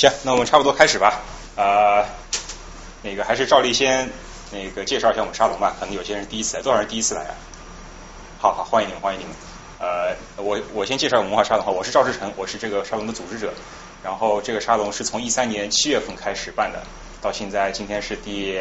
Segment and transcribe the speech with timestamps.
[0.00, 1.20] 行，那我们差不多开始吧。
[1.56, 2.06] 呃，
[3.02, 4.08] 那个还是照例先
[4.50, 7.34] 那个介绍一下我们沙龙吧，可能有些人第一次来，多少人第一次来啊？
[8.38, 9.34] 好好，欢迎你们，欢迎你们。
[9.78, 13.52] 呃，我我先介绍文化沙龙哈，我是赵志成，我是这个沙龙的组织者。
[14.02, 16.82] 然后这个沙龙是从一三年七月份开始办的，
[17.20, 18.58] 到现在今天是第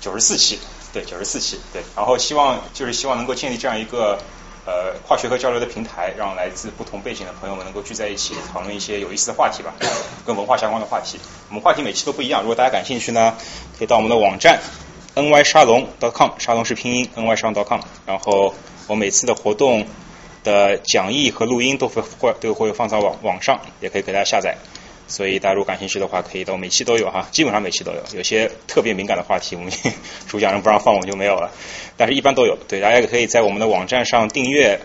[0.00, 0.58] 九十四期，
[0.90, 1.82] 对，九十四期，对。
[1.94, 4.18] 然后希望就是希望能够建立这样一个
[4.66, 9.74] 呃跨学科交流的平台，让来自不同背景的朋友们能够聚在一起讨论一些有意思的话题吧，
[10.26, 11.18] 跟文化相关的话题。
[11.48, 13.34] 我们话题每期都不一样，如果大家感兴趣呢，
[13.78, 14.60] 可以到我们的网站
[15.14, 18.54] ny 沙龙 .com，沙龙是拼音 ny 沙龙 .com，然后
[18.86, 19.86] 我每次的活动。
[20.44, 24.58] 的讲义和录音都会会都会放在网网上，也可以给大家下载。
[25.06, 28.02] 所以大家如果感兴趣的话，可以到每期都有哈，基本上每期都有。
[28.14, 29.72] 有些特别敏感的话题，我们
[30.26, 31.50] 主讲人不让放，我们就没有了。
[31.96, 32.56] 但是一般都有。
[32.68, 34.80] 对，大家也可以在我们的网站上订阅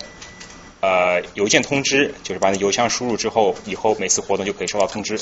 [0.82, 5.20] 呃邮件通知，就是把你邮箱输入之后，以后每次活动就可以收到通知。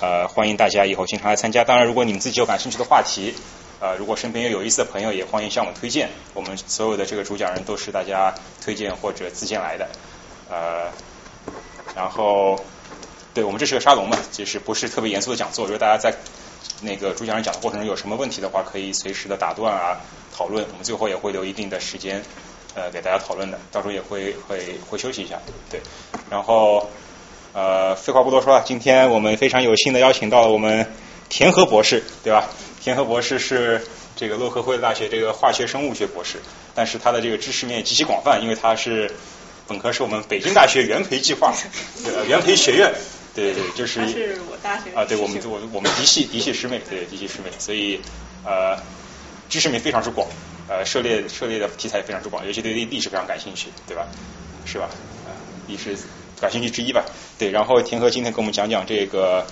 [0.00, 1.64] 呃，欢迎大家以后经常来参加。
[1.64, 3.34] 当然，如果你们自己有感兴趣的话题。
[3.82, 6.10] 呃，如果身边有有意思的朋友，也欢迎向我推荐。
[6.34, 9.88] 我们所有的这个主讲人都是大家推荐或者自荐来的。
[10.50, 10.92] 呃，
[11.96, 12.62] 然后，
[13.40, 15.64] 对我们这是个沙龙嘛，就是不是特别严肃的讲座。
[15.64, 16.14] 如果大家在
[16.82, 19.96] 那个主讲人讲的过程中有什么问题的话，可以随时的打断啊
[20.30, 20.62] 讨论。
[20.70, 22.22] 我们最后也会留一定的时间
[22.74, 25.40] 呃给大家讨论的，到时候也会会会休息一下。
[25.70, 25.80] 对，
[26.28, 26.90] 然后
[27.54, 30.86] 呃废话不多说了，今天我们非常有幸的邀请到了我们
[31.30, 32.46] 田和博士，对吧？
[32.82, 36.36] 田和博士是这个洛克菲勒大学这个化学生物学博士，
[36.74, 39.10] 但是他的这个知识面极其广泛，因为他是
[39.66, 41.54] 本科是我们北京大学元培计划，
[42.04, 42.92] 呃元培学院，
[43.34, 48.00] 对对对，就是是我大学啊，对我们我我们嫡系嫡系师妹，对嫡系师妹，所以
[48.44, 48.76] 呃
[49.48, 50.28] 知识面非常之广，
[50.68, 54.06] 呃涉猎涉猎的题材非常之广，尤其对历历史非常感兴趣，对吧？
[54.64, 54.90] 是吧？
[55.26, 55.30] 啊
[55.66, 55.96] 历史
[56.40, 57.04] 感兴趣之一吧？
[57.38, 59.46] 对，然后田和今天给我们讲讲这个。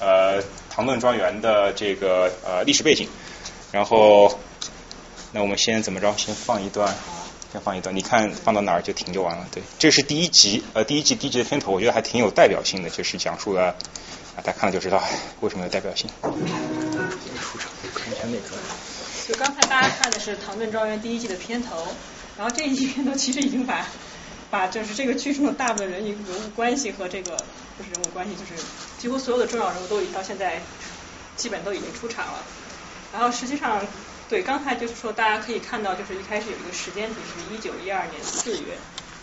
[0.00, 3.08] 呃，唐顿庄园的这个呃历史背景，
[3.70, 4.40] 然后
[5.32, 6.12] 那我们先怎么着？
[6.18, 6.92] 先放一段，
[7.54, 7.94] 先放一段。
[7.94, 9.46] 你看放到哪儿就停就完了。
[9.52, 13.76] 对，这是第一集，呃，第一季第一集的片头，我觉得还挺有代表性的，就是讲述了
[14.34, 15.00] 啊，大家看了就知道
[15.40, 16.10] 为什么有代表性。
[16.20, 18.56] 出场看一下那个。
[19.28, 21.86] 就刚才大家看的是唐顿庄园第一季的片头，
[22.36, 23.86] 然后这一季片头其实已经把
[24.50, 27.36] 把就是这个剧中的大部分人人物关系和这个。
[27.76, 28.62] 就是人物关系，就是
[29.00, 30.62] 几乎所有的重要人物都已经到现在
[31.36, 32.34] 基本都已经出场了。
[33.12, 33.84] 然后实际上，
[34.34, 38.74] 对刚才就是说，大家可以看到，就是一开始有一个时间，就是一九一二年四月。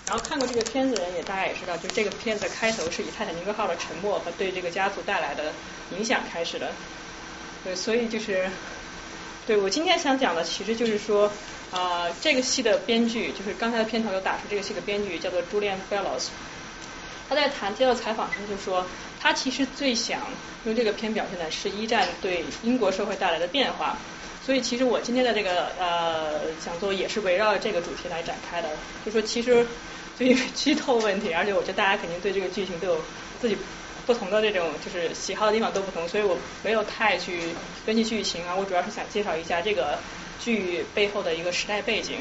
[0.08, 5.52] 然后看过这个片子的人也大家也知道，就这个片子的开头是以泰坦尼克号的沉没和对这个家族带来的
[5.98, 6.72] 影响开始的。
[7.66, 8.50] 对，所以就是
[9.46, 11.30] 对我今天想讲的，其实就是说
[11.74, 16.28] 啊，这个戏的编剧，就是刚才的片头有打出这个戏的编剧叫做 Julian Fellows。
[17.28, 18.86] 他在谈接受采访时就说，
[19.20, 20.22] 他其实最想
[20.64, 23.98] 用这个片表现的是一战对英国社会带来的变化。
[24.46, 28.70] 所以其实我今天的这个呃讲座也是围绕这个主题来展开的。
[29.06, 29.66] 就说其实
[30.18, 33.02] 就因为剧透问题，而且我觉得大家肯定对这个剧情都有
[33.40, 33.58] 自己
[34.06, 37.40] 不同的这种就是喜好的地方都不同，所以我没有太去
[37.86, 38.56] 分析剧情啊。
[38.56, 40.00] 我主要是想介绍一下这个
[40.40, 42.18] 剧背后的一个时代背景。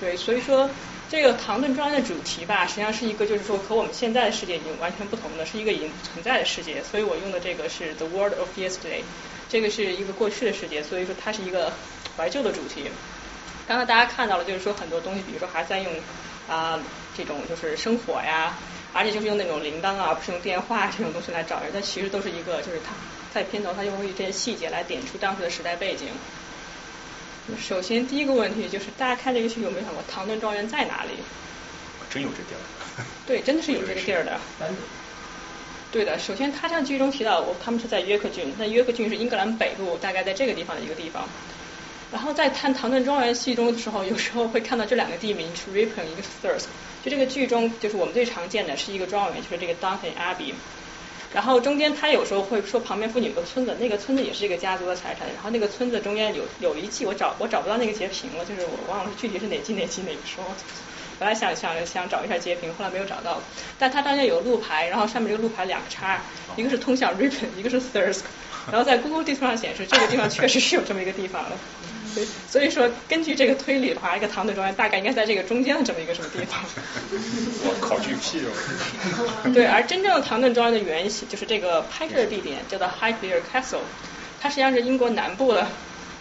[0.00, 0.68] 对，所以说。
[1.10, 6.82] 这个唐顿庄园的主题吧，实际上是一个就是说和我们现在的世界已经完全不同的，是一个已经存在的世界。
[6.82, 9.02] 所以我用的这个是 The World of Yesterday，
[9.52, 11.70] 这个是一个过去的世界，所以说它是一个
[12.16, 12.84] 怀旧的主题。
[13.68, 15.92] 刚才大家看到了，就是说很多东西，比如说还在用
[16.48, 16.80] 啊
[17.14, 18.56] 这种就是生火呀，
[18.94, 22.94] 而且就是用那种铃铛啊，不是用电话这种东西来找人，但其实都是一个就是它
[23.34, 26.08] 在片头它用这些细节来点出当时的时代背景。
[27.60, 31.10] 首先，第一个问题就是，大家看这个剧有没有想过唐顿庄园在哪里？
[32.08, 33.04] 真有这地儿？
[33.26, 34.40] 对，真的是有这个地儿的。
[35.92, 41.28] 对的，首先他像剧中提到，我他们是在约克郡，那约克郡是英格兰北部，大概在这个地方的一个地方。
[42.10, 46.64] 然后在看唐顿庄园戏中的时候，有时候会看到这两个地名是 Ripon，一个 Thirsk。
[47.04, 50.54] 就这个剧中，就是我们最常见的是一个庄园，就是这个 Duncan Abbey。
[51.34, 55.26] 然后中间他有时候会说旁边附近有个村子，那个村子也是一个家族的财产。
[55.34, 60.54] 然后那个村子中间有有一季我找我找不到那个截屏了，就是我忘了具体是哪季哪季哪个时候。
[61.22, 63.40] 本来想想想找一下截屏，后来没有找到。
[63.78, 66.20] 但它中间有路牌，然后上面这个路牌两个叉，
[66.56, 68.22] 一个是通向 Ripon，一个是 Thirsk。
[68.70, 71.56] 然后在 Google 地图上显示这个地方确实是有这么一个地方的。
[72.48, 76.60] 所以说，根据这个推理的话，一个唐顿庄园大概应该在这个中间的这么一个什么地方。
[77.64, 79.52] 我考据屁哦。
[79.54, 83.78] 对，而真正的唐顿庄园的原型就是这个拍摄的地点叫做 Highclere Castle，
[84.40, 85.68] 它实际上是英国南部的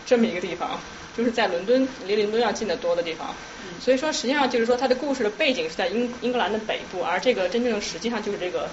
[0.05, 0.79] 这么一个地方，
[1.17, 3.35] 就是在伦敦离伦敦要近得多的地方。
[3.83, 8.69] 所以说，实际上就是说它的故事的背景是在英英格兰的北部，而这个真正实际上就是这个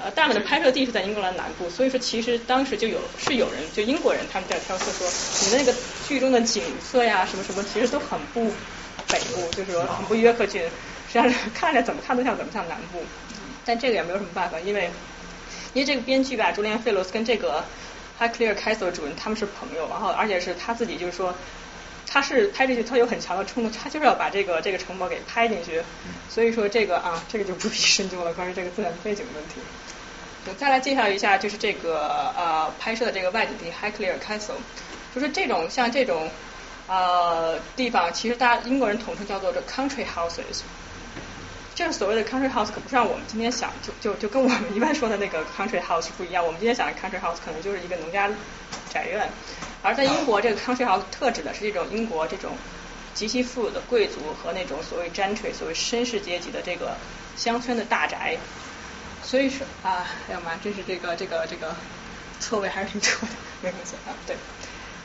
[0.00, 5.08] 呃，大本的拍摄地是在英格兰南部，所以说其实当时就有是有人就英国人他们在挑刺说，
[5.44, 5.76] 你的那个
[6.06, 8.44] 剧中的景色呀什么什么，其实都很不
[9.10, 10.68] 北部，就是说很不约克郡，实
[11.08, 13.02] 际上是看着怎么看都像怎么像南部。
[13.64, 14.88] 但这个也没有什么办法，因为
[15.74, 17.64] 因为这个编剧吧，朱利安·费罗斯跟这个
[18.20, 21.34] High Clear Castle 主人他们是朋友，然后而且是他自己就是说。
[22.18, 25.80] 他是拍进去，他有很强的冲动，他就是要把这个这个城堡给拍进去，
[26.28, 29.60] 所以说这个啊，这个就不必深究了，关于这个自然背景的问题。
[30.56, 34.58] 再来介绍一下，就是这个呃拍摄的这个外景地 Highclere Castle，
[35.14, 36.28] 就是这种像这种
[36.88, 40.62] 呃地方，其实大家英国人统称叫做这 country houses。
[41.76, 46.44] 这个所谓的 country house 可不是像我们今天想，就就就跟我们一般说的那个 country house 不一样。
[46.44, 48.28] 我们今天想的 country house 可能就是一个农家
[48.90, 49.28] 宅院，
[49.82, 52.50] 而在英国这个康税豪特指的是这种英国这种
[53.14, 56.96] 极其富有的贵族和那种所谓 gentry 所谓绅士阶级的这个
[57.36, 58.36] 乡村的大宅。
[59.20, 61.74] 所以说啊，哎呀妈，真是这个这个这个
[62.38, 64.36] 错位还是挺多的，没关系啊，对。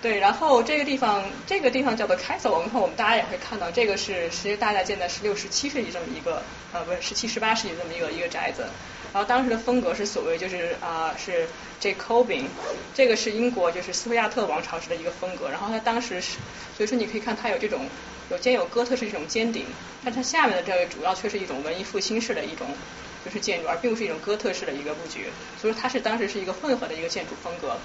[0.03, 8.65] 对，然后这个地方，这个地方叫做 Castle，然后我们大家也会看到，这个是其实大概建在十六、十七世纪这么一个，呃，不是十七、十八世纪这么一个一个宅子。
[9.13, 11.47] 然后当时的风格是所谓就是啊是
[11.79, 12.43] Jacobin，
[12.93, 15.47] 这个是英国就是斯图亚特王朝时的一个风格。
[15.47, 16.33] 然后它当时是，
[16.75, 17.87] 所以说你可以看它有这种
[18.29, 19.65] 有兼有哥特式这种尖顶，
[20.03, 22.67] 但它下面的这个主要却是一种文艺复兴式的一种
[23.23, 25.27] 就是建筑，而并不是一种哥特式的一个布局。
[25.61, 27.77] 所以说它是当时是一个混合的一个建筑风格。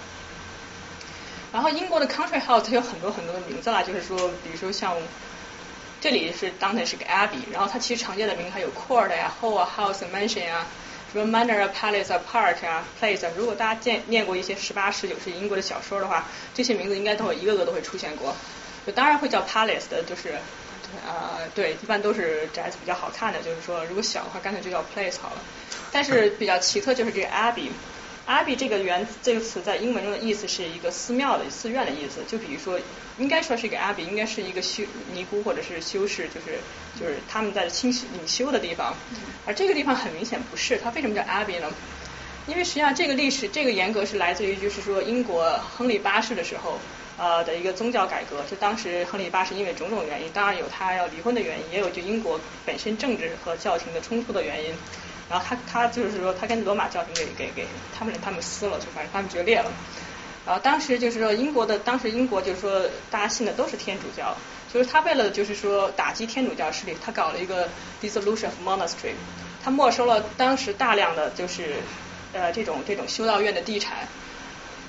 [1.52, 4.94] 然后英国的 country house 它有很多很多的名字啦，就是说，比如说像
[6.00, 10.66] 这里是当年是个 abbey，然后它其实常见的名还有 court 呀、hall 啊、house、mansion 啊，
[11.12, 13.30] 什么 manor 啊、palace 啊、park 啊、place 啊。
[13.36, 18.36] 如果大家见念过一些十八、十九世纪英国的小说的话，这些名字应该都会一个个都会出现过。
[18.86, 20.34] 就当然会叫 palace 的，就是
[21.06, 25.40] 啊对，一般都是宅子比较好看的，就是说如果小的话，干脆就叫 place 好了。
[25.90, 27.70] 但是比较奇特就是这个 abbey。
[28.28, 32.78] Abbey 这个原这个词在英文中的意思是一个寺庙的寺院的意思，就比如说，
[33.16, 34.84] 应该说是一个 Abbey，应该是一个修
[35.14, 36.58] 尼姑或者是修士，就是
[37.00, 38.94] 就是他们在清隐修的地方。
[39.46, 41.72] 而这个地方很明显不是，它为什么叫 Abbey 呢？
[42.46, 46.78] 因为实际上这个历史这个严格是来自于就是说英国亨利八世的时候
[47.16, 54.74] 呃的一个宗教改革，就当时亨利八世因为种种原因，当然有他要离婚的原因，也有就英国本身政治和教廷的冲突的原因。
[55.30, 57.66] 然后他他就是说他跟罗马教廷给给给
[57.96, 59.70] 他们他们撕了，就反正他们决裂了。
[60.46, 64.34] 然后当时就是说英国的当时英国就是说大家信的都是天主教，
[64.72, 67.68] 就是他为了就是说打击天主教势力，他搞了一个
[68.00, 69.12] dissolution of monastery，
[69.62, 71.74] 他没收了当时大量的就是
[72.32, 74.08] 呃这种这种修道院的地产，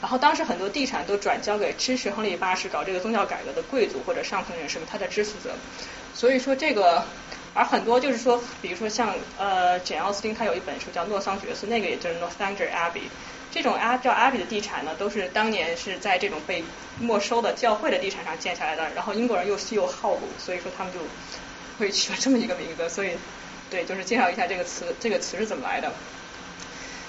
[0.01, 5.53] 然后当时很多地产都转交给支持亨利八世搞这个宗教改革的贵族或者上层人士，他的支持者。
[6.13, 7.03] 所以说这个。
[7.53, 13.09] 而很多就是说，比如说像呃简奥斯汀他有一本书叫《诺桑觉寺》，那个也就是 Northanger Abbey。
[13.51, 16.63] 这种阿叫 abby 的地产呢，都是当年是在这种被
[16.99, 18.87] 没收的教会的地产上建下来的。
[18.93, 20.99] 然后英国人又又好赌，所以说他们就
[21.79, 22.87] 会取了这么一个名字。
[22.87, 23.17] 所以
[23.71, 25.91] 对，就是介绍一下这个词，这个词是怎么来的。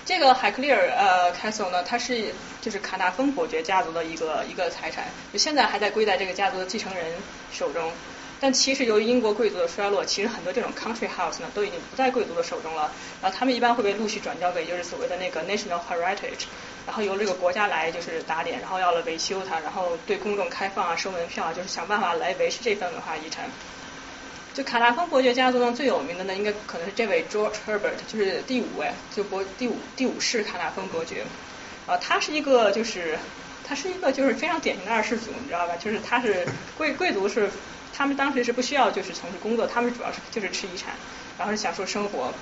[0.07, 2.33] 这个海克利尔呃 Castle 呢，它是
[2.63, 5.05] 就是卡纳芬伯爵家族的一个一个财产，
[5.35, 7.05] 就现在还在归在这个家族的继承人
[7.53, 7.93] 手中。
[8.43, 12.91] 但其实由于英国贵族的衰落，其实很多这种 country house 呢都已经不在贵族的手中了。
[13.21, 16.47] 然后他们一般会被陆续转交给就是所谓的那个 national heritage，
[16.87, 23.45] 然后由这个国家来就是打点，然后要来维修它，然后对公众开放啊，收门票啊，就是想办法来维持这份文化遗产。
[24.55, 31.25] 就卡纳芬伯爵家族中最有名的呢，应该可能是这位 George Herbert，就是第五位，就伯第五第五世卡纳芬伯爵。
[31.87, 33.19] 啊，他是一个就是
[33.65, 35.77] 他是一个就是非常典型的二世祖，你知道吧？
[35.77, 36.47] 就是他是
[36.79, 37.51] 贵贵族是。
[37.93, 40.95] 他们当时是不需要就是从事工作，他们主要是就是吃遗产，
[41.37, 42.33] 然后是享受生活。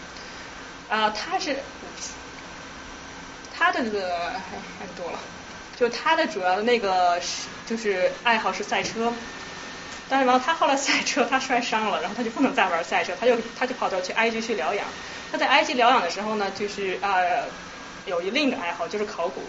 [0.89, 1.57] 啊，他是
[3.55, 5.19] 他的这个还太多了，
[5.77, 9.13] 就他的主要的那个是就是爱好是赛车，
[10.09, 14.87] 但是然后他后来赛车他摔伤了，然后他就不能再玩赛车，他就他就跑到去埃及去疗养。
[15.31, 17.17] 他在埃及疗养的时候呢，就是啊
[18.07, 19.43] 有一另一个爱好就是考古，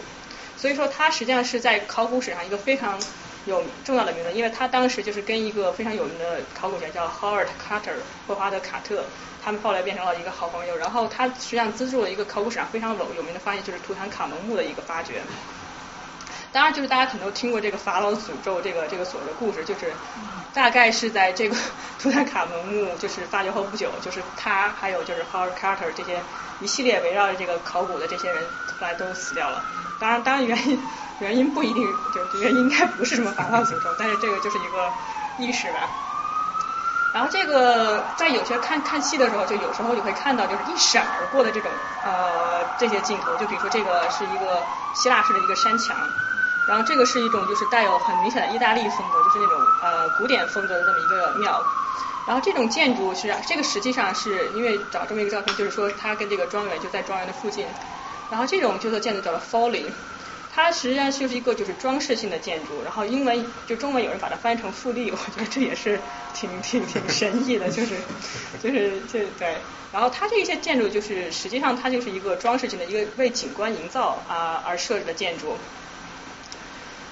[0.58, 3.00] 所以说他实际上是在考古史上一个非常。
[3.50, 7.96] 有重要的名字，因为他当时就是跟一个非常有名的考古学家叫 Howard Carter
[8.28, 9.04] 霍华德·卡特，
[9.44, 10.78] 他们后来变成了一个好朋友。
[10.78, 15.22] 然后他实际上资助了一个考古史上非常有有名的发现，就是图坦卡蒙墓的一个发掘。
[16.52, 19.94] 当然，就是大家可能都听过这个法老诅咒这个这个所谓的故事，就是
[20.54, 21.56] 大概是在这个
[22.02, 26.20] 图坦卡蒙墓就是发掘后不久，就是他还有就是 Howard Carter 这些
[26.62, 28.44] 一系列围绕着这个考古的这些人
[28.80, 29.64] 后来都死掉了。
[30.00, 30.80] 当然，当然原因。
[31.20, 34.90] 原因不一定，就原因应该不是什么法老诅咒，但是这个就是一个
[35.38, 35.80] 意识吧。
[37.14, 41.70] 然后这个在有些看看戏的时候，就有时候你会看到就是一闪而过的这种
[42.06, 44.64] 呃这些镜头，就比如说这个是一个
[44.94, 45.98] 希腊式的一个山墙，
[46.70, 51.62] 然后这个是一种就是带有很明显的意大利风格，就是那种呃古典风格的这么一个庙。
[52.30, 57.66] 然后这种建筑是这个实际上是因为找这么一个照片，就是说它跟这个庄园就在庄园的附近。
[58.30, 59.86] 然后这种就做建筑叫做 folly，
[60.48, 62.84] 它实际上就是一个就是装饰性的建筑。
[62.84, 67.96] 然后英文就中文有人把它翻译成复利， 我觉得这也是挺挺挺神异的， 就是
[68.62, 69.64] 就是这对。
[69.92, 75.58] 然后它这一些建筑就是实际上它就是一个装饰性的一个为景观营造啊而设置的建筑。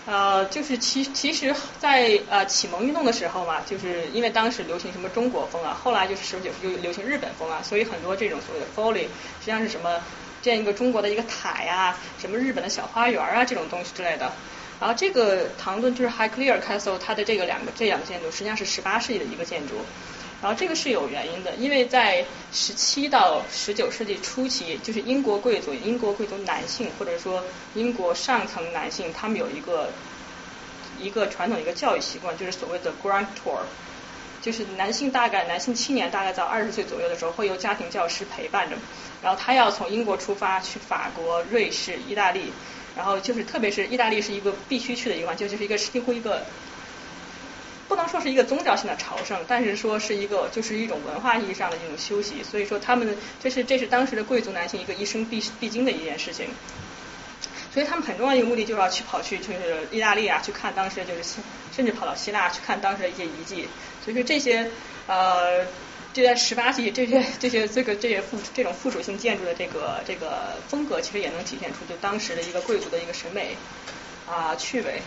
[0.07, 9.99] 呃，就是其其实，在呃启蒙运动的时候嘛，就是因为当时流行什么中国风啊，后来就是十九世纪流行日本风啊，所以很多这种所谓的 folly 实际上是什么
[10.41, 14.31] 建一个中国的一个塔呀，什么日本的小花园啊这种东西之类的。
[14.79, 19.73] 然后这个唐顿就是 Highclere Castle，它的这个两个这两个建筑实际上是十八世纪的一个建筑。
[20.39, 29.89] 然后这个是有原因的，因为在十七到十九世纪初期，就是英国贵族、英国贵族男性或者说英国上层男性，他们有一个
[30.99, 33.61] 一个传统一个教育习惯，就是所谓的 Grand Tour，
[34.39, 38.75] 就是男性大概男性青年大概在二十岁左右的时候，会由家庭教师陪伴着，
[39.23, 42.53] 然后他要从英国出发去法国、瑞士、意大利，
[42.95, 46.45] 然后就是特别是意大利是一个必须去的一个地方，就就是一个几乎一个。
[47.87, 52.43] 不能说是一个宗教性的朝圣，但是说是一个就是一种文化意义上的一种休息。
[52.43, 56.47] 所以说他们这是这是当时的贵族男性一个一生必必经的一件事情。
[57.73, 61.39] 所以他们很重要一个目的就是要去跑去就是意大利啊，去看当时就是
[61.75, 63.67] 甚至跑到希腊去看当时的一些遗迹。
[64.03, 64.69] 所以说这些
[65.07, 65.65] 呃
[66.11, 73.55] 就在十八世纪这些这些这个这些附这种附属性建筑的这个这个风格，其实也能体现出就当时的一个贵族的一个审美
[74.27, 75.01] 啊趣味。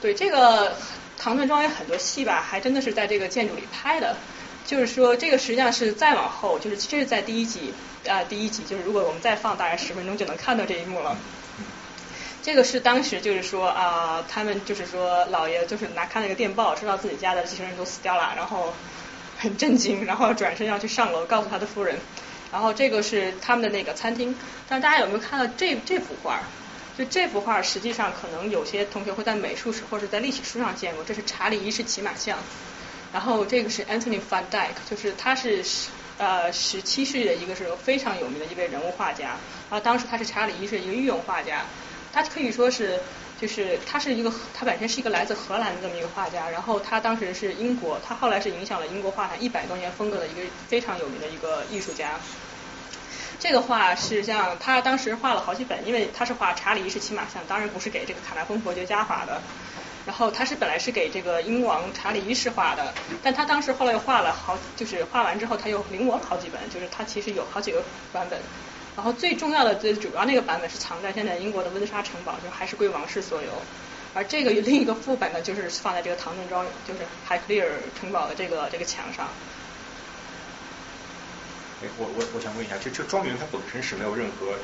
[0.00, 0.74] 对这个。
[1.22, 4.16] 唐顿庄园很多戏吧，还真的是在这个建筑里拍的。
[4.66, 7.72] 就是说，这个实际上是再往后，就是这是在第一集
[8.08, 11.16] 啊，第一集就是如果我们再放大概十分钟就能看到这一幕了。
[12.42, 18.74] 这个是当时就是说啊，他们就是说老爷就是拿看那个电报，知道自己家的继承人都死掉了，然后
[19.38, 21.96] 很震惊，然后转身要去上楼告诉他的夫人。
[22.50, 24.34] 然后这个是他们的那个餐厅，
[24.68, 26.40] 但大家有没有看到这这幅画？
[26.96, 31.02] 就这幅画，实际上可能有些同学会在美术史或者在历史书上见过。
[31.04, 32.38] 这是查理一世骑马像，
[33.12, 35.64] 然后这个是 Anthony van Dyck，就是他是
[36.18, 39.38] 呃十七世纪的一个是非常有名的一位人物画家。
[39.70, 41.64] 然后当时他是查理一世一个御用画家，
[42.12, 43.00] 他可以说是
[43.40, 46.50] 就是他是一个他本身是一个来自荷兰的这么一个画家。
[46.50, 52.20] 然后他当时是英国，他后来是影响了英国画坛一百多年风格的一个非常有名的一个艺术家。
[53.42, 59.42] 这个画是像他当时画了好几本，因为他是画查理一世骑马像，当然不是给这个卡纳丰伯爵家画的。
[60.06, 67.82] 然后他是本来是给这个英王查理一世画的，但他当时后来又画了好，就是画完之后他又临摹了好几本，就是他其实有好几个
[68.12, 68.38] 版本。
[68.94, 73.48] 然后最重要的、最主要那个版本是藏在现在英国的温莎城堡，就还是归王室所有。
[74.14, 77.68] 而这个另一个副本呢，就是放在这个唐顿庄，就是海克利尔
[77.98, 79.26] 城堡的这个这个墙上。
[81.98, 84.58] 我我我想问一下，这这庄园它本身是没有任何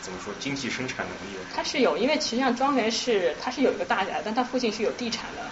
[0.00, 1.44] 怎么说经济生产能力的？
[1.54, 5.50] 它是有，因为实际上庄园是它是有一个大宅，但它附近是有地产的，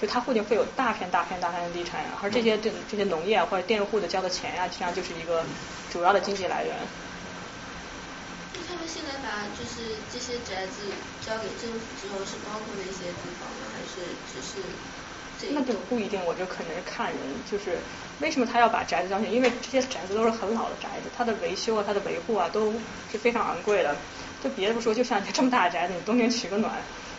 [0.00, 5.46] 就它附近会有大片大片大片的地产，而这些这这些农业或者佃户的交的钱呀，实际上就是一个
[5.88, 6.76] 主要的经济来源。
[8.54, 13.66] 那他们现在把就是这些宅子交给政府之后，是包括那些地方吗？
[13.72, 14.62] 还是只是？
[15.52, 17.18] 那就不一定，我就可能是看人，
[17.50, 17.78] 就是
[18.20, 19.28] 为什么他要把宅子交给？
[19.28, 22.72] 因为这些宅子都是很老的宅子，它的维修啊、它的维护啊都
[23.10, 23.96] 是非常昂贵的。
[24.42, 26.72] 就别的不说，就像你这么大的宅子，你冬天取个暖，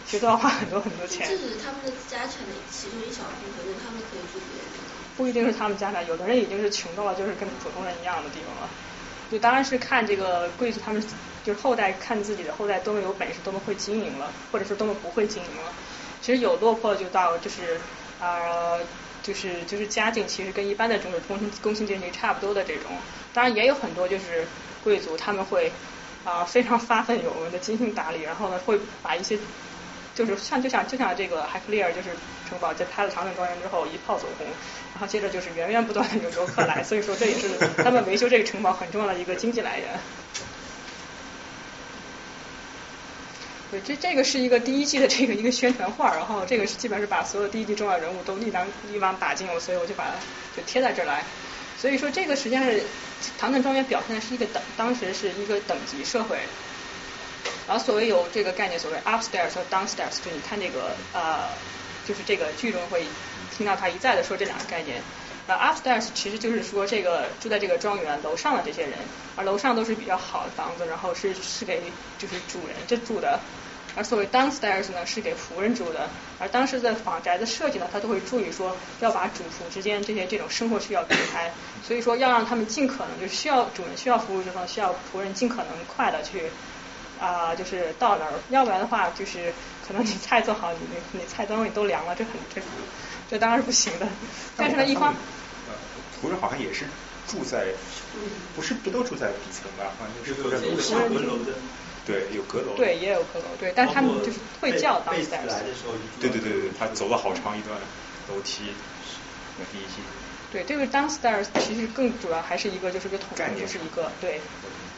[0.06, 1.28] 其实都要花很多很多钱。
[1.28, 4.72] 这是他们的家产的其中一小部分，那他们可以住别人。
[5.18, 8.70] 不一定是他们家产，有的人已经是穷到了就是跟普通人一样的地方了。
[9.32, 11.02] 就当然是看这个贵族他们
[11.44, 15.72] 就是后代看自己的后代多么有本事，多么会经营了，或者说多么不会经营了。
[16.22, 17.80] 其实有落魄就到就是。
[18.22, 18.78] 啊，
[19.24, 22.92] 就是就是家境其实跟一般的这种工薪工薪阶级差不多的这种，
[23.34, 24.46] 当然也有很多就是
[24.84, 25.72] 贵族，他们会
[26.24, 29.38] 啊非常发奋有为的精心打理，然后呢会把一些
[30.14, 32.10] 就是像就像就像这个海克利尔就是
[32.48, 34.46] 城堡在拍了长城庄园之后一炮走红，
[34.94, 37.48] 然后接着就是源源不断的有游客来，所以说这也是
[37.78, 39.88] 他们维修这个城堡很重要的一个经济来源。
[43.72, 50.12] 对，这这个是一个第一季的这个一个宣传画，然后这个是基本上是把所有第一季重要人物都一网一网打尽了，所以我就把它
[50.58, 51.24] 就贴在这儿来。
[51.80, 52.84] 所以说这个实际上是
[53.40, 56.38] 唐顿庄园表现的是一个等当时是一个等级社会，
[57.66, 61.48] 然后所谓有这个概念，所谓 upstairs 和 downstairs，就你看这个呃，
[62.06, 63.06] 就是这个剧中会
[63.56, 65.02] 听到他一再的说这两个概念。
[65.48, 68.94] 呃，upstairs 其实就是说这个住在这个庄园楼上的这些人，
[69.38, 71.82] 而楼上都是比较好的房子，然后是是给
[72.20, 73.40] 就是主人这住的。
[73.96, 76.10] 而所谓 downstairs 呢，是给仆人住的。
[76.40, 81.52] 而当时的房宅的设计呢，他都会注意说要把主仆之间这些这种生活需要隔开，
[81.86, 86.44] 所以说要让他们尽可能就是需要主人需要服务的地方，需要仆人尽可能快的去
[87.20, 89.54] 啊、就是到那儿，要不然的话就是
[89.88, 92.60] 可能你菜做好，你你你菜端位都凉了，这很这
[93.30, 94.08] 这当然是不行的。
[94.58, 95.14] 但是呢，一方
[95.70, 95.76] 呃，
[96.20, 96.86] 仆人好像也是
[97.28, 97.68] 住在，
[98.56, 99.94] 不是不都住在底层吧？
[100.00, 101.54] 好像就是住在楼上阁楼的，
[102.06, 102.76] 对，有阁楼。
[102.76, 105.48] 对也有阁楼，对，但是他们就是会叫贝贝斯 downstairs。
[105.48, 107.78] 来的时候就对对对对，他走了好长一段
[108.30, 108.74] 楼梯，
[109.58, 110.02] 那第一季。
[110.52, 114.42] 对，这个 downstairs 其实更主要还是一个就是个统称，就是一个对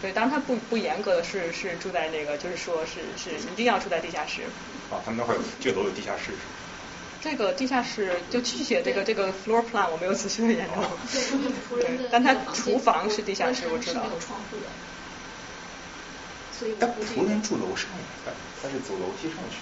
[0.02, 4.42] 对，当然它不不严格的是是住在那个，就是说是是一定要住在地下室。
[4.90, 6.44] 啊，他们那会有这个楼有地下室是吧？
[7.22, 10.82] 这个地下室就具体这个这个 floor plan 我没有仔细的研究。
[11.78, 14.64] 对，但它厨房是地下室我知道没有窗户的，
[16.64, 19.58] 所以我但估计仆人住楼上呀，他他是走楼梯上去。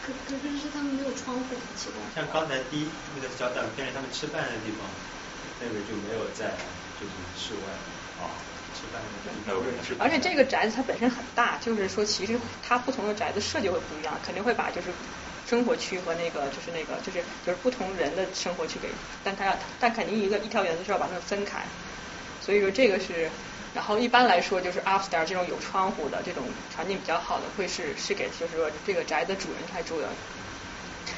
[0.00, 2.00] 可可是是他们没有窗户，很奇怪。
[2.14, 4.88] 像刚才第一那个小短片里他们吃饭的地方，
[5.58, 6.54] 那个就没有在
[7.00, 7.72] 就是室外
[8.22, 8.38] 啊，
[8.72, 9.98] 吃饭的地方。
[9.98, 14.94] 而且这个宅子它本身很大，就是说其实它不同的宅子设计会不一样，肯定会把就是
[15.44, 18.88] 生活区和那个就是那个就是就是不同人的生活区给，
[19.24, 21.66] 但它要但肯定一个一条原则是要把它们分开，
[22.38, 23.28] 所以说这个是。
[23.74, 26.44] 然后一般来说，就是 upstairs 这种有窗户的、这种
[26.76, 30.08] 环境比较好的，会是是给就是说这个宅的主人来住的。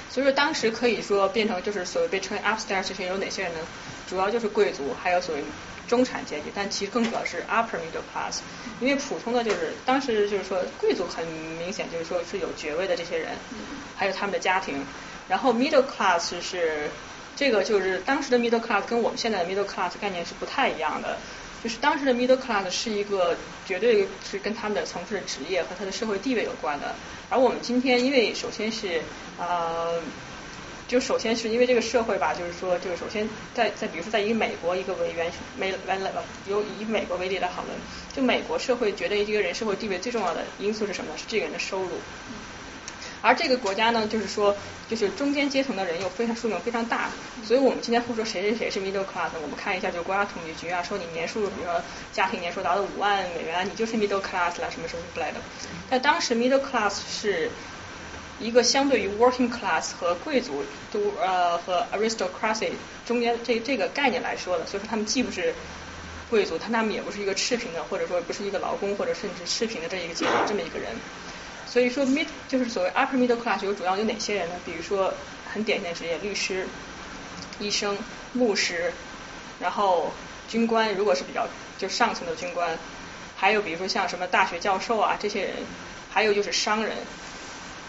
[0.08, 3.60] 所以说当时可以说变成就是所谓被称为 upstairs 这些有哪些人呢？
[4.08, 5.42] 主要就是贵族，还有所谓
[5.86, 8.40] 中产阶级，但其实更主要是 upper middle class。
[8.80, 13.32] 因为普通的就是当时就是说贵族很明显就是说是有爵位的这些人，
[13.94, 14.82] 还有他们的家庭。
[15.28, 16.88] 然后 middle class 是
[17.36, 21.18] 这个就是当时的 middle class 跟我们现在的 middle class 概念是不太一样的。
[21.62, 26.94] 就是当时的 middle class 是一个绝对是跟他们的从事的职业和他的社会地位有关的，
[27.28, 29.02] 而我们今天因为首先是
[29.36, 30.00] 呃，
[30.86, 36.12] 就首先是因为这个社会吧，就是说，就是首先在在比如说在以美国一个为原美来来
[36.44, 37.76] 由以美国为例来讨论，
[38.12, 41.16] 就美国社会决定一个人社会地位最重要的因素是什么呢？
[41.16, 42.00] 是这个人的收入。
[43.22, 44.56] 而这个国家呢，就是说，
[44.88, 47.10] 就是中间阶层的人又非常数量非常大，
[47.42, 55.40] 所以我们今天会说谁谁谁是 middle class，我们看一下就是国家统计局啊，说你年收入，比如说家庭年收入达到五万美元，你就是 middle class 了，什么什么之类的。
[55.88, 57.50] 但当时 middle class 是
[58.38, 62.70] 一个相对于 working class 和贵族都呃和 aristocracy
[63.06, 65.54] 中间这这个概念来说的，所以说他们既不是
[66.28, 70.94] 贵族，他他们也不是一个赤贫的，或者说不是一个劳工或者甚至赤贫的这一个阶层这么一个人。
[71.76, 74.58] 所以说 mid 就是所谓 upper middle class 有主要有哪些人呢？
[74.64, 75.12] 比如说
[75.44, 76.66] 很典型的职业，律师、
[77.58, 77.98] 医生、
[78.32, 78.94] 牧师，
[79.58, 80.10] 然后
[80.48, 82.78] 军官，如果是比较就上层的军官，
[83.34, 85.66] 还有比如说像什么大学教授啊这些人，
[86.08, 86.96] 还有就是商人。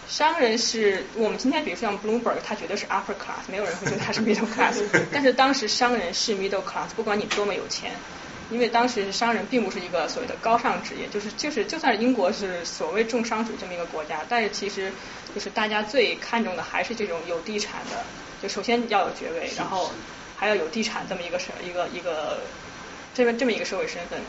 [0.05, 8.01] 商人是我们今天比如说像 Bloomberg，他绝对是 upper class，没有人会觉得他是 middle class， 但是当时商人是 middle class，不管你多么有钱。
[8.49, 14.91] 因为当时商人并不是一个所谓的高尚职业，就是就是就算是英国是所谓重商主义这么一个国家，但是其实
[15.35, 18.03] 就是大家最看重的还是这种有地产的，
[18.41, 19.91] 就首先要有爵位，然后
[20.35, 22.39] 还要有地产这么一个社一个一个
[23.13, 24.19] 这么这么一个社会身份。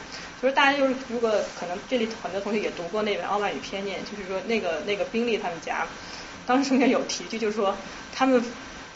[0.42, 5.86] 就是大家就是如果可能这里很多同学也读过那本《傲慢与偏见》，就是说那个那个宾利他们家，
[6.46, 7.76] 当时中间有提及，就是说
[8.12, 8.44] 他们。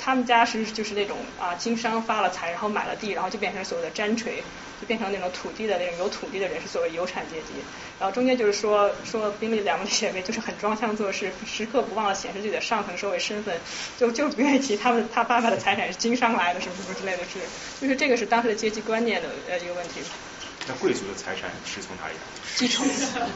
[0.05, 4.43] 他们家是就是那种啊，经商发了财，然后买了地，然后就变成所谓的毡锤，
[4.81, 7.55] 就变成那种土地的那种有土地的人是所谓有产阶级。
[8.01, 13.63] 然后中间就是说说宾利两个姐妹就是很装腔作势，时刻不忘了显示自己的上层社会身份，
[13.97, 17.39] 就就不愿意提他们他爸爸的财产是经商来的什么什么之类的事，
[17.81, 20.03] 就是这个是当时的阶级观念的呃一个问题。
[20.69, 22.21] 那贵族的财产是从哪里来？
[22.57, 22.87] 继承。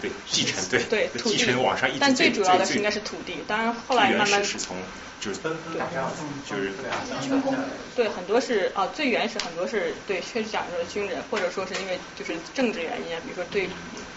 [0.01, 0.85] 对，继承对。
[0.85, 4.45] 对，继承往上一直但最主要的是应该是土地，当然后来慢慢。
[4.45, 4.77] 是从
[5.19, 6.13] 就是打仗，
[6.49, 6.73] 就是
[7.23, 7.55] 军工。
[7.97, 13.69] 对，很多是啊，最原始很多是对，确实讲究的军人，或者说是因为就是政治原因啊，比如说对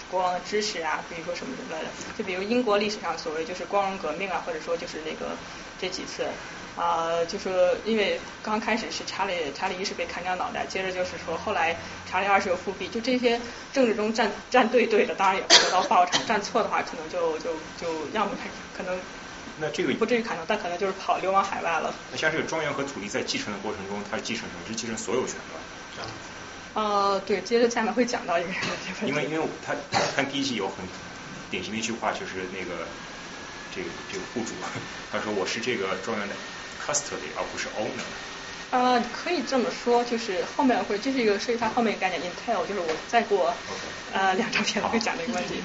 [0.09, 1.85] 国王的支持啊，比如说什么什么的。
[2.17, 5.31] 就比如英国历史上所谓就是光荣革命啊，或者说就是那个
[5.79, 6.25] 这几次。
[6.79, 7.51] 啊、呃，就说
[7.83, 11.75] 因为刚开始是查理查理一世被砍掉脑袋，接着就是说后来
[12.09, 13.37] 查理二世又复辟，就这些
[13.73, 18.97] 政治中站站对对的，当然也会得到报偿；站错的话，可能就就就要么他可能
[19.59, 21.93] 那这个不至于砍头，但可能就是跑流亡海外了。
[22.11, 24.61] 那像这个庄园和土地在继承的过程中，它是继承什么？
[24.65, 25.59] 是继承所有权吧？
[25.93, 26.09] 这样。
[26.75, 28.49] 呃，对，接着下面会讲到一个
[28.87, 29.07] 这个。
[29.07, 29.75] 因为因为他
[30.15, 30.87] 看第一季有很
[31.49, 32.87] 典型的一句话，就是那个
[33.69, 34.53] 这个这个户主，
[35.11, 36.35] 他说我是这个庄园的
[36.89, 38.03] custody，而不是 owner。
[38.71, 43.53] 呃，可以这么说，就是后面会这是一个涉及它后面一个概念 Intel，就是我再过
[44.13, 45.55] 呃两张片子会讲这个问题。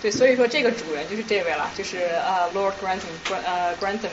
[0.00, 4.10] 对，所以说这个主人就是这位了，就是呃 Lord Grantham，呃 Grantham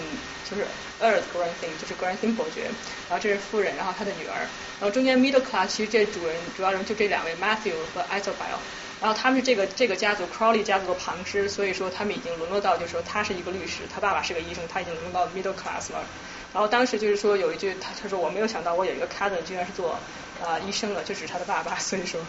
[0.50, 0.66] 就是
[1.02, 2.64] Earth Grantham，就是 Grantham 伯爵，
[3.10, 4.40] 然后这是夫人，然后他的女儿，
[4.80, 8.60] 然后中间 middle class 其实这主人主要人就这两位 Matthew 和 Isabel，
[9.02, 16.06] 然后他们是这个这个家族 Crowley 家族的旁支，所以说他们已经沦落到就是说他是一个律师，他爸爸是个医生，他已经沦落到 middle class 了。
[16.54, 19.98] 然后当时就是说有一句他他说我没有想到我有一个 cousin 居然是做
[20.44, 22.20] 啊、医生的，就只是他的爸爸，所以说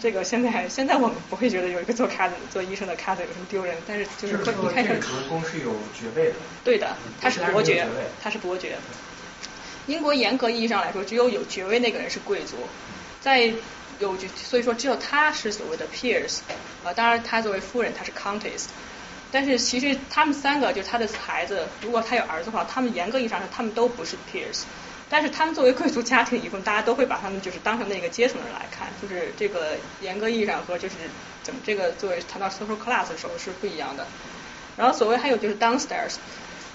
[0.00, 6.34] 这个现在现在我们不会觉得有一个做 cousin 做医生的 cousin 有什么丢人，但是就是这个会一开始这个主人公是有爵位的。
[6.64, 7.86] 对的，他是伯爵
[8.22, 8.76] 他是伯爵。
[9.86, 12.58] 英国严格意义上来说，只有有爵位那个人是贵族，
[13.22, 13.50] 在
[13.98, 16.40] 有爵，所以说只有他是所谓的 peers，
[16.84, 18.66] 呃，当然他作为夫人他是 countess，
[19.30, 24.64] 但是其实他们三个就是他的孩子，如果他有儿子的话，他们严格意义上说他们都不是 peers，
[25.08, 30.96] 但是他们作为贵族家庭一份，大家都会把他们就是当成那个阶层人来看，就是这个严格意义上和就是
[31.42, 34.06] 怎么这个作为谈到 social class 的时候是不一样的。
[34.76, 36.16] 然后所谓还有就是 downstairs，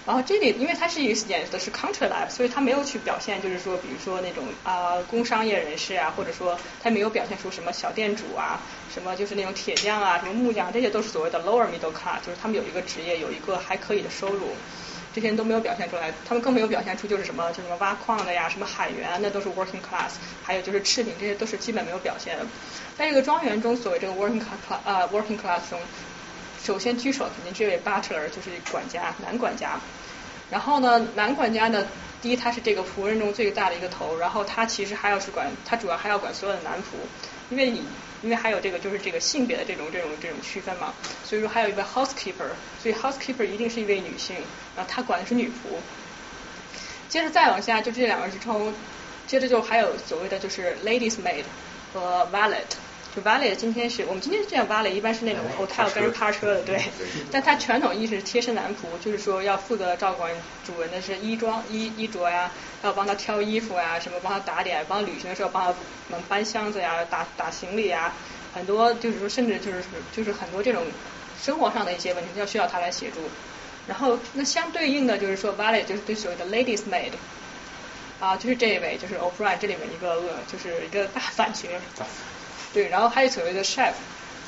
[0.05, 8.59] 然后这里因为它是一个演的是 country life，所以它没有去表现就是说，比如说那种啊、工商业人士啊，或者说它没有表现出什么小店主啊，
[8.93, 14.49] 什么就是那种铁匠啊，什么木匠，这些都是所谓的 lower middle class，就是他们有一个职业，有一个还可以的收入。
[15.13, 22.43] 这些人都没有表现出来，他们更没有表现出就是什么，就什么挖矿的呀，什么海员，那都是 working class，还有就是赤贫，这些都是基本没有表现的。
[22.97, 25.79] 在这个庄园中，所谓这个 working class 呃、working class 中，
[26.63, 29.79] 首先居首肯定这位 butler 就是管家，男管家。
[30.49, 31.85] 然后呢，男管家呢，
[32.21, 36.95] 第一他是这个仆人中最大的一个头，然后他其实还要是管，他主要还要管所有的男仆，
[37.49, 37.83] 因为你
[38.21, 40.93] 因为还有这个就是这个性别的这种这种这种区分嘛，
[41.25, 42.47] 所以说还有一位 housekeeper，
[42.81, 44.35] 所以 housekeeper 一定是一位女性，
[44.75, 45.75] 然后她管的是女仆。
[47.09, 48.73] 接着再往下就这两个之中，
[49.27, 51.43] 接着就还有所谓的就是 ladies maid
[51.93, 52.61] 和 valet。
[53.15, 56.81] 就 valet 今天是我们今天这样 valet 一般是那种 hotel 跟人趴车的，对。
[57.31, 60.33] 但它传统意识是贴身男仆，就是说要负责照管
[60.65, 65.75] 主人的是衣装衣衣着呀，要帮他挑衣服呀，什么帮他打点，帮他旅行的时候帮他
[66.09, 68.11] 嗯搬箱子呀，打打行李呀，
[68.53, 70.83] 很多就是说甚至就是就是很多这种
[71.39, 73.19] 生活上的一些问题要需要他来协助。
[73.87, 77.11] 然后那相对应的就是说 valet 就是对所谓的 ladies maid。
[78.19, 81.67] 啊，就是这一位，就是 O'Brien 这里面一个恶，就是一个大 反角。
[82.73, 83.93] 对，然后还有所谓的 chef，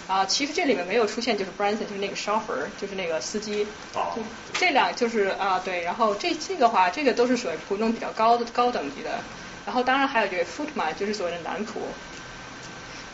[0.08, 3.66] 啊，其实这里面没有出现就是 Branson，就是那个 chauffeur，就是那个司机。
[3.94, 4.22] 哦就
[4.58, 9.20] 这两就是啊对，然后这这个话，这个都是属于仆中比较高的高等级的。
[9.66, 11.72] 然后当然还有就是 footman，就是所谓的男仆。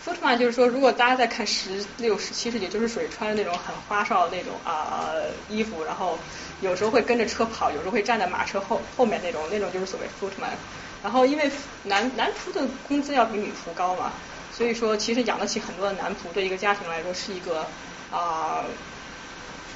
[0.06, 5.12] footman 就是说，如果大家在看十六、十七世纪，就是属于穿的那种很花哨的那种啊、
[5.48, 6.18] 衣服，然后
[6.60, 10.50] 有时候会跟着车跑，有时候会站在马车后后面那种，那种就是所谓 footman。
[11.04, 11.50] 然后因为
[11.84, 14.12] 男男仆的工资要比女仆高嘛，
[14.62, 17.66] 所以说其实养得起很多的男仆，对一个家庭来说是一个
[18.12, 18.64] 啊、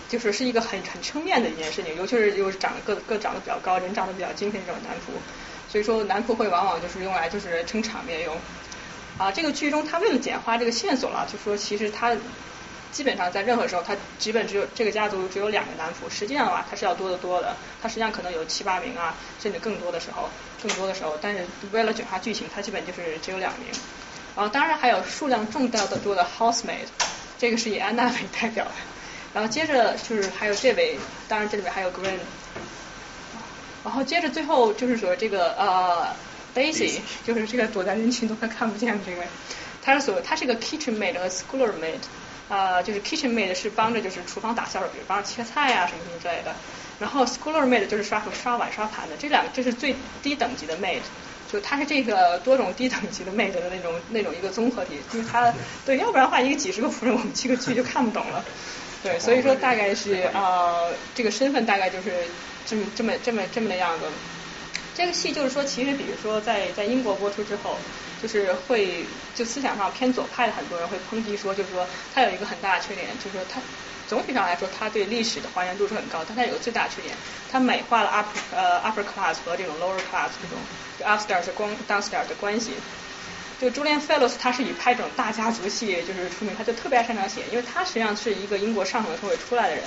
[0.08, 5.18] 就是是一个很很撑面的一件事情，尤其是又是长得个个长得比较高，人长得比较精神这种男仆，
[5.72, 8.38] 所以说男仆会往往就是用来就是撑场面用。
[9.18, 12.16] 啊，这个剧中他为了简化这个线索了，就说其实他
[12.92, 20.30] 基本上在任何时候，他基本只有这个家族只有两个男仆，实际上的话他是要多得多的，他实际上可能有七八名啊，甚至更多的时候，
[20.62, 23.68] 更多的时候，但是为了简化剧情，他基本就是只有两名。
[24.36, 26.88] 然后当然还有数量众多的多的 housemaid，
[27.38, 28.72] 这个是以安娜为代表的。
[29.34, 32.18] 然后接着就是还有这位，当然这里面还有 Green，
[33.84, 36.08] 然后接着最后就是说这个呃
[36.56, 39.28] Daisy，就是这个躲在人群都快看不见的这位，
[39.82, 42.00] 她是所她是个 kitchen maid 和 schooler maid，
[42.48, 46.56] 呃就是 kitchen maid 是帮着就是厨房打下手，比如帮着切菜啊、什么什么之类的，
[47.00, 51.02] 然后 schooler maid 就是刷刷碗刷盘的，这两个这是最低等级的 maid。
[51.56, 55.54] 就它是这个多种低等级的妹子的那种那种一个综合体，就是它
[55.86, 58.44] 对，要不然的话一个几十个仆人，我们这个剧就看不懂了。
[59.02, 62.28] 对，所以说大概是呃这个身份大概就是
[62.66, 64.06] 这么这么这么这么的样子。
[64.94, 67.78] 这个戏就是说，其实比如说在在英国播出之后，
[68.22, 73.62] 就是会就思想上偏左派的很多人会抨击说，就是说它有一个很大的缺点，就是说它
[74.08, 77.16] 总体上来说它对历史的还原度是很高，但它有个最大缺点，
[77.52, 80.58] 它美化了 upper 呃 upper class 和这种 lower class 这种
[81.04, 82.74] upstairs 光 downstairs 的关系。
[83.60, 89.86] 就 Julian Fellows 他是以拍这种大家族戏就是出名，他就特别爱擅长写，因为他实际上是一个英国上层社会出来的人。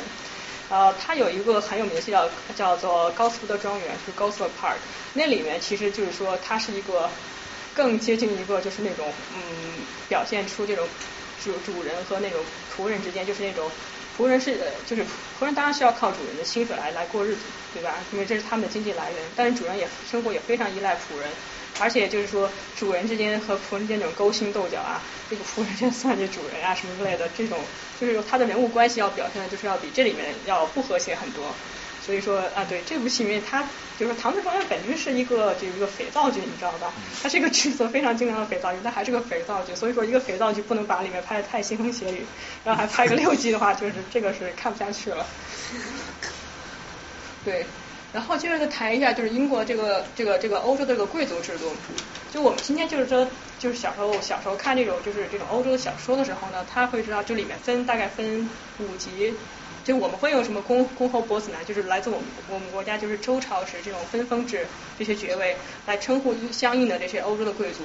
[0.70, 4.76] 呃，他有一个很有名的戏叫叫做高斯福德庄园，就是 Gosford Park，
[5.14, 7.08] 那里面其实就是说他是一个
[7.74, 10.86] 更接近一个就是那种嗯表现出这种
[11.42, 12.42] 主主人和那种
[12.74, 13.70] 仆人之间就是那种
[14.18, 15.04] 仆人是就是
[15.38, 18.04] 仆人当然是要靠主人的薪水来来过日子，对吧？
[18.10, 19.30] 因为这是他们的经济来源。
[19.36, 21.30] 但是主人也生活也非常依赖仆人，
[21.80, 31.54] 而且就是说主人之间和仆人之间这种勾心斗角啊，这个仆人就算计主人啊什么之类的，这种就是他的人物关系要表现的就是要比这里面要不和谐很多。
[32.08, 33.62] 所以说啊，对这部戏里面，它
[33.98, 36.90] 就是说唐顿庄园本身是一个就一个肥皂剧，你知道吧？
[37.22, 42.24] 它是一个角色非常精良的肥皂剧，但还是个肥皂剧，所以说一个肥皂剧不能把里面拍的太腥风血雨，
[42.64, 45.26] 然后还拍个六季的话，就是这个是看不下去了。
[47.44, 47.66] 对，
[48.14, 51.70] 然后接着再谈一下，就是英国这个这个这个欧洲这个贵族制度。
[52.32, 59.34] 就我们今天就是说，就是小时候小时候看这种就是这种欧洲的小说的时候呢，他会知道就里面分大概分五级。
[59.88, 64.66] 就我们会用什么公公侯伯子男，就是来自我们我们国家就是周朝时这种分封制
[64.98, 67.84] 这些爵位来称呼相应的这些欧洲的贵族。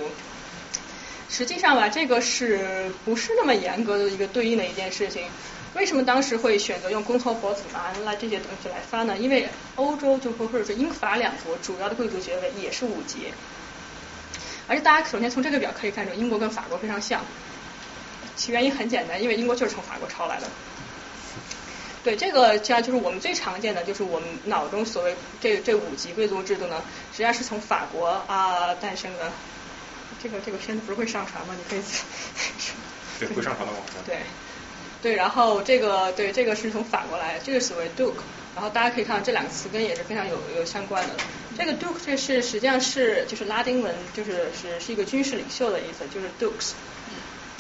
[1.30, 5.24] 实际上吧，这个是不是那么严格的一个对应的一件事情？
[5.76, 9.18] 为什么当时会选择用公侯伯子男来这些东西来发呢？
[9.18, 13.32] 因为欧洲就或者说英法两国主要的贵族爵位也是五级，
[14.68, 17.22] 而且大家首先从这个表可以看出，英国跟法国非常像。
[18.36, 20.48] 其原因很简单，因为英国就是从法国抄来的。
[22.04, 29.32] 对，这个实际上就是我们最常见的，就是我们脑中所谓这这五级贵族制度呢，实际上是从法国啊诞生的。
[30.22, 31.56] 这个这个片子不是会上传吗？
[31.58, 31.82] 你可以。
[33.20, 34.04] 对，会上传到网上。
[34.06, 34.18] 对，
[35.02, 38.22] 对，然后这个对这个是从法国来，这个所谓 duke，
[38.54, 41.16] 然后大家可以看到这两个词根也是非常有有相关的。
[41.58, 46.74] 这个 duke 这是实际上是就是拉丁文，就是是是一个军事领袖的意思，就是 dukes。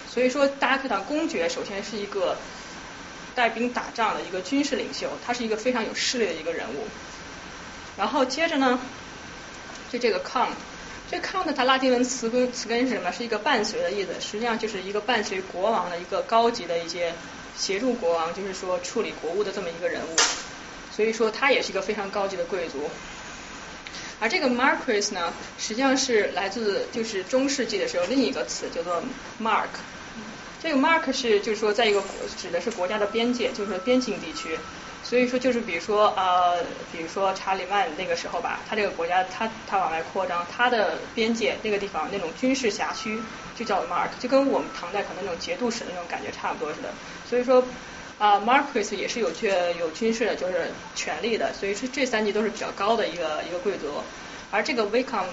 [0.09, 2.37] 所以说大家看到公爵首先是一个。
[3.35, 6.87] 带兵打仗的一个军事领袖，他是一个非常有势力的一个人物。
[7.97, 8.79] 然后接着呢，
[9.91, 10.49] 就这个 count，
[11.09, 13.11] 这 count 它拉丁文词根词根是什么？
[13.11, 17.13] 是一个伴随的意思，实际上就是一个伴随国王的一个高级的一些
[17.57, 20.15] 协助国王，就是说处理国务的这么一个人物。
[20.95, 22.89] 所以说他也是一个非常高级的贵族。
[24.19, 29.03] 而这个 marquis 呢，实际上是来自就是中世纪的时候另一个词叫做
[29.41, 29.69] mark。
[30.63, 34.57] 这个 mark 是就是说在一个国指的是国家的边界，就是边境地区。
[35.03, 43.19] 所以说就是比如说呃，比如说查理曼那个时候吧，他这个国家他他往外扩张，他的边界那个地方那种军事辖区
[43.53, 46.93] 就叫 mark，就跟我们唐代可能那种节度使那种感觉差不多似的。
[47.29, 47.61] 所以说
[48.17, 54.01] 啊，marquis 也是有军有军事的就是权力的，所以说这三级都是比较高的一个一个贵族。
[54.49, 55.25] 而这个 vicom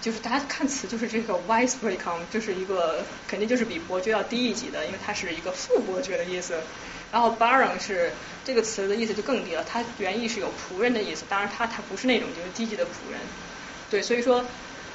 [0.00, 6.54] 就是大家看词，就是这个 vice vicom，就是一个肯定就是比伯爵要低一级的，因为它是一个副伯爵的意思。
[7.12, 8.12] 然后 baron 是
[8.44, 13.20] 这个词的意思就更低了，它原意是有仆人的意思，当然它它不是那种就是低级的仆人。
[13.90, 14.44] 对，所以说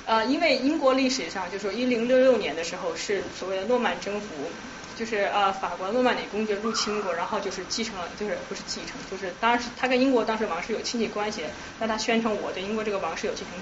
[0.05, 4.27] 呃，因为英国历史上就是说一零六六年的时候是所谓的诺曼征服。
[4.95, 11.43] 就是呃，法国诺曼底公爵入侵过，然后就是继承了，就是不是继承，就是当然是他跟英国当时王室有亲戚关系，
[11.79, 13.53] 那他宣称我对英国这个王室有继承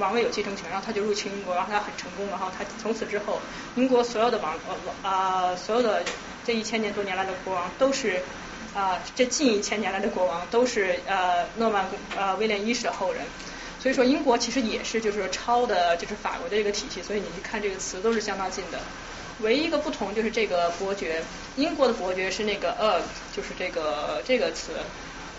[0.00, 3.40] 王位有继承权，然后他就入侵英国，然后他很成功，然后他从此之后，
[3.76, 6.02] 英国所有的王呃啊所有的
[6.44, 8.20] 这一千年多年来的国王都是
[8.74, 13.22] 啊这近一千年来的国王都是呃诺曼呃威廉一世的后人，
[13.78, 18.78] 所以说英国其实也是就是抄的就是法国的这个体系，所以你一看这个词都是相当近的。
[19.42, 21.22] 唯一一个不同就是这个伯爵，
[21.56, 23.00] 英国的伯爵是那个呃，
[23.32, 24.72] 就是这个这个词，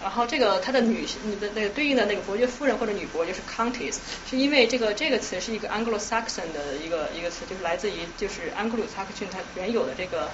[0.02, 10.30] 然后这个它的女你的那个对应的那个伯爵夫人或者女伯爵是 countess，是因为这个这个词是一个 Anglo-Saxon 的一个一个词，就是来自于就是 Anglo-Saxon 它原有的这个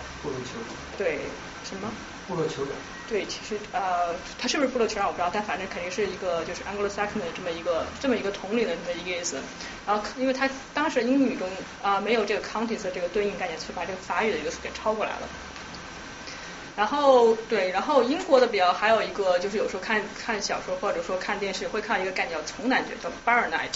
[0.97, 1.19] 对
[1.63, 1.91] 什么
[2.27, 2.67] 部落酋长
[3.09, 9.37] 对，其实呃，它是不是部落酋长我不知道，但反正肯定是一个就是 Anglo-Saxon 的这么一个这么一个统领的这么一个意思。
[9.85, 11.49] 然后，因为它当时英语中
[11.81, 15.29] 啊没有这个 countess 这个对应概念，所以把这个法语的一个词给抄过来了。
[16.75, 23.69] 然后对，然后英国的比较还有一个就是有时候看看小说或者说看电视会看一个概念叫从男爵，叫 baronet。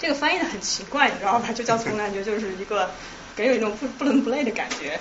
[0.00, 1.52] 这个翻译的很奇怪，你知道吧？
[1.52, 2.90] 就叫从男爵，就是一个
[3.36, 4.98] 给人一种不不伦不类的感觉。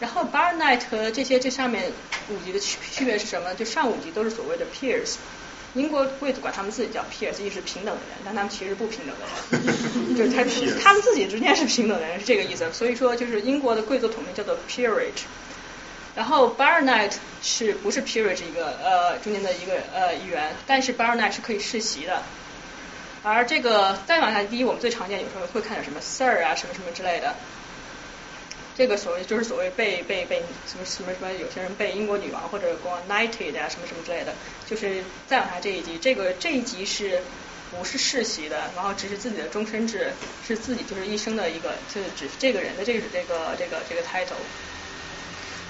[0.00, 1.92] 然后 baronet 和这些这上面
[2.28, 3.54] 五级的区区别是什么？
[3.54, 5.16] 就上五级都是所谓的 peers，
[5.74, 9.24] 英国贵族管他们自己叫 peers，意思是平等的人，但他们其实不平等的
[9.58, 10.44] 人， 就是他
[10.82, 12.70] 他们自己之间是平等的人，是这个意思。
[12.72, 15.22] 所以说就是英国的贵族统名叫做 peerage，
[16.14, 22.22] 然后 baronet 是不是 peerage 一个呃中间的一个呃一员，但是 baronet 是可以世袭的。
[23.22, 27.34] 而这个再往下，第一我们最常见有时候会看点什么 sir 啊什么什么之类的。
[28.76, 34.34] 这个所谓就是所谓被被被什么什么什么，有些人被英国女王或者国王 knighted 啊什么什么之类的，
[34.66, 37.22] 就是再往下这一级，这个这一级是
[37.70, 40.12] 不是世袭的，然后只是自己的终身制，
[40.46, 44.34] 是自己就是一生的一个，就是只是这个人的这个这个这个这个 title。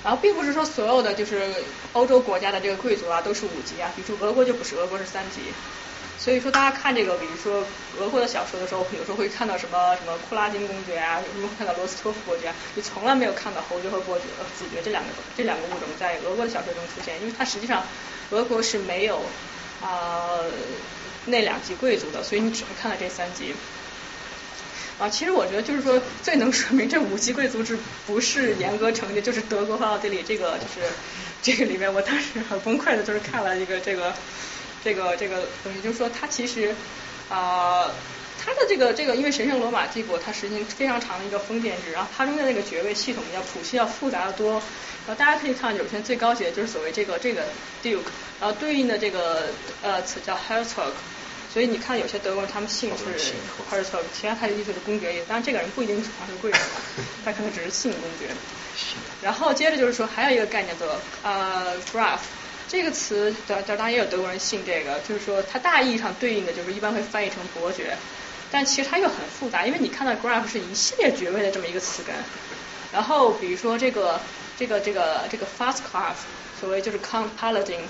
[0.03, 1.51] 然后并不是说所有的就是
[1.93, 5.41] 欧洲国家的这个贵族啊都是五级啊，比如说俄国就不是，俄国是三级。
[6.19, 7.65] 所以说大家看这个，比如说
[7.99, 14.25] 俄国的小说的时候，有时候会看到什么什么库拉金公爵啊，有时候会看到罗斯托夫伯爵，你从来没有看到侯爵和伯爵、
[14.57, 17.85] 子爵这两个这两个物种在俄国的小说中出现，因为它实际上
[18.31, 19.23] 俄国是没有
[19.83, 20.41] 啊、
[21.27, 23.55] 那两级贵族的，所以你只能看到这三级。
[24.97, 30.89] 啊，其实我觉得就是说，最能说明这五级贵族制不是严格成立，就是德国和奥地利这个就是
[31.43, 34.15] 这个里面，我当时很崩溃的，就是看了一个这个
[34.85, 36.75] 这个这个东西，就是说它其实
[37.31, 37.91] 啊。
[38.47, 44.53] 它的这个这个，因为神圣罗马帝国它实行非常长的一个封建制，然后它中间那个爵位系统要谱系要复杂的多。
[45.07, 47.47] 然后大家可以看，有些最高级的就是所谓这个这个
[47.83, 48.03] duke，
[48.39, 49.49] 然后对应的这个
[49.83, 50.93] 呃词叫 herzog，
[51.51, 53.33] 所以你看有些德国人他们姓是
[53.71, 56.61] herzog，其他他的意思是公爵，当然这个人不一定指他是贵人，
[57.25, 58.35] 他可能只是姓公爵。
[59.23, 62.19] 然后接着就是说还有一个概念叫做呃 graph。
[62.67, 67.97] 这个词当当然也有德国人信这个，就是说它大意义上对应的就是一般会翻译成伯爵，
[68.51, 72.15] 但其实它又很复杂，因为你看到 graph 是一系列爵位的这么一个词根，
[72.93, 74.19] 然后比如说这个
[74.57, 76.17] 这个这个这个 fast class，
[76.59, 77.81] 所谓就是 count paladin，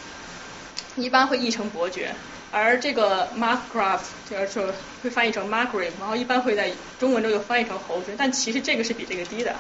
[0.97, 2.13] 一般会译成伯爵，
[2.51, 9.55] 而这个 markgraf 就是说会翻译成 margrave，然后一般会在中文中又翻译成侯爵，但其实这个是比这个低的。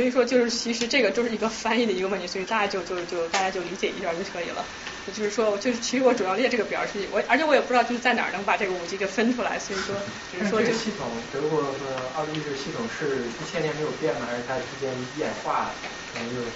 [0.00, 4.64] 所以说，就是其实这个就是一个翻译的一个问题，所以大家就就就大家就理解一下就可以了。
[5.04, 9.94] 也就是说，就是其实我主要列这个表是，我而且我也不知道就是在哪儿能把这个五 G 给分出来，所以说
[10.30, 14.24] 只是说就这个系统，德国和奥地利这个系统是一千年没有变吗？
[14.24, 15.74] 还是它之间演化，
[16.14, 16.50] 可能就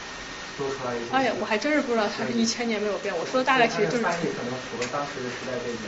[0.56, 1.12] 多出来一些？
[1.12, 3.14] 哎呀，我还真是不知道它是一千年没有变。
[3.14, 5.86] 我说的大概其实就是翻译可能符合当时的时代背景。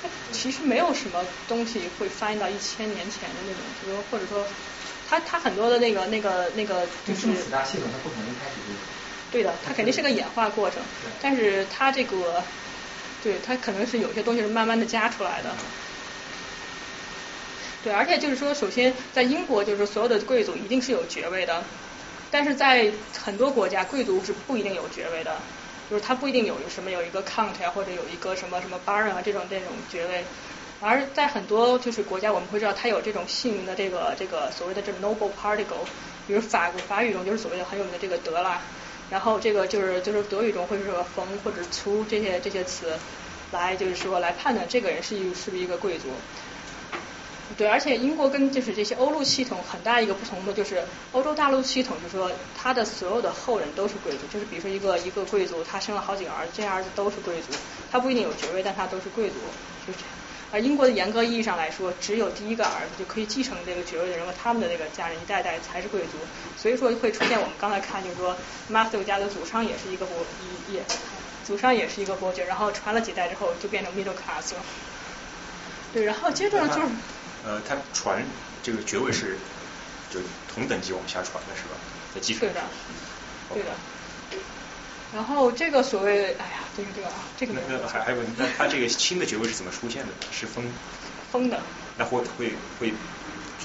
[0.00, 4.46] 它其实没有什么东西会翻译到一千年前的那种，就是说或者说
[5.08, 8.74] 它它很多的那个那个那个就就是系统，它不可能一开始就。
[9.30, 10.82] 对的，它肯定是个演化过程，
[11.20, 12.42] 但是它这个，
[13.20, 15.54] 对它可能是有些东西是慢慢的加出来的。
[17.82, 21.62] 对，而且就是说，首先在英国，就是说所有的贵族一定是有爵位的，
[22.30, 25.38] 但是在很多国家，贵族是不一定有爵位的，
[25.90, 30.26] 就是他不一定有什么有一个 count 呀，或者有一个什么什么 baron 啊这种这种爵位。
[30.80, 35.84] 而在很多就是国家，我们会知道它有这种姓名的这个这个所谓的这个 noble particle，
[36.26, 38.62] 比如法国法语中就是所谓的很有名的这个德啦，
[39.10, 42.96] 然后这个就是就是德语中会说冯或者粗这些这些词，
[43.50, 46.08] 来就是说来判断这个人是一是不是一个贵族。
[47.56, 57.52] 对，而且英国跟就是这些欧陆系统很大一个不同的就是欧洲大陆系统，就是说他的所有的后人都是贵族，就是比如说一个一个贵族，他生了好几个儿子，这些儿子都是贵族，
[57.90, 59.36] 他不一定有爵位，但他都是贵族，
[59.86, 60.17] 就是这样。
[60.50, 66.18] 而英国的严格意义上来说，只有第一个儿子就可以继承这个爵位的人和他们的这个家人一代代才是贵族，
[66.56, 68.36] 所以说会出现我们刚才看就是说
[68.70, 70.16] Matthew 家的祖上也是一个伯
[70.68, 70.84] 也也
[71.44, 74.60] 祖上也是一个伯爵，然后传了几代之后就变成 middle class 了。
[75.92, 76.88] 对，然后接着呢就是。
[77.46, 78.22] 呃，他传
[78.62, 79.38] 这个爵位是
[80.10, 80.18] 就
[80.52, 81.76] 同等级往下传的是吧？
[82.14, 82.60] 在继承对的，
[83.54, 83.70] 对的。
[85.12, 90.12] 然后这个所谓，哎呀，这个这个啊，这个那那还还有问，那它这个新的爵位是怎么出现的？
[90.30, 90.70] 是封
[91.30, 91.58] 封的。
[91.96, 92.92] 那会会会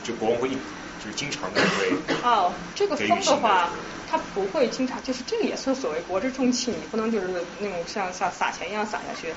[0.03, 1.91] 就国王会就是经常的会
[2.23, 3.73] 哦，这个封的话，
[4.07, 7.27] 他不会经常，就是这个也算所谓国之重器，你不能就是
[7.59, 9.33] 那种像像撒钱一样撒下去。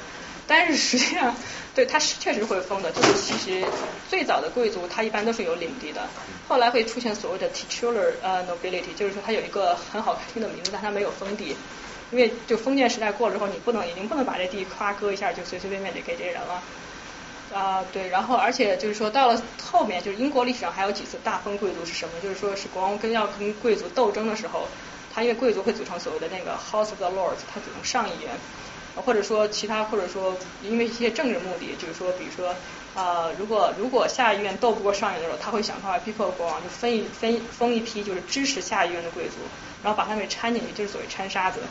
[0.47, 1.35] 但是实际上，
[1.75, 3.67] 对它是确实会封的，就是其实
[4.09, 6.09] 最早的贵族他一般都是有领地的，
[6.49, 11.57] 后来会出现所谓的 titular 呃 nobility，就是说他有一个很好听的名字，但他没有封地。
[12.11, 16.65] 因为就封建时代过了之后，你不能已经不能把这地夸割一下就随随便便就给这人了。
[17.49, 22.21] 啊、对，然后而且就是说到了后面，就是英国历史上还有几次大封贵族是什么？
[22.21, 24.73] 就是说是国王跟要跟贵族斗争的时候，
[25.09, 28.41] 他因为贵族会组成所谓的那个 House of the Lords，他组成上议院，
[28.95, 32.57] 或者说其他，或者说因为一些政治目的，就是说比如说
[32.95, 41.69] 啊、如果如果下议院斗不过上议院的时候，他会想办法逼迫国王就分一分封一批就是支持下议院的贵族，然后把他们给掺进去，就是所谓掺沙子，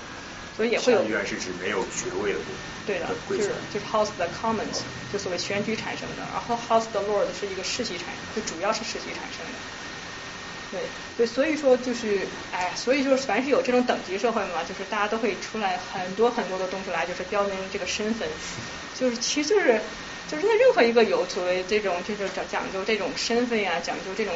[0.56, 2.40] 所以也会有下议院是指没有爵位的
[2.86, 9.52] 对的，就是就是 House the Commons，就所谓选举产生的，然后 House the Lord 是一个世袭产生，就主要是世袭产生的。
[10.72, 10.82] 对
[11.18, 18.28] 对，所以说就是，哎，所以就是凡是有这种等级社会嘛，就是大家都会出来很多很多的东西来，就是标明这个身份，
[18.94, 19.80] 就是其实就是
[20.28, 24.36] 就是那任何一个有所谓这种就是讲讲究这种身份呀、讲究这种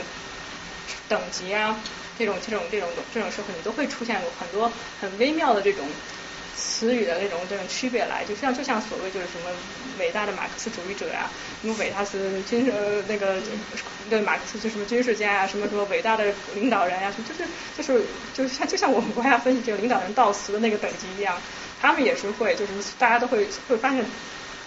[1.10, 1.82] 等级啊，
[2.18, 5.86] 这种这种这种这种社会，你都会出现很多很微妙的这种
[6.56, 9.50] 词语的那种这种区别来，就像就像所谓就是什么
[9.98, 11.30] 伟大的马克思主义者呀、
[11.62, 13.42] 什么伟大是军呃那个
[14.10, 21.42] 对马克思就什么军事家呀、什么什么伟大的领导人呀、就是就是就像就像我们国家分析这个领导人悼词的那个等级一样，
[21.82, 24.06] 他们也是会就是大家都会会发现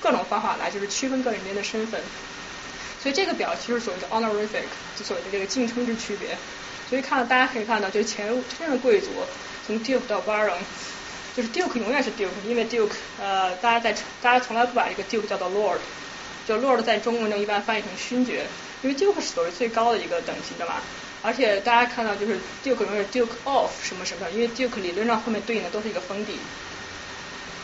[0.01, 2.03] 各种方法来就是区分个人间的身份。
[3.03, 4.63] 所以这个表其实所谓的 honorific，
[4.97, 6.37] 就所谓的这个敬称之区别。
[6.89, 9.09] 所以看到大家可以看到，就是前真正的贵族，
[9.67, 10.59] 从 Duke 到 Baron，
[11.35, 15.79] 就是 Duke 永远是 Duke，因为 Duke 呃大家在大家从来不把一个 Duke 叫做 Lord，
[16.47, 18.45] 就 Lord 在中文中一般翻译成勋爵，
[18.83, 20.75] 因为 Duke 是所谓最高的一个等级的嘛。
[21.23, 26.35] 而且大家看到就是 Duke 永远是 Duke of 什么什么，因为 Duke 理论上后面对应的都是一个封地。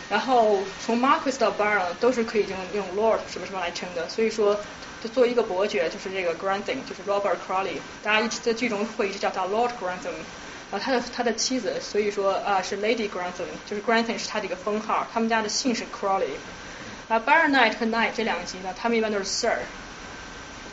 [0.09, 4.59] 然后从 Marquis 到 Baron 都是可以用用 Lord 什么什么来称的，所以说
[5.03, 10.15] 就作为一个伯爵，就是这个 Grantham，就是 Robert Crawley，大家一直在剧中会一直叫他 Lord Grantham，
[10.71, 16.37] 然后他的他的妻子，所以说啊是 Lady Grantham，就是 Grantham 是他的一个封号，他们家的姓是 Crawley，
[17.09, 19.59] 啊 Baronet 和 Knight 这两个级呢，他们一般都是 Sir，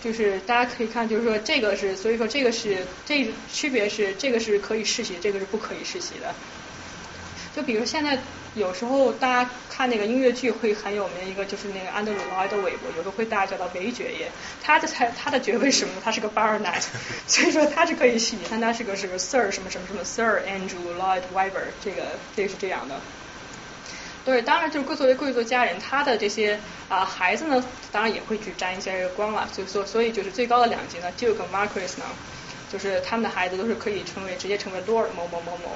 [0.02, 6.34] 就是大家可以看，就是说这个是，所以说这个是这区别是这个是可以世袭，这个是不可以世袭的。
[7.56, 8.20] 就比如现在
[8.56, 14.28] 有时候大家看那个音乐剧会很有名一个就是那个安德鲁劳埃德韦伯，有时候会大家叫他韦爵爷，
[14.64, 15.94] 他的才他的爵位是什么？
[16.02, 16.82] 他是个 baronet，
[17.28, 22.04] 所以说他是可以洗，但他是个是个 sir 什么什么什么 sir Andrew Lloyd Webber，这个
[22.34, 22.96] 这个是这样的。
[24.24, 32.06] 对，当然就是贵作为贵族家人，他的这些啊孩子呢，当然也会去沾一些光了，所以说所以就是最高的两级呢，Duke Marquis 呢，
[32.72, 35.76] 就是他们的孩子都是可以成为直接成为 Lord 某某某某。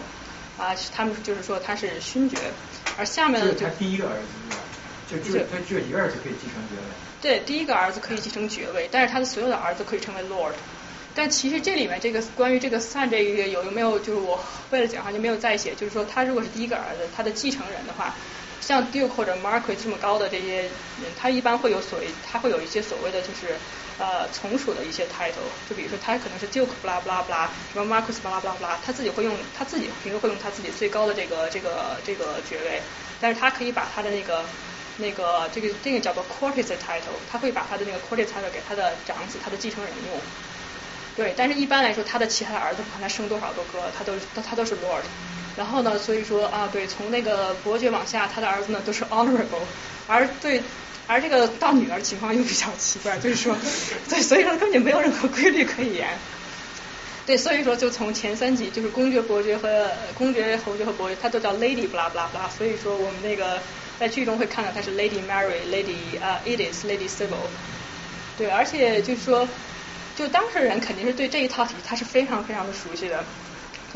[0.60, 2.38] 啊，他们就是说他是勋爵，
[2.98, 4.62] 而下面的就他第一个儿子是吧？
[5.10, 6.84] 就就他只有一个儿子可以继承爵位。
[7.22, 10.54] 对，第一个儿子可以继承爵位，但是他的所有的儿子可以成为 Lord。
[11.16, 14.40] 但其实这里面这个关于这个 son 这个有没有就是我
[14.70, 18.14] 为了讲话就没有再写，就是说他如果是第一个儿子，他的继承人的话，
[18.70, 20.62] 像 Duke 或者 Marquis 这么高的这些
[20.96, 23.60] 人，他一般会有所谓，他会有一些所谓的就是。
[23.98, 32.82] 呃，从属的一些 title，就比如说他可能是 Duke 布拉布拉布拉，什么 Marcus 布拉布拉布拉，他自己会用他自己平时会用他自己最高的这个这个这个爵位，
[33.20, 34.46] 但是他可以把他的那个
[34.96, 40.32] 那个这个这个叫做 c o r t e s title，他会把他的那个 c o r t e s title 给他的长子，他的继承人用。
[41.20, 45.04] 对，但是一般来说，他的其他儿子不管他生多少个哥，他都他他都是 lord。
[45.58, 49.66] 然后呢，所以说啊，对，从那个伯爵往下，他的儿子呢都是 honorable，
[50.08, 50.64] 而对。
[51.12, 53.58] 而这个到女儿情况又比较奇怪，就是说，
[54.08, 56.08] 对，所以说根本就没有任何规律可言。
[57.26, 62.48] 对，所以说就从前三集，就是公爵、伯爵和公爵、侯爵和伯爵，他都叫 lady，不啦不啦不啦。
[62.56, 63.60] 所以说我们那个
[64.00, 67.50] 在剧中会看到他是 lady Mary，lady 啊 Edith，lady Sybil。
[68.38, 69.50] 对，而且就是说，
[70.20, 73.24] 就当事人肯定是对这一套体系他是非常非常的熟悉的。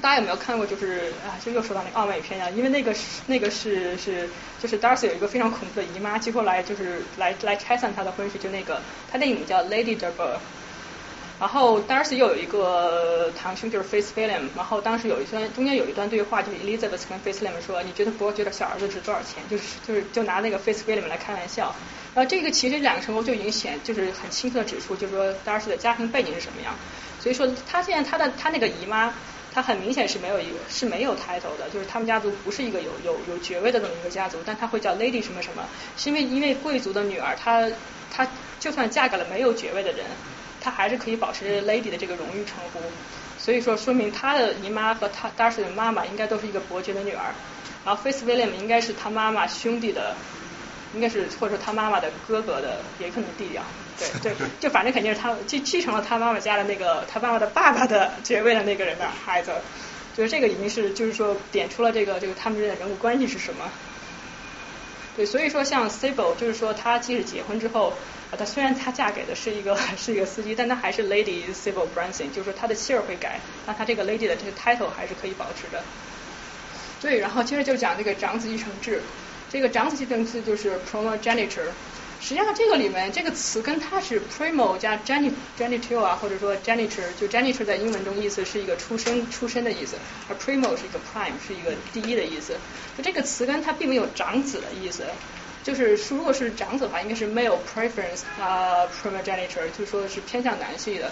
[0.01, 0.65] 大家有没有看过？
[0.65, 10.37] 就是啊，就又说到那个奥美片呀，因为那个是那个是是就是 Darcy 有一个非常恐怖的姨妈，结果来就是来来拆散他的婚事，就那个他那名叫 Lady Derby。
[11.41, 19.43] 然后 Darcy 又有一个堂兄就是 Face William，然后当时有一段中间有一段对话，就是 Elizabeth 跟 Face William 说，你觉得伯爵的小儿子值多少钱？
[19.49, 21.75] 就是就是就拿那个 Face William 来开玩笑。
[22.15, 26.73] 呃这个其实两个成功就已经显就是很清楚的指出，就是说 Darcy 的家庭背景是什么样。
[27.19, 29.13] 所以说他现在他的他那个姨妈。
[29.55, 35.63] 他很明显是没有一个是没有 title 的，就是他们家族不是一个有有有爵位的这么一个家族，但他会叫 lady 什么什么，
[35.95, 37.69] 是因为因为贵族的女儿，她
[38.09, 38.27] 她
[38.59, 40.07] 就算嫁给了没有爵位的人，
[40.59, 42.79] 她还是可以保持 lady 的这个荣誉称呼，
[43.37, 47.35] 所以说说明他的姨妈和他 Darcy 的妈妈应该都是一个伯爵的女儿，
[47.85, 50.15] 然后 Face William 应该是他妈妈兄弟的。
[50.93, 53.65] 应该是或者说他妈妈的哥哥的，也可能弟弟啊，
[53.97, 59.51] 对 对，就反正肯定是他继继承了他妈妈家的那个他妈妈的爸爸的爵位的那个人的孩子，
[60.13, 63.69] 就是这个已经是就是说点出了这个这个他们之间的人物关系是什么。
[65.15, 67.93] 对，所以说像 Sybil，就是说她即使结婚之后，
[68.35, 75.83] 她虽然她嫁给的是一个是一个司机，但她还是 Lady Sybil Branson，就是说她的姓儿会改，那她这个 Lady 的这个 title 还是可以保持的。
[76.99, 78.99] 对，然后接着就讲这个长子继承制。
[79.53, 81.69] 这个长子系动词就是 primogeniture，
[82.19, 89.95] 实际上这个里面这个词跟它是 primo 加 geniture 啊，或者说 geniture，就 geniture 在英文中意思是一个出生出生的意思，
[90.27, 92.55] 而 primo 是一个 prime 是一个第一的意思。
[92.97, 95.03] 就这个词根它并没有长子的意思，
[95.63, 101.11] 就是如果是长子的话，应该是 male preference 啊 primogeniture，就说是偏向男性的。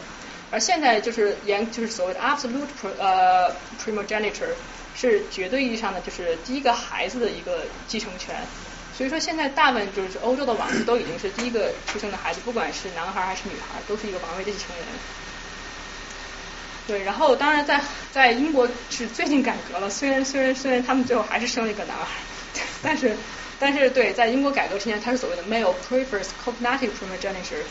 [0.50, 2.66] 而现在就是严就是所谓的 absolute
[2.98, 4.56] 呃 primogeniture。
[4.96, 8.36] 是绝对意义上的，就是第一个孩子的一个继承权。
[8.98, 14.86] 所以说，现在大部分就是欧洲的王室都已经是第一个出生的孩子，不管是男孩还是女孩，都是一个王位继承人。
[16.88, 17.82] 对，然后当然在
[18.12, 22.06] 在英国是最近改革了，虽然虽然虽然他们最后还是生了一个男孩，
[22.84, 23.16] 但是
[23.60, 27.64] 但是对，在英国改革之前，它是所谓的 male prefers cognatic primogeniture。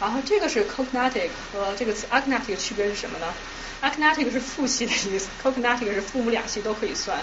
[0.00, 3.34] 然后这个是 cognatic 和这个词 agnatic 区别是什么呢
[3.82, 7.18] ？agnatic 是父系的意思，cognatic 是父母两系都可以算。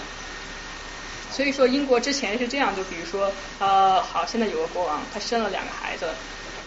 [1.30, 6.08] 所以说英国之前是这样，就比如说呃，好，现在有个国王，他生了两个孩子。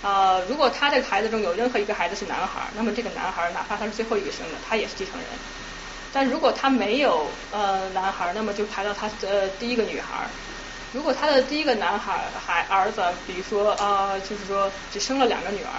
[0.02, 5.26] 呃，如果他这个孩子中有任何一个孩子是男孩，那么这个男孩哪怕他是最后一个生的，他也是继承人。
[6.14, 10.28] 但如果他没有呃男孩，那么就排到他的第一个女孩。
[10.94, 15.72] 如果他的第一个男孩孩儿子，比如说呃，就是说只生了两个女儿，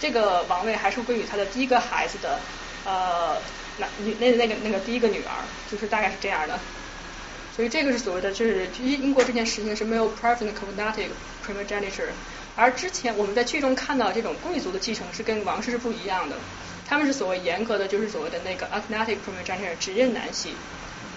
[0.00, 2.38] 这个王位还是归于他的第一个孩子的
[2.84, 3.36] 呃
[3.76, 5.34] 那女那那个那个第一个女儿，
[5.70, 6.58] 就是大概是这样的。
[7.56, 11.08] 所以这个是所谓的，就是英英国这件事情是没有 prefern cognatic
[11.44, 12.08] primogeniture。
[12.56, 16.36] 而之前我们在剧中看到这种贵族的继承是跟王室是不一样的，
[16.84, 20.50] 他们是所谓严格的，就是所谓的那个 agnatic primogeniture 只认男系。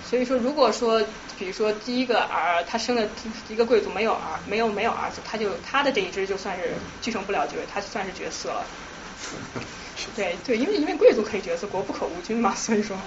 [0.03, 1.03] 所以说，如果说
[1.37, 3.09] 比如说第一个儿他生的
[3.47, 8.63] 一个贵族没有儿没有没有儿子，他就他的这一支就算是继承不了爵位，他就算是绝嗣了。
[10.15, 12.97] 对对，因为因为贵族可以绝嗣，国不可无君嘛，所以说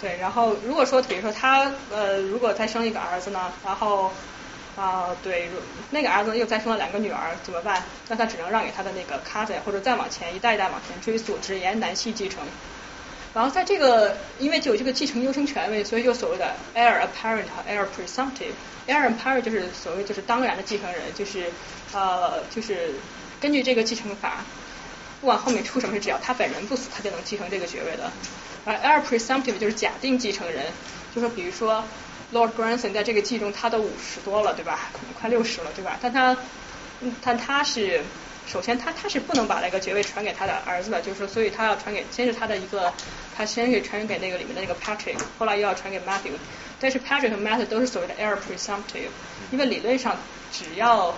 [0.00, 0.16] 对。
[0.18, 4.10] 然后如果说比如说他呃如果再生一个儿子呢，然后。
[4.76, 5.50] 啊，对，
[5.90, 7.82] 那个儿子又再生了两个女儿，怎么办？
[8.08, 12.38] 那他只能让给他的那个 cousin，或者再往前一代一代往前追溯，只沿男系继承。
[13.34, 18.54] 然后在这个，因为就有这个继承优生权位，所以就所谓的 heir apparent 和 heir presumptive。
[18.86, 21.50] heir apparent 就是所谓就是当然的继承人，就是
[21.92, 22.94] 呃就是
[23.38, 24.44] 根据这个继承法，
[25.20, 28.10] 不管后面出什么事，只要他本人不死，他就能继承这个爵位的。
[28.64, 30.66] 而 heir presumptive 就是假定继承人，
[31.14, 31.84] 就说比如说。
[32.32, 34.88] Lord Granson 在这个季中，他都五十多了，对吧？
[34.92, 35.98] 可能快六十了，对吧？
[36.00, 36.36] 但他，
[37.20, 38.02] 但他是，
[38.46, 42.92] 首先他他是不能把那个爵位传给他的儿子的，就是，所以他要传给，先是他的一个，
[43.36, 46.30] 他先给传给那个里面的那个 Patrick，后来又要传给 Matthew，
[46.78, 49.10] 但是 Patrick 和 Matthew 都是所谓的 heir presumptive，
[49.50, 50.16] 因为理论上
[50.52, 51.12] 只要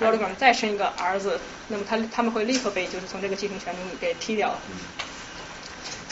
[0.00, 1.38] Lord Granson 再生一个儿子，
[1.68, 4.58] 那么他他们会立刻被就是从这个继承权中给踢掉。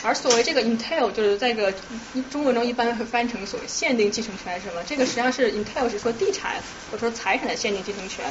[0.05, 1.73] 而所谓这个 entail 就是在个
[2.31, 4.81] 中文中一般会翻成所谓限定继承权什么？
[4.87, 8.25] 这个实际上是 entail 是说地产或者说财产的限定继承权。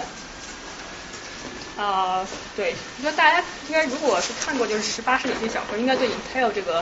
[1.76, 6.82] 啊，对，你说大家应该如果是看过就是十八世纪小说，应该对 entail 这个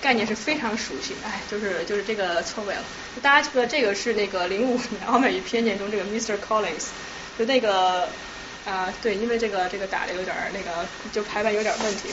[0.00, 1.14] 概念是非常熟悉。
[1.22, 2.82] 哎，就是就是这个错位了。
[3.20, 6.38] 大家觉得这个是那个零五年 奥美与偏见中这个 Mr.
[6.38, 6.86] Collins，
[7.40, 8.06] 就那个
[8.66, 12.10] 啊，对，因为这个这个打的有点那个就排版有点问题。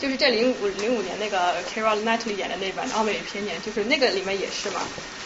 [0.00, 4.80] 就是这零五零五年那个 Keira Knightley 演的那版《奥美与偏见》，就是那个里面也是嘛，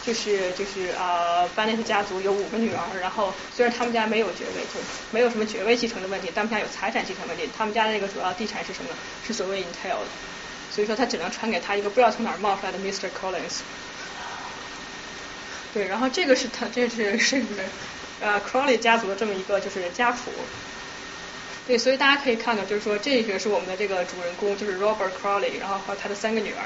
[0.05, 8.91] 就是就是呃班内特家族有五个女儿，然后虽然他们家没有爵位，就没有什么爵位继承的问题，他们家有财产继承问题，他们家的那个主要地产是什么？
[9.25, 9.97] 是所谓 entail，
[10.69, 13.09] 所以说他只能传给他一个不知道从哪儿冒出来的 Mr.
[13.19, 13.61] Collins。
[15.73, 17.41] 对，然后这个是他这是 是
[18.21, 20.31] 呃 Crawley 家族的这么一个就是家谱。
[21.67, 26.63] 对，所以大家可以看到，就是说这个是我们的这个主人公，就是 Robert Crawley，然后和他的三个女儿。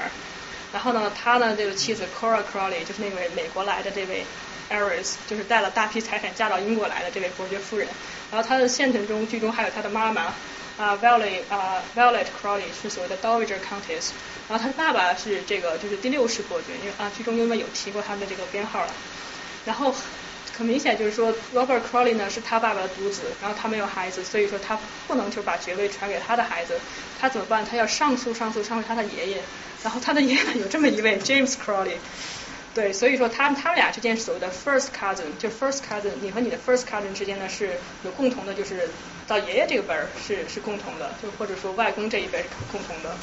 [0.72, 4.24] 然后呢，他呢这个妻子 Cora Crawley，就是那位美国来的这位
[4.70, 7.88] heiress，就是带了大批财产嫁到英国来的这位伯爵夫人。
[8.30, 10.32] 然后他的现存中，剧中还有他的妈妈
[10.78, 14.10] 啊，Violet 啊，Violet Crawley 是所谓的 Dowager Countess。
[14.48, 18.94] 然后他的爸爸是这个就是第六世伯爵，因为啊剧中因为有提过他的这个编号了。
[19.64, 19.92] 然后。
[20.56, 24.78] 很明显就是说，Robert Crawley 呢是他爸爸的独子，然后他没有孩子，所以说他
[25.08, 26.78] 不能就把爵位传给他的孩子，
[27.18, 27.64] 他怎么办？
[27.64, 29.38] 他要上诉上诉上诉他的爷爷，
[29.82, 31.96] 然后他的爷爷有这么一位 James Crawley，
[32.74, 37.70] 对，所以说他他们俩之间所谓的 first cousin，就 first cousin，你和你的 first cousin 之间呢是
[38.04, 38.90] 有共同的，就是
[39.26, 43.16] 到爷爷这个辈儿是是共同的，就或者说外公这一辈是共同的。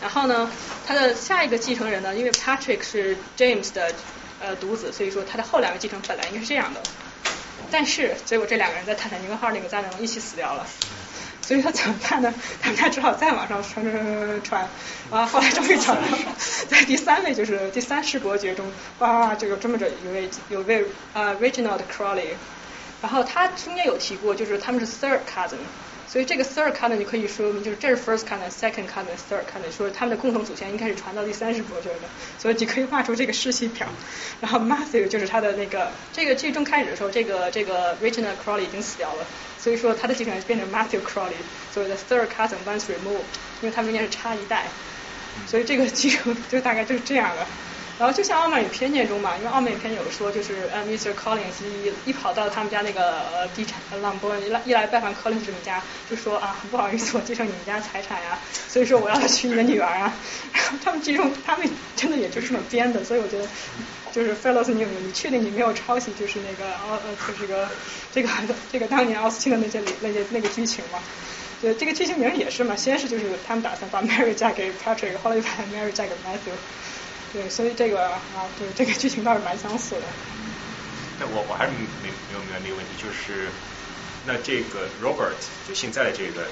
[0.00, 0.48] 然后呢，
[0.86, 3.92] 他的下一个继承人呢，因为 Patrick 是 James 的。
[4.44, 6.82] 呃，独子，所以说他的后两个继承本来应该是这样的，
[7.70, 10.66] 但是结果这两个人在泰坦尼克号那个灾难中一起死掉了，
[11.40, 12.32] 所以他怎么办呢？
[12.60, 14.68] 他们家只好再往上传传传传，
[15.10, 16.18] 啊，后来终于传到了
[16.68, 20.84] 在第三位就是第三世伯爵中，哇，就有这么着一位有位
[21.14, 22.34] 啊，Reginald Crawley，
[23.00, 25.56] 然后他中间有提过，就是他们是 third cousin。
[26.14, 32.08] 所以这个 third cousin 你可以说明就是这是 first cousin，second cousin，third cousin，说他们的共同祖先应该是传到第三世伯爵的，
[32.38, 33.88] 所以你可以画出这个世系表。
[34.40, 39.26] 然后 Matthew 就是他的那个这个剧中开始的时候，这个这个 Reginald Crawley 已经死掉了，
[39.58, 41.34] 所以说他的继承人变成 Matthew Crawley，
[41.72, 43.26] 所以 the third cousin once removed，
[43.60, 44.66] 因为他们应该是差一代，
[45.48, 47.44] 所以这个继承就大概就是这样的。
[47.96, 51.14] 然后就像《傲慢与偏见》中嘛，因为《傲慢与偏见》有说，就是呃，Mr.
[51.14, 55.80] Collins 一一跑到他们家那个呃地产的浪波一来一来拜访 Collins 这们家，
[56.10, 58.38] 就说啊，不好意思，我继承你们家财产呀，
[58.68, 60.12] 所以说我要娶你的女儿啊。
[60.52, 63.46] 然后他们其中他们真的也就是这么编的，所以我觉得
[64.10, 67.68] 就是 Fellows，你你确定你没有抄袭就是那个奥呃就是个
[68.10, 68.28] 这个
[68.72, 70.98] 这个当年奥斯汀的那些里那些那个剧情吗？
[71.60, 76.52] 对，这个剧情名也是嘛，先是就是他们打算把 Mary 嫁给 Patrick，后来又把 Mary 嫁给 Matthew。
[77.34, 80.02] 对，所以这个啊，对这个剧情倒是蛮相似的。
[81.18, 83.48] 那我我还是没没有明白那个问题，就是
[84.24, 85.34] 那这个 Robert
[85.66, 86.46] 就现在的这个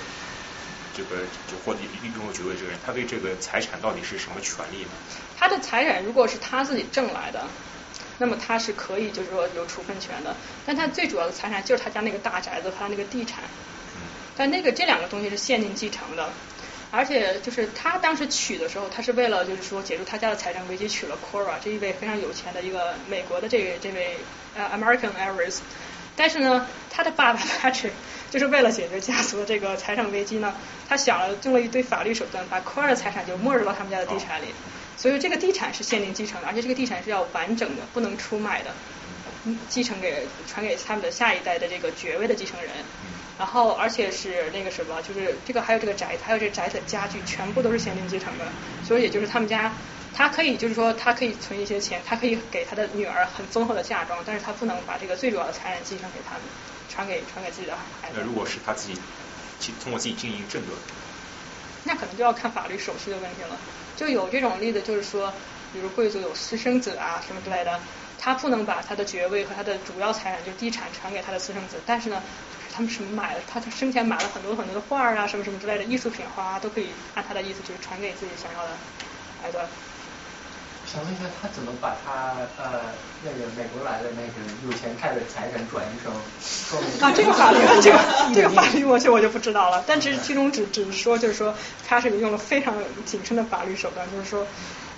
[0.97, 4.91] 这个就获得拥有爵位这个人，他对这个财产到底是什么权利呢？
[5.39, 7.47] 他的财产如果是他自己挣来的，
[8.19, 10.35] 那么他是可以就是说有处分权的。
[10.67, 13.39] 但他最主要的财产就是他家那个大宅子和他那个地产。
[14.35, 16.33] 但那个这两个东西是限定继承的，
[16.93, 24.19] 而且就是他当时娶的时候，他是为了就是说解除他家的财政危机，娶了 Cora 这一位非常有钱的一个美国的这位这位
[24.55, 25.61] 呃 American heiress。
[26.15, 27.93] 但是呢，他的爸爸 Patrick
[28.31, 30.55] 就是为了解决家族的这个财政危机呢，
[30.87, 34.49] 他想了用了一堆法律手段，把 Cora 的财产就没入到他们家的地产里。
[34.99, 38.71] 所以这个地产是限定继承的，而且这个地产是要完整的，不能出卖的，
[39.71, 42.71] 继承给传给他们的下一代的这个爵位的继承人。
[43.43, 48.47] 然后而且是那个什么，就是这个还有这个宅，还有这宅的家具，全部都是限定继承的。
[48.85, 49.75] 所以也就是他们家，
[50.15, 56.43] 他可以就是说他可以存一些钱，他可以给他的女儿很丰厚的嫁妆，但是他不能把这个最主要的财产继承给他们，
[56.89, 58.15] 传给传给自己的孩子。
[58.17, 58.95] 那如果是他自己
[59.83, 60.69] 通过自己经营挣得，
[61.83, 63.59] 那可能就要看法律手续的问题了。
[63.97, 65.35] 就有这种例子，就是说，
[65.73, 67.81] 比如贵族有私生子啊什么之类的，
[68.19, 72.23] 他不能把他的爵位和他的主要财产，就是地产传给他的私生子，但是呢，
[72.73, 78.71] 他们什么买了，他他生前买了很多很多的画啊，什么什么之类的艺术品花都可以按他的意思就是传给自己想要的
[79.43, 79.59] 孩子。
[80.85, 82.81] 想问一下，他怎么把他呃
[83.23, 84.33] 那个美国来的那个
[84.67, 86.13] 有钱派的财产转移成？
[87.01, 87.99] 啊，这个法律，这个
[88.35, 89.85] 这个法律我就我就不知道了。
[89.87, 91.55] 但其实其中只只是说，就是说
[91.87, 94.45] 他是用了非常谨慎的法律手段，就是说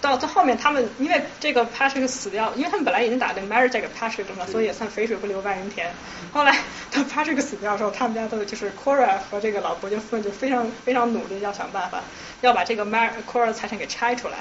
[0.05, 5.93] 到最后面他们因为这个 Patrick 死掉，因为他们本来已经打定 Mary 嫁给 Patrick 了，所以也算肥水不流外人田。
[6.33, 6.57] 后来
[6.91, 12.03] 当 Patrick 死掉的时候，他们家都就是 Cora 和这个老婆就分就非常非常努力要想办法
[12.43, 14.39] 要把这个 Mary Cora 的财产给拆出来。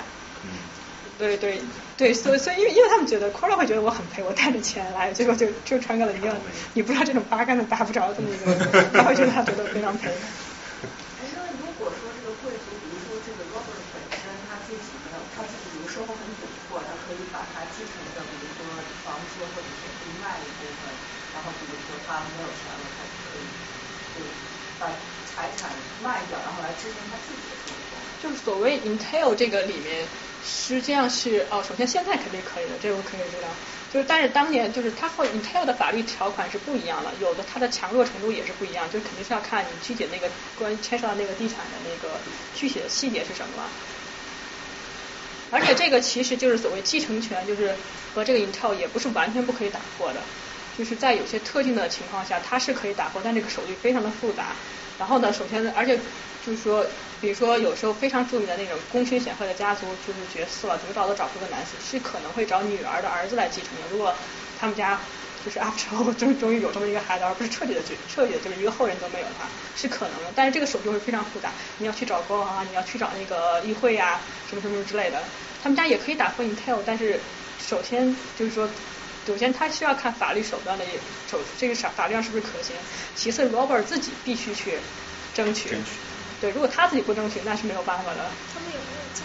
[1.17, 1.61] 对对
[1.95, 6.35] 对，所以所以因为因为他们觉得 Cora 会觉得我很赔，我带着钱来，结果就就传给了一个
[6.73, 8.49] 你不知道这种八竿子打不着这么一个，
[8.91, 10.09] 他会觉得他觉得非常赔。
[11.21, 18.65] 因为如果说这个贵族，比如说这个 Robert 本身他自己没有，他自己比如生活很窘迫，他可以把他继承的，比如说
[19.05, 20.89] 房子或者是可以卖一部分，
[21.37, 21.45] 然
[22.21, 23.41] 后比如说他没有钱了，他可以
[24.13, 24.21] 就
[24.77, 24.87] 把
[25.25, 27.97] 财产卖掉，然后来支撑他自己的生活。
[28.19, 30.07] 就是所谓 entail 这个里面。
[30.45, 33.55] 实际上是哦，首先现在肯定可以的，这个我可以知道。
[33.89, 42.19] 就是但是当年就是它和 entail 的法律条款是不一样的，有的它的强弱程度也是不一样，就是肯定是要看你具体那个关牵涉到那个地产的那个
[42.51, 43.71] 具体的细节是什么了。
[45.49, 47.77] 而且这个其实就是所谓继承权，就是
[48.13, 50.27] 和这个 entail 也不是完全不可以打破的，
[50.73, 54.57] 就是在有些特定的情况下它是可以打破，但这个手续非常的复杂。
[54.97, 55.97] 然后呢，首先而且
[56.41, 56.85] 就是说。
[57.23, 63.87] 比如说，有时候非常著名的那种功勋显赫的家族，就是绝嗣了，得找都找不出个男子，是可能会找女儿的儿子来继承的。
[63.87, 64.13] 如果
[64.57, 64.99] 他们家
[65.41, 70.33] 就是 after 终终于有这么一个孩子，而不是彻底的绝彻底的就是一个后人都没有的话，是可能的。
[70.35, 75.29] 但是这个手续会非常复杂，你要去找国王啊，你要去找那个议会啊，什么什么之类的。
[75.61, 77.23] 他们家也可以打破 Intel，但是
[77.57, 78.69] 首先就是说，
[79.25, 80.85] 首先他需要看法律手段的
[81.29, 82.75] 手，这个法法律上是不是可行。
[83.15, 84.77] 其次，Robert 自己必须去
[85.33, 85.75] 争取。
[86.41, 88.29] 对，如果他自己不争取，那是没有办法的。
[88.53, 89.23] 他们有没有家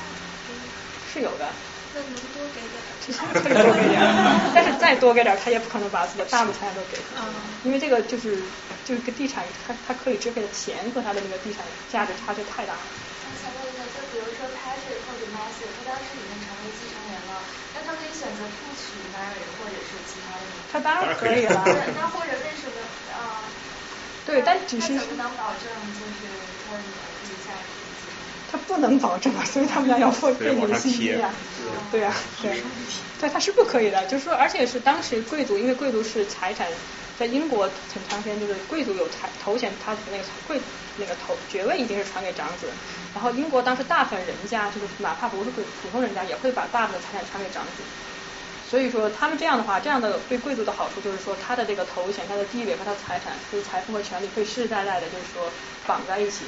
[1.13, 1.51] 是有的。
[1.95, 2.79] 那能多给点？
[3.33, 3.99] 可以多给点，
[4.55, 6.99] 但是再多给点，他也不可能把自己的大部分财产都给。
[7.17, 7.25] 嗯。
[7.65, 8.39] 因为这个就是
[8.85, 12.77] 就是个地产，他他可以支配的钱和他的那个地产价值差距太大。
[13.41, 17.41] 想问一下，就比如说 Patrick 或者 Matthew，他当时已经成为继承人了，
[17.75, 20.21] 那他可以选择不娶 Mary 或者是其
[20.71, 21.65] 他当然可以了。
[21.97, 22.81] 那或者为什么
[23.13, 23.43] 啊？
[24.25, 24.99] 对，但只是。
[24.99, 26.29] 怎么能保证就是
[26.67, 27.09] 他女儿？
[28.51, 31.31] 他不能保证啊，所以他们家要付背景信息啊，
[31.93, 32.63] 对啊，对，
[33.19, 34.07] 对，他是不可以的。
[34.07, 36.67] 就是说，而且是当时贵族，因为贵族是财产，
[37.19, 40.63] 在英国很长时间就是贵族有财头衔，他那个贵
[40.97, 42.73] 那个头爵位一定是传给长子。
[43.15, 47.83] 然后英国当时大部分人家就是哪怕不是贵普通人家，也会把大部分财产传给长子。
[48.69, 55.51] 所以说他们这样的话，这样的对贵族的好处就是说，他的这个头衔、他的地位和他财产，就是财富和权力会世世代代的，就是说
[55.87, 56.45] 绑在一起。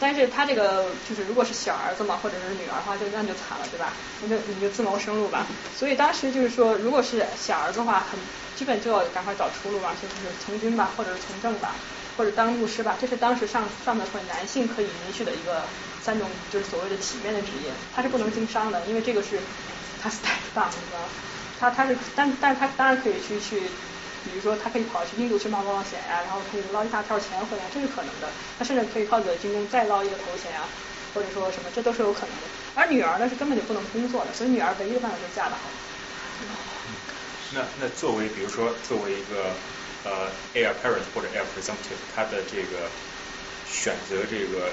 [0.00, 3.92] 但是他这个就是如果是小儿子嘛，或者是女儿的话，就那就惨了，对吧？
[4.22, 5.46] 那就你就自谋生路吧。
[5.76, 8.18] 所以当时就是说，如果是小儿子的话，很
[8.54, 11.74] 基本就要赶快找出路嘛，就是从军吧，或者是从政吧，
[12.16, 12.96] 或者当牧师吧。
[12.98, 15.62] 这是当时上上的会男性可以允许的一个
[16.00, 17.70] 三种，就是所谓的体面的职业。
[17.94, 19.38] 他是不能经商的，因为这个是
[20.02, 21.08] 他 step down，你知道吗？
[21.60, 23.60] 他他是，但但是他当然可以去去，
[24.24, 28.28] 比如说他可以跑去印度去冒冒险呀、然后可以捞一大票钱回来，这是可能的。
[28.58, 30.68] 他甚至可以靠自己的军功再捞一个头衔啊，
[31.14, 32.48] 或者说什么，这都是有可能的。
[32.74, 35.70] 而女儿呢是根本就不能工作的，所以女儿唯一的办法就是嫁得好。
[37.54, 39.54] 那那作为比如说作为一个
[40.02, 42.90] 呃 heir apparent 或者 heir presumptive，他的这个
[43.64, 44.72] 选择这个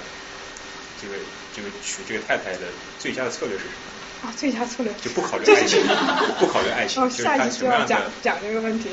[0.97, 1.17] 这个
[1.51, 3.98] 这个娶这个太太的最佳的策略是什么？
[4.21, 5.87] 啊，最佳策略就不考虑爱情是，
[6.39, 8.89] 不考虑爱情，哦，下一集就要讲讲这个问题。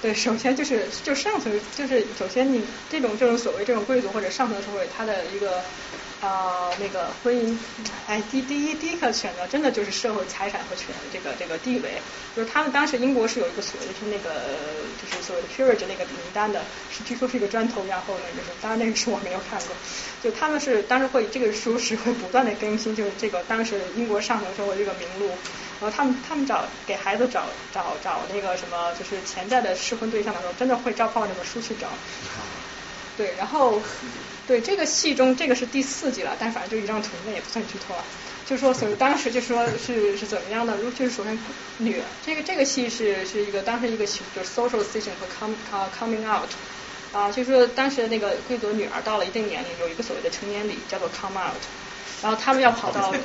[0.00, 5.64] 对，首先就是就上层就是首先你这种这种所谓这种贵族或者上层社会，他的一个
[6.24, 7.56] 呃那个婚姻，
[8.06, 12.00] 哎，第第一第一个选择真的就是社会财产和权这个这个地位，
[12.34, 14.30] 就是他们当时英国是有一个所谓的是那个
[15.00, 19.76] 就是所谓的 peerage 那个名单的，是据说是一个砖头然后呢就是，当然那个书我没有看过，
[20.22, 25.36] 就他们是当时会这个书是会不断的更新，就是这个当时英国上层社会这个名录。
[25.80, 31.88] 然后他们他们找给孩子找找找那个什么，就是潜在的适婚对象的时候，真的会照抱那本书去找。
[33.16, 33.82] 对，然后
[34.46, 38.04] 对这个戏中这个是第四集了，但反正就一张图，那也不算剧透了。
[38.44, 41.38] 就说所以当时就说是是怎么样的，如就是首先
[41.78, 46.50] 女这个这个戏是是一个当时一个就是 social session 和 come 啊 coming out
[47.12, 51.62] 啊，就是说当时那个贵族女儿到了一定年龄，有一个所谓的成年礼叫做 come out。
[52.22, 53.12] 然后他们要跑到，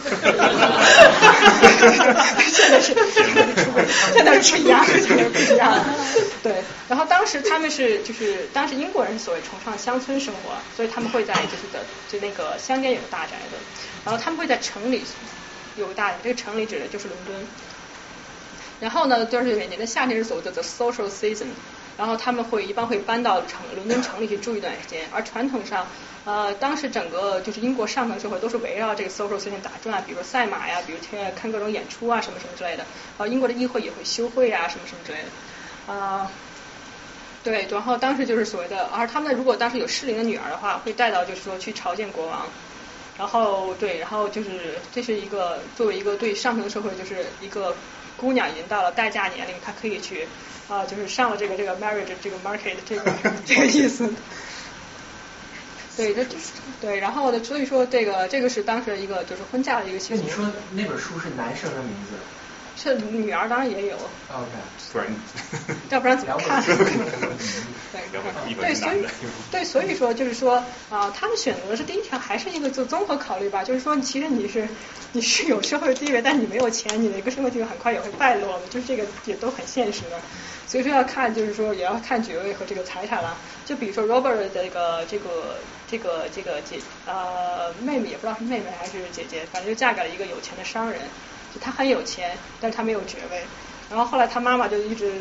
[2.52, 2.94] 现在是，
[4.14, 5.84] 现在是不一样，现在不一样。
[6.44, 13.56] 对，然后当时他们是就是当时英国人是所谓崇尚乡村生活，所以他们会在就是的就那个乡间有个大宅子，
[14.04, 15.04] 然后他们会在城里
[15.78, 17.36] 有个大宅，这个城里指的就是伦敦。
[18.82, 21.48] 然后呢，就是每年的夏天是所谓的 the social season，
[22.00, 25.86] 然后他们会一般会搬到城伦敦城里去住一段时间，而传统上。
[26.24, 32.86] 呃，当时整个就是英国上层社会都是围绕这个 social system 打转，比如赛马呀，比如去看各种演出啊，什么什么之类的。
[33.18, 35.94] 呃，英国的议会也会休会啊，什么什么之类的。
[35.94, 36.32] 啊，
[37.44, 42.46] 对，然后当时就是所谓的，而他们如果当时有适龄的女儿的话，会带到就是说去朝见国王。
[43.18, 47.76] 然后对，然后就是这是一个作为一个对上层社会就是一个
[48.20, 50.28] 姑娘已经到了待嫁年龄，她可以去
[50.68, 53.12] 啊，就是上了这个这个 marriage 这个 market 这个
[53.46, 54.14] 这个意思。
[55.98, 60.22] 对，这就是对，然后呢，所以说这个这个是当时一个就是婚嫁的一个习俗。
[60.22, 62.16] 那你说那本书是男生的名字？
[62.80, 63.96] 是女儿当然也有。
[63.96, 64.48] OK。
[64.92, 65.08] 不然，
[65.92, 66.64] 要不然怎么看？
[66.66, 68.02] 对
[68.56, 69.06] 对，所以。
[69.52, 74.68] 对，所以说就是说啊，他们选择的是第一条，还是一个就综合考虑吧，就是说其实你是
[75.12, 80.20] 你是有社会地位，但你没有钱，你的一个社会地位很快也会败落的，就是这个也都很现实的。
[80.66, 83.38] 所以说要看，就是说也要看爵位和这个财产了。
[83.66, 85.58] 就比如说 Robert 的这个这个
[85.88, 91.02] 这个这个姐呃妹妹，也不知道是妹妹还是姐姐，反正就嫁给了一个有钱的商人，
[91.54, 93.42] 就他很有钱，但是他没有爵位。
[93.90, 95.14] 然后后来他妈妈就一直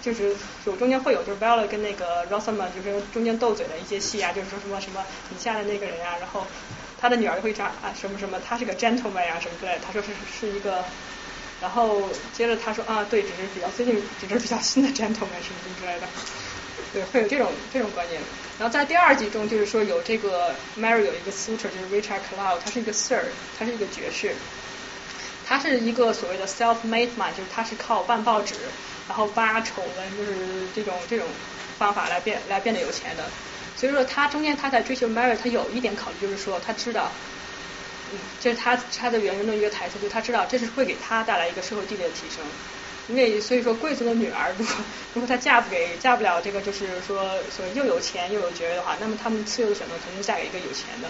[0.00, 0.34] 就是
[0.64, 6.46] 有中间会有就是 Bella 跟那个 Rosamund 就是中间斗嘴的一些戏啊，就是说什么什么你下的那个人啊，然后
[7.00, 10.08] 他的女儿会讲啊什么什么，他是个 gentleman 啊什么之类的，他说是
[10.40, 10.84] 是一个。
[11.60, 16.06] 然后接着他说啊，对，只是比较最近只是比较新的 gentleman 什么什么之类的，
[16.92, 18.20] 对，会有这种这种观念。
[18.60, 23.24] 然后在第二集中，就是说有这个 Mary 有一个 suitor，就是 Richard Cloud，他是一个 Sir，
[23.58, 24.36] 他是一个爵士，
[25.48, 28.54] 他是一个所谓的 self-made man，就是他是靠办报纸，
[29.08, 30.34] 然后挖丑闻，就是
[30.74, 31.26] 这种这种
[31.78, 33.24] 方法来变来变得有钱的。
[33.74, 37.10] 所以说他中间他在追求 Mary，他有一点考虑，就是说他知道。
[38.10, 42.44] 嗯，这是他他的原文的一个台词，就是他知道这是会给他带来一个社会地位的提升。
[43.08, 44.74] 因为所以说贵族的女儿，如果
[45.14, 51.08] 如果她嫁不给嫁不了这个就是说所谓又有钱又有爵位的话，那么他们次优的选择肯定嫁给一个有钱的，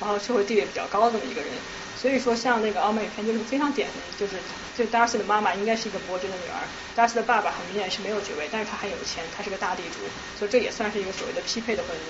[0.00, 1.52] 然后社会地位比较高的这么一个人。
[1.94, 4.42] 所以说像那个奥美片就是非常典型，就是
[4.74, 10.00] 就 Darcy 的妈妈应该是一个伯爵的女儿，Darcy 的爸爸很明显是没有爵位，但是他很有钱，他是个大地主，
[10.34, 12.00] 所以这也算是一个所谓的匹配的婚姻。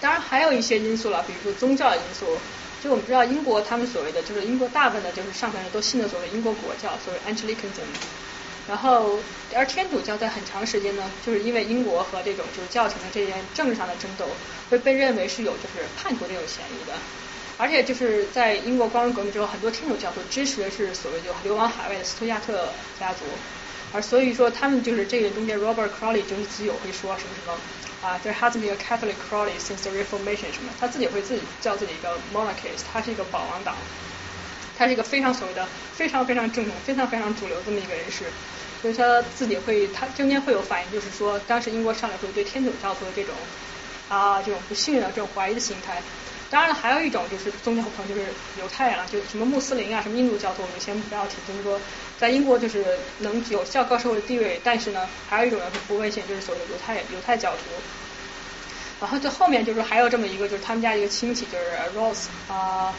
[0.00, 2.38] 当然还有一些因素了，比如说宗教因素。
[2.80, 7.86] 就我们知道英国他们所谓的就是英国大部分的就是上层人都信的所谓英国国教，所谓 Anglicanism。
[8.66, 9.18] 然后
[9.54, 14.26] 而天主教在很长时间呢，就是因为英国和这种就是教廷的这件政治上的争斗，
[14.70, 16.94] 会被认为是有就是叛徒这种嫌疑的。
[17.56, 23.24] 而且就是在英国光荣革命之后，很多天主教会支持的是所谓就流亡海外的斯图亚特家族，
[23.92, 27.56] 而所以说他们就是这个中间 Robert Crawley 就是自己有会说什么什么。
[28.00, 33.76] 啊，there hasn't been a Catholic Crawley since the Reformation 什么，他自己会自己叫自己一个 monarchist，他是一个保王党，
[34.76, 38.24] 他是一个非常所谓的非常非常正统、非常非常主流这么一个人士，
[38.82, 43.34] 所以他自己会，他中间会有反应，就是说当时英国上来会对天主教徒的这种
[44.08, 46.02] 啊这种不信任的这种怀疑的心态。
[46.50, 48.26] 当然了，还有一种就是宗教狂，就是
[48.60, 51.36] 犹太人了，就什么穆斯林啊，什么印度教徒，我们先不要提。
[51.48, 51.80] 就是说，
[52.16, 57.58] 在英国就是能有较高社会地位，但是呢，还有一种人是不危险，就是所谓的犹太犹太教徒。
[59.00, 61.64] 然后就后面就是还有这么一个，就是他们家一个亲戚，就是
[61.96, 62.94] Rose 啊、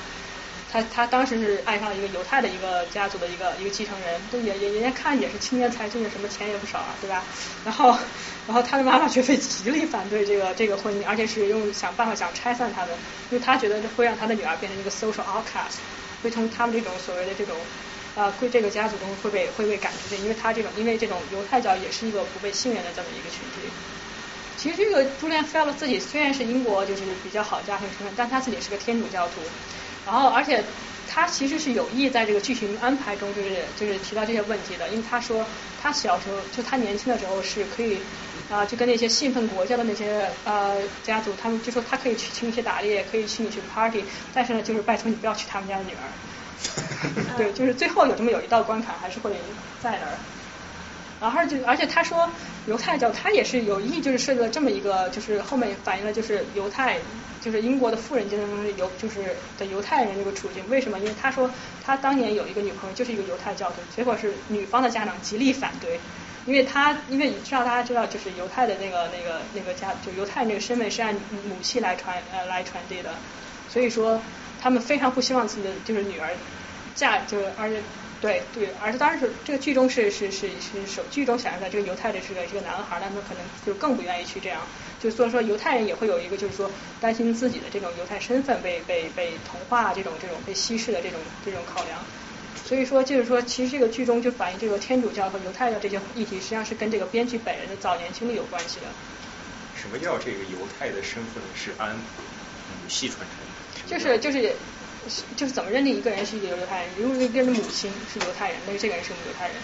[0.76, 7.24] 他他当时是爱上了一个犹太的一个家族的一个一个继承人，都也也人家看也是青年才俊，什么钱也不少啊，对吧？
[7.64, 7.98] 然后
[8.46, 12.90] 然后他的妈妈却会极力反对这个这个婚姻，而且是用想办法想拆散他们，
[13.30, 15.78] 因为他觉得会让他的女儿变成一个 social outcast，
[16.22, 17.56] 会从他们这种所谓的这种
[18.16, 23.72] 啊归这个家族中会被会被赶出去，因为他这种因为这种犹太教也是一个不被信任的这么一个群体。
[24.66, 29.40] 其实这个朱莲菲尔自己虽然是英国就是比较好的家庭出身，但他自己是个天主教徒，
[30.04, 30.66] 然后而且
[31.06, 35.46] 他其实是有意在这个剧情安排中就是就是提到这些问题的，因为他说
[35.78, 38.04] 他小时候就他年轻的时候是可以
[38.50, 44.04] 啊、就跟那些信奉国家的那些呃家族，他们就说他可以去请你去打猎，可以请你去 party，
[44.34, 46.12] 但是呢就是拜托你不要娶他们家的女儿。
[47.38, 49.40] 对，就是最后有这么有一道关卡还是会
[49.78, 50.18] 在那儿。
[51.22, 52.30] 然后就而且他说
[52.68, 56.98] 犹太教他也是有意就是设计了这么一个，就是后面反映了就是犹太
[57.42, 60.68] 就是英国的富人阶层中犹就是的犹太人这个处境。
[60.70, 61.00] 为什么？
[61.00, 61.50] 因为他说
[61.84, 66.00] 他当年有一个女朋友就是一个犹太教徒，结果是女方的家长极力反对，
[66.46, 71.16] 因为他因为你知道大家知道就是犹太的那个那个那个家就犹太人这个身份是按
[71.48, 73.12] 母系来传呃来传递的，
[73.70, 74.22] 所以说
[74.62, 76.30] 他们非常不希望自己的就是女儿
[76.94, 77.82] 嫁就而且。
[78.22, 84.68] 对对，而且当然是这个剧中是是是是首剧中显示的这个犹太的是个是个男孩，他们可能就更不愿意去这样，
[85.00, 92.00] 就所以说犹太人也会有一个就是说担心自己的这种犹太身份被被被同化这种这种被稀释的这种这种考量。
[92.56, 98.88] 所以说就是说，其实这个剧中就反映这个天主教和犹太教这些议题，实际上是跟这个编剧本人的早年经历有关系的。
[99.76, 103.46] 什么叫这个犹太的身份是按母系传承？
[103.86, 104.56] 就是就是
[105.36, 106.90] 就是怎么认定一个人是一个犹太人？
[106.98, 109.56] 如果一个人的母亲是犹太人，那这个人是个犹太人。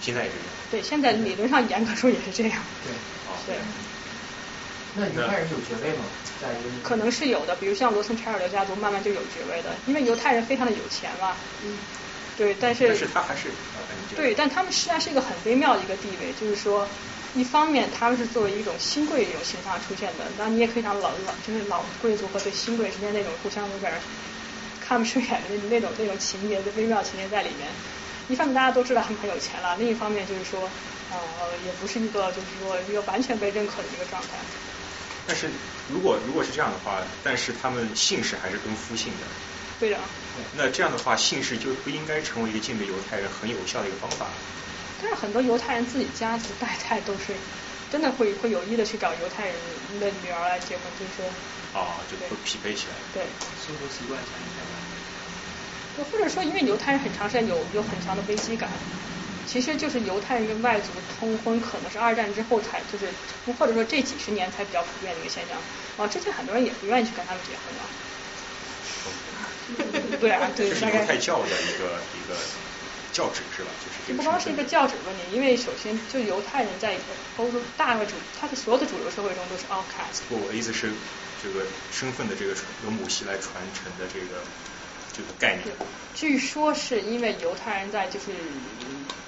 [0.00, 0.52] 现在也是这样。
[0.70, 2.62] 对，现在理论上严格说也是这样。
[2.84, 2.92] 对，
[3.46, 3.56] 对，
[4.96, 6.04] 那犹太人有爵位吗？
[6.40, 11.34] 在一个可能是有的，比如像罗森柴尔德家族，慢慢就有爵位的，因为犹太人非常的有钱嘛。
[11.62, 11.78] 嗯。
[12.36, 13.48] 对，但是但是他还是
[14.16, 16.84] 对，但他们实际上是一个很微妙的一个地位，就是说，
[17.32, 24.00] 一方面他们是作为一种新贵这种形象出现的，那你也可以讲老老就是老贵族和对新贵之间那种互相有点儿
[24.86, 27.68] 看不顺眼的那那种那种情节的微妙情节在里面。
[28.28, 30.60] 一方面大家都知道他们很有钱了，另一方面就是说，
[31.10, 31.18] 呃，
[31.66, 34.28] 也不是一个就是说一个完全被认可的一个状态。
[35.26, 35.50] 但是
[35.92, 39.26] 如果如果是这样的话，但是他们姓氏还是跟夫姓的，
[39.78, 39.98] 对的。
[40.56, 44.26] 那这样的话姓氏就不应该成为一个鉴别犹太人很有效的一个方法。
[45.02, 47.34] 但是很多犹太人自己家族代代都是
[47.94, 51.24] 真的会会有意的去找犹太人的女儿来结婚，就是说，
[51.72, 52.96] 啊，就会匹配起来。
[53.12, 53.24] 对。
[53.56, 56.02] 生活习惯相应吧。
[56.02, 58.68] 或者说，因为犹太人很长时间有有很强的危机感，
[59.46, 63.14] 其实就是犹太人跟外族通婚，可能是二战之后才就是，
[63.56, 65.62] 或者说这几十年才比较普遍的一个现象。
[65.96, 67.86] 啊，之前很多人也不愿意去跟他们结婚啊。
[70.18, 72.34] 对啊，对，这是大概犹太教的一个一个
[73.14, 73.70] 教旨是吧？
[73.78, 76.98] 就是这不光是一个教旨问题，因为首先就犹太人在
[77.36, 80.26] 欧洲大个主，他的所有的主流社会中都是 outcast。
[80.28, 80.92] 不，我的意思是
[81.40, 84.42] 这个身份的这个传由母系来传承的这个
[85.12, 85.76] 这个概念。
[86.12, 88.32] 据说是因为犹太人在就是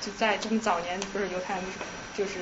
[0.01, 1.65] 就在他们早年不是犹太人
[2.17, 2.41] 就是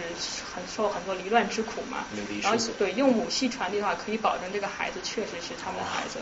[0.54, 2.06] 很受很多离乱之苦嘛，
[2.42, 6.20] 然后对用母系传递的话，可以保证这个孩子确实是他们的孩子。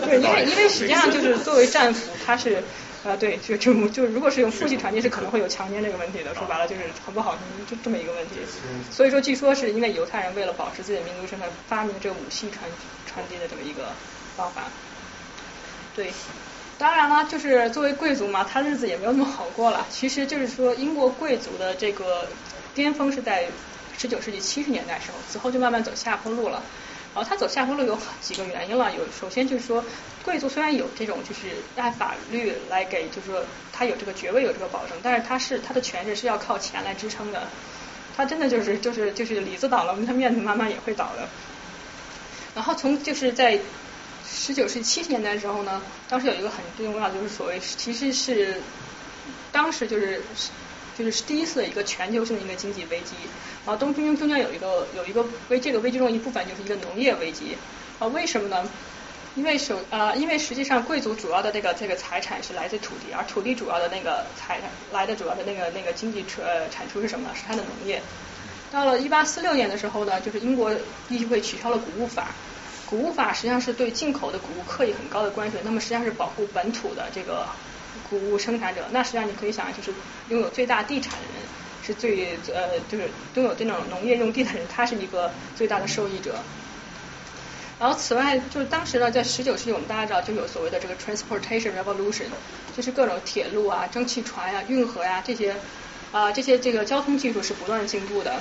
[0.06, 2.62] 对，因为因为实际上就是作为战俘，他是
[3.04, 6.34] 啊对，就就就如果是用父系传递，是可能会有强奸这个问题的。
[6.34, 8.36] 说白了就是很不好，就这么一个问题。
[8.90, 12.68] 所以说，据说是因为犹太人为了保持自己的民族身份，发明了这个母系传
[13.06, 13.90] 传递的这么一个
[14.36, 14.64] 方法。
[15.96, 16.12] 对，
[16.80, 19.86] 当然了，就是作为贵族嘛，他日子也没有那么好过了。
[19.90, 22.26] 其实就是说，英国贵族的这个
[22.74, 23.44] 巅峰是在
[23.98, 26.62] 十九世纪七十年代时候，此后就慢慢走下坡路了。
[27.14, 29.84] 然后他走下坡路有几个原因了，有首先就是说，
[30.24, 37.42] 贵族虽然有这种就是按法律来给，就是说他有这个爵位有这个保证，但是他是他的权势是要靠钱来支撑的。
[38.16, 41.28] 他真的就是就是就是里子倒了，他面子慢慢也会倒的。
[42.54, 43.58] 然后从就是在
[44.32, 48.60] 十九世纪七十年代的时候呢，当时有一个很重要的就是所谓其实是
[49.52, 50.22] 当时就是
[50.96, 53.14] 就是第一次的一个全球性的一个经济危机，
[53.66, 57.56] 然后东中中间有一个有一个危这个危机中一部分就是一个农业危机
[57.98, 58.68] 啊，为什么呢？
[59.36, 67.34] 因为首啊、因为实际上贵族主要的这个这个财产是来自土地，而土地主要的那个财产来的主要的那个那个经济出呃产出是什么呢？
[67.34, 68.02] 是它的农业。
[68.72, 70.72] 到了一八四六年的时候呢，就是英国
[71.08, 72.28] 议会取消了谷物法。
[72.90, 77.46] 谷物法实际上是对进口的谷物课以很高的关税，那么实际上是保护本土的这个
[78.10, 78.84] 谷物生产者。
[78.90, 79.94] 那实际上你可以想，就是
[80.28, 81.46] 拥有最大地产的人
[81.86, 86.34] 是最呃，就是拥有这种农业用地的人，他是一个最大的受益者。
[87.78, 92.24] 然后此外，就是当时呢，在十九世纪，我们大家知道就有所谓的这个 transportation revolution，
[92.76, 95.54] 就是各种铁路啊、蒸汽船呀、运河呀这些
[96.12, 98.40] 啊这些这个交通技术是不断进步的。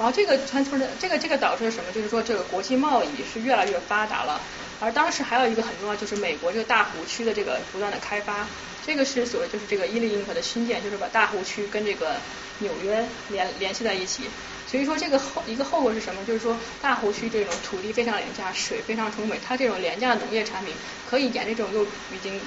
[0.00, 1.92] 然后这个 transport 这个这个导致了什么？
[1.92, 4.40] 就是说这个国际贸易是越来越发达了。
[4.80, 8.46] 而当时还有一个很重要，就是美国这个大湖区的这个不断的开发，
[8.86, 12.16] 这个是所谓就是这个伊利运河的新建，就是把大湖区跟这个
[12.60, 14.22] 纽约联联系在一起。
[14.70, 16.24] 所以说这个后一个后果是什么？
[16.24, 20.72] 就是说大湖区这种土地非常廉价，水非常充沛，它这种廉价的农业产品
[21.08, 22.40] 可以沿着这种又已经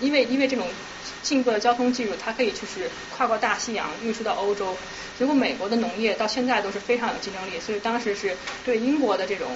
[0.00, 0.66] 因为因为这种
[1.22, 4.76] 进步的交通技术，它可以就是跨过大西洋运输到欧洲。
[5.16, 9.48] 结果美国的农业到现在都是非常有竞争力，所以当时是对英国的这种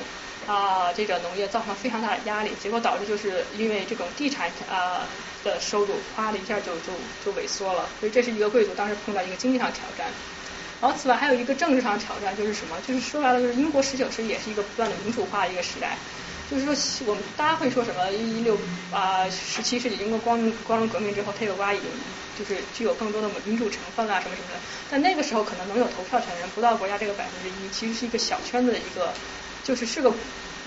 [0.47, 2.53] 啊这个农业造成非常大的压力。
[2.61, 5.09] 结果导致就是因为这种地产啊
[5.43, 6.93] 的收入哗的一下就就
[7.25, 7.89] 就萎缩了。
[7.99, 10.07] 所以这是一个贵族当时碰到一个经济上挑战。
[10.83, 12.77] 然后此外还有一个政治上的挑战，就是什么？
[12.81, 15.97] 就是说白了，就是英国十九世纪也是一个不断的民主化的一个时代。
[16.51, 18.11] 就是说，我们大家会说什么？
[18.11, 18.59] 一六
[18.91, 21.89] 啊十七世纪英国光光荣革命之后，佩尔瓜已经
[22.37, 24.55] 就是具有更多的民主成分啊什么什么的。
[24.91, 29.15] 但那个时候可能能有投票权的人不到国家这个百分之一，其实是一个小圈子的一个，
[29.63, 30.13] 就是是个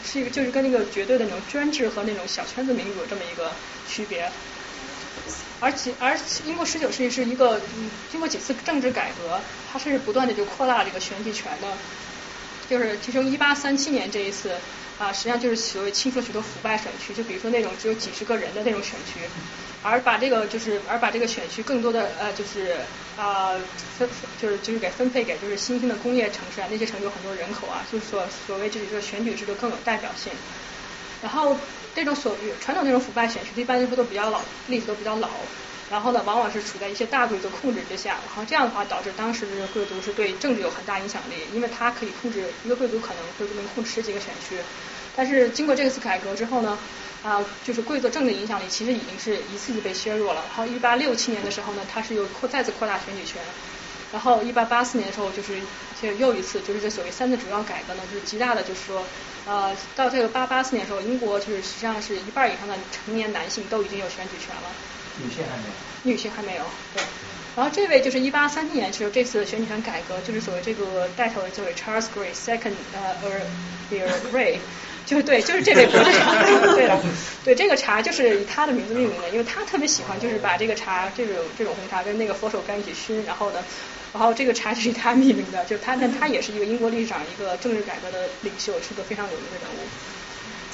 [0.01, 3.51] 是一个就是跟那个绝对的那种专制和那种小圈子民主这么一个
[3.85, 4.31] 区别。
[5.59, 9.39] 而且，而且英国十九世纪是一个嗯经过几次政治改革，
[9.71, 11.77] 它是不断的就扩大这个选举权的，
[12.69, 14.51] 就是其中一八三七年这一次
[14.99, 19.19] 啊，实际上就是所谓清除了许多腐败选区，就比如说那种只有几十个人的那种选区，
[19.81, 22.77] 而把这个就是而把这个选区更多的呃就是
[23.17, 23.53] 啊
[23.97, 30.31] 分就是就是给分配给就是新兴的工业城市啊，那些城市有很多人口啊，就是所所谓就是说选举制度更有代表性，
[31.21, 31.55] 然后。
[31.95, 35.29] 这种所传统那种腐败选区，一般都都比较老，历史都比较老，
[35.89, 44.57] 然后呢，往往是处在一些大贵族控制之下，然后这样的话导致当时的贵族是对政治有很大影响力，因为他可以控制一个贵族可能会能控制十几个选区，
[45.15, 46.77] 但是经过这次改革之后呢，
[47.23, 50.43] 啊，就是贵族政治影响力其实已经是一次次被削弱了。
[50.49, 53.41] 然后一八六七年的时候呢，他是又扩再次扩大选举权，
[54.15, 55.59] 然后一八八四年的时候就是
[56.01, 59.03] 就又一次就是这所谓三次主要改革呢，就是极大的就是说。
[59.47, 64.71] 呃，到这个八八四年的时候，英国就是实际上是一半以上的成年男性都已经有选举权了。
[65.21, 65.73] 女性还没有。
[66.01, 66.63] 女性还没有，
[66.95, 67.03] 对。
[67.55, 74.57] 然后这位就是一八三七年时候这次选举权改革，就是所谓这个带头的这位 Charles Grey Second 呃 Earl Grey，
[75.05, 76.33] 就是对，就是这位博士茶。
[76.73, 76.99] 对了，
[77.43, 83.63] 对这个茶就是以他的名字命名的，因为他特别喜欢就是把这个茶这种这种红茶跟那个佛手柑一起熏，然后呢。
[84.15, 89.83] 然后这个茶是他命名的，就他，但他也是一个英国历史上一个政治改革的领袖，是个非常有名的人物。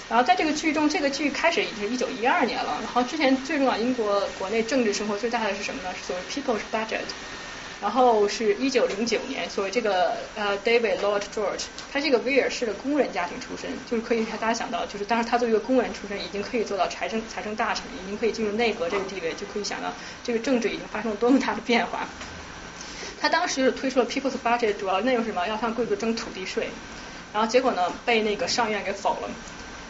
[0.08, 2.78] 然后在这个剧中，这个剧开始已经是一九一二年了。
[2.84, 5.90] 然后之前最重要，英国国内政治生活最大的是什么呢？
[6.00, 7.10] 是所谓 People's Budget。
[7.82, 19.92] 然后是一九零九年，所谓这个呃 David Lord George，他是一个威尔士的工人家庭出身，就是可以大家想到，就是当时他作为一个工人出身，已经可以做到财政财政大臣，已经可以进入内阁这个地位，就可以想到
[20.24, 22.08] 这个政治已经发生了多么大的变化。
[23.22, 25.46] 他当时就是推出了 People's Budget，主要内容是什么？
[25.48, 26.70] 要向贵族征土地税，
[27.32, 29.30] 然后结果呢被那个上院给否了。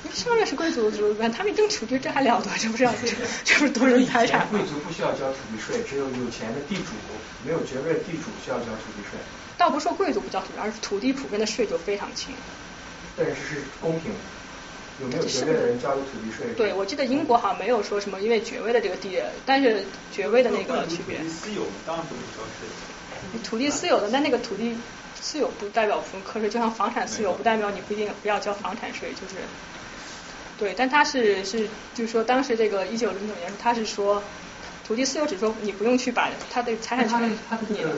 [0.03, 2.49] 因为上院是贵族的主管，他们征土地这还了得？
[2.57, 2.91] 这不是要
[3.45, 6.91] 这不是夺人财产贵族不需要交土地税，只有有钱的地主，
[7.45, 9.17] 没有爵位的地主需要交土地税。
[9.57, 12.33] 倒不说贵族不交土地，而是土地普遍的税就非常轻。
[13.15, 14.11] 但是是公平，
[15.01, 16.47] 有没有爵位的人交的土地税？
[16.57, 21.19] 对，我记得英国好像没有说什么因为爵位的这个地，但是爵位的那个区别。
[21.29, 22.67] 私有当然不用交税。
[23.43, 24.75] 土地私有的，但那个土地
[25.19, 29.35] 私有不代表不用课税，就像房产私有不代表你不一定不要交房产税，就是
[30.57, 34.21] 对，但他是是就是说当时这个一九零九年，他是说
[34.85, 37.89] 土地私有只说你不用去把他的财产权他的这个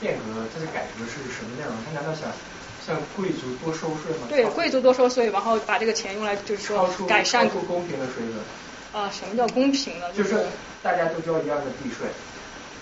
[0.00, 1.74] 变革，他的改革是什么内容？
[1.84, 2.30] 他难道想
[2.86, 4.26] 向贵族多收税吗？
[4.28, 8.36] 对，贵族多收税，然后把这个钱用来就是说改善公平的水准。
[8.92, 10.10] 啊，什么叫公平呢？
[10.14, 10.46] 就是
[10.82, 12.08] 大家都交一样的地税。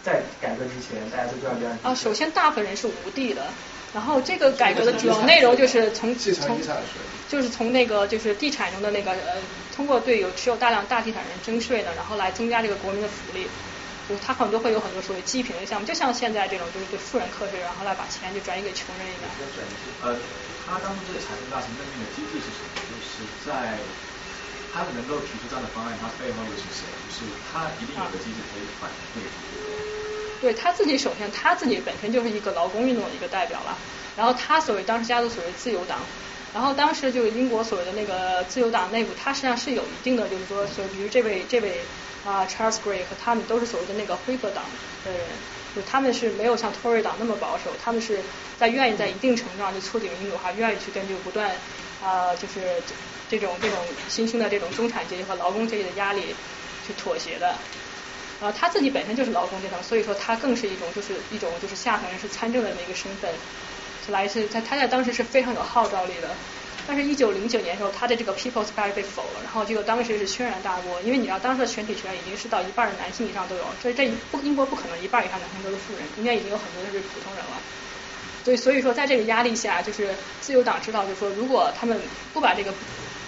[0.04, 1.78] 在改革之前，大家都知道这样。
[1.82, 3.46] 啊，首先大部分人是无地的，
[3.94, 6.60] 然后这个改革的主要内容就是从从
[7.28, 9.40] 就是从那个就是地产中的那个呃，
[9.74, 13.48] 通过对有持有大量大地产人征税呢，然后来增加这个国民的福利。
[14.06, 19.32] 就是他很多会有很多所谓积贫的项目，就像现在这种就是对富人课税，然后来把钱就转移给穷人一样。
[20.04, 20.14] 呃，
[20.68, 22.76] 他当初这个财政大臣任命的机制是什么？
[22.84, 23.80] 就是在
[24.74, 26.82] 他能够提出这样的方案，他背后又是谁？
[27.06, 27.22] 就是
[27.52, 29.22] 他一定有个机制可以反对。
[30.42, 33.78] 对他自己首先他自己本身就是一个劳工运动的一个代表了，
[34.16, 36.00] 然后他所谓当时加入所谓自由党，
[36.52, 41.78] 然后当时就是英国所谓的那个自由党内部，他实际上是有一定的就是说，所以比如这位这位
[42.26, 44.64] 啊 Charles Grey 和他们都是所谓的那个辉格党
[45.04, 45.20] 的人，
[45.74, 48.18] 就他们是没有像 Tory 党那么保守，他们是
[48.58, 51.50] 在愿意在一定程度上就促进民主化，愿意去根据不断
[52.02, 52.82] 啊就是
[53.38, 53.78] 这种这种
[54.08, 56.34] 新兴的这种中产阶级和劳工阶级的压力
[56.86, 57.54] 去妥协的。
[58.40, 63.30] 啊，他自己本身就是劳工阶层，所以说他更是一种就是一种就是下层人士参政的那个身份，
[64.04, 66.28] 是来自他他在当时是非常有号召力的。
[66.86, 77.56] 但是，一九零九年的时候，他的这个 People's Party 被否了，然后这个当时是轩然大波，因为你知道当时的全体权已经是到一半的男性以上都有，所以这不英国不可能一半以上男性都是富人，应该已经有很多是普通人了。
[78.44, 81.98] 所以，所以说在这个压力下，就是自由党知道，就是说如果他们
[82.34, 82.70] 不把这个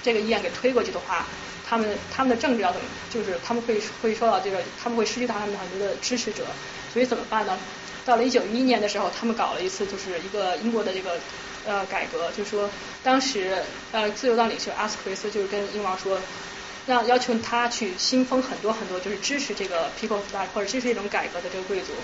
[0.07, 1.27] 这个议案给推过去的话。
[1.69, 6.47] 他们他们的政治要怎么，就是他们会会受到这个，他们会失去他们很多的支持者，
[6.93, 7.59] 所以怎么办呢？
[8.05, 11.19] 到了一九一一年的时候，他们搞了一次就是一个英国的这个
[11.67, 12.71] 呃改革，就是说
[13.03, 16.21] 当时呃自由党领袖阿斯奎斯就是跟英王说，
[16.87, 21.95] 让要求他去新封很多很多就是支持这个 People's Party 或者支持这种改革的这个贵族，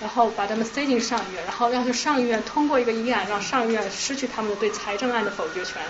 [0.00, 5.80] 然后把他们塞进上议院，然后要求上议院通过一个议案，让上议院失去他们的对财政案的否决权。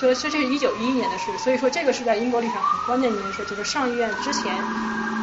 [0.00, 4.54] 就是这是一九一一年的事，所以说这个是在英国历史上很关键的一件事，就是上议院之前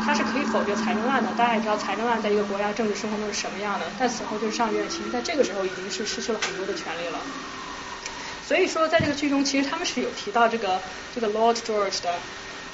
[0.03, 7.19] 它是可以否决财政案的，大家也知道财政案在一个国家政治生活中是什么样的，但此后就是上议院，其实在这个时候已经是失去了很多的权利了。
[8.47, 10.82] 所以说在这个剧中，其实他们是有提到这个
[11.13, 12.15] 这个 Lord George 的，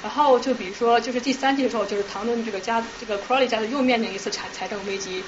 [0.02, 5.22] 然后就比如说就是第三季的时候，就是唐顿这个家这个 Crawley 家族又面临一次财财政危机，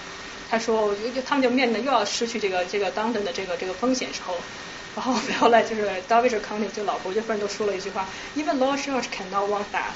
[0.51, 0.95] 他说
[1.27, 4.37] 他们就面临又要失去这个这个 d o n 的这个这个风险时候。
[4.97, 9.95] 然后后来就是 David County 就老伯爵夫人都说了一句话，Even Lord George cannot want that，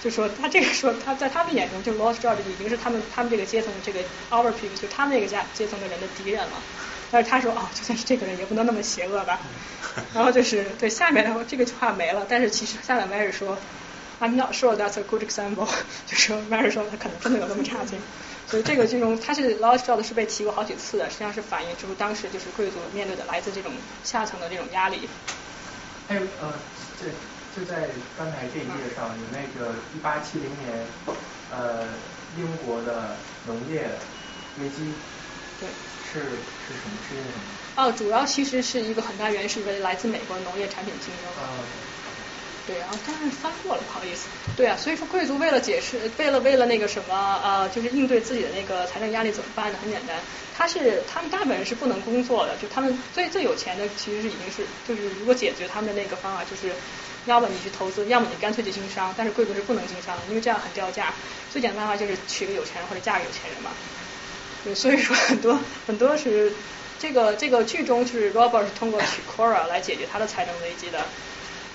[0.00, 6.62] 就说他这个说他在他们眼中，就 Lord George 已经是他们他们这个阶层这个 our people 就他们那个家阶层的人的敌人了。
[7.10, 9.40] 但是他说哦，就算是这个人也不能那么邪恶吧。
[10.14, 13.58] 然后就是对下面的这个话没了，但是其实下面 Mary 说
[14.18, 15.68] ，I'm not sure that's a good example，
[16.06, 18.00] 就说 Mary 说他可能真的有那么差劲。
[18.48, 23.70] 所以这个这种，它是 Lord George 是被提过好几次的，实际上是反映出当时就是贵族面对的来自这种
[24.02, 25.06] 下层的这种压力。
[26.08, 26.54] 还有呃，
[26.96, 27.04] 这
[27.54, 30.86] 就在刚才这一页上有那个一八七零年
[31.50, 31.88] 呃
[32.38, 33.86] 英国的农业
[34.56, 34.94] 危机，
[35.60, 35.68] 对，
[36.02, 36.20] 是
[36.66, 36.96] 是什么？
[37.06, 37.42] 是因为什么？
[37.76, 41.30] 哦，主要其实是一个很大原因是来自美国农业产品竞争。
[41.34, 41.60] 啊。
[42.68, 44.28] 对，然后当然翻过了，不好意思。
[44.54, 49.78] 对啊，所以说贵族为了解释，为了为了那个什么呃，就是应对自己的那个财政压力怎么办呢？
[49.80, 50.20] 很简单，
[50.54, 56.70] 他是他们大部分人是不能工作的，就他们最最有钱的其实是已经是就是如果解决他们的那个方法就是，
[57.24, 61.14] 要么你去投资，要么你干脆去经商，但是贵族是不能经商的，因为这样很掉价。
[61.50, 63.70] 最简单的办法就是娶个有钱人或者嫁个有钱人嘛。
[64.62, 66.52] 对，所以说很多很多是
[66.98, 71.00] 这个这个剧中就是 Robert 是通过娶 Cora 来解决他的财政危机的。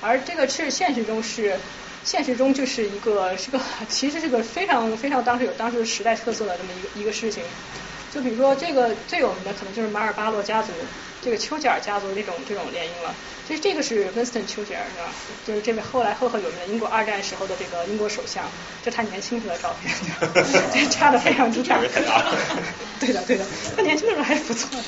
[0.04, 1.58] 而这个是现实中是，
[2.04, 7.44] 现实中就是一个是个其实是个非常非常当时有当时时代特色的这么一个一个事情。
[8.12, 10.72] 就比如说这个最有名的可能就是马尔巴洛家族，
[11.20, 13.12] 这个丘吉尔家族这种这种联姻了。
[13.48, 15.10] 其实这个是 Winston 丘吉尔是吧？
[15.44, 18.46] 就是这位后来赫赫有名的英国二战时候的这个英国首相，
[18.84, 19.92] 这他年轻时的照片，
[20.72, 21.80] 这差的非常之大。
[23.00, 23.44] 对的对的，
[23.76, 24.84] 他年轻的时候还是不错的。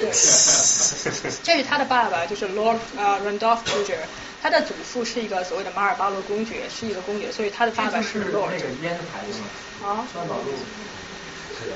[0.00, 0.10] 对，
[1.44, 4.00] 这是他的爸爸，就是 Lord 啊 Randolph 丘吉尔。
[4.40, 8.50] 他的祖父是一个所谓的马尔巴罗公爵，是一个公爵，所以他的爸爸是 Lord。
[8.50, 9.38] 那个烟的牌子
[9.82, 9.88] 吗？
[9.88, 10.06] 啊？
[10.12, 10.52] 川宝路。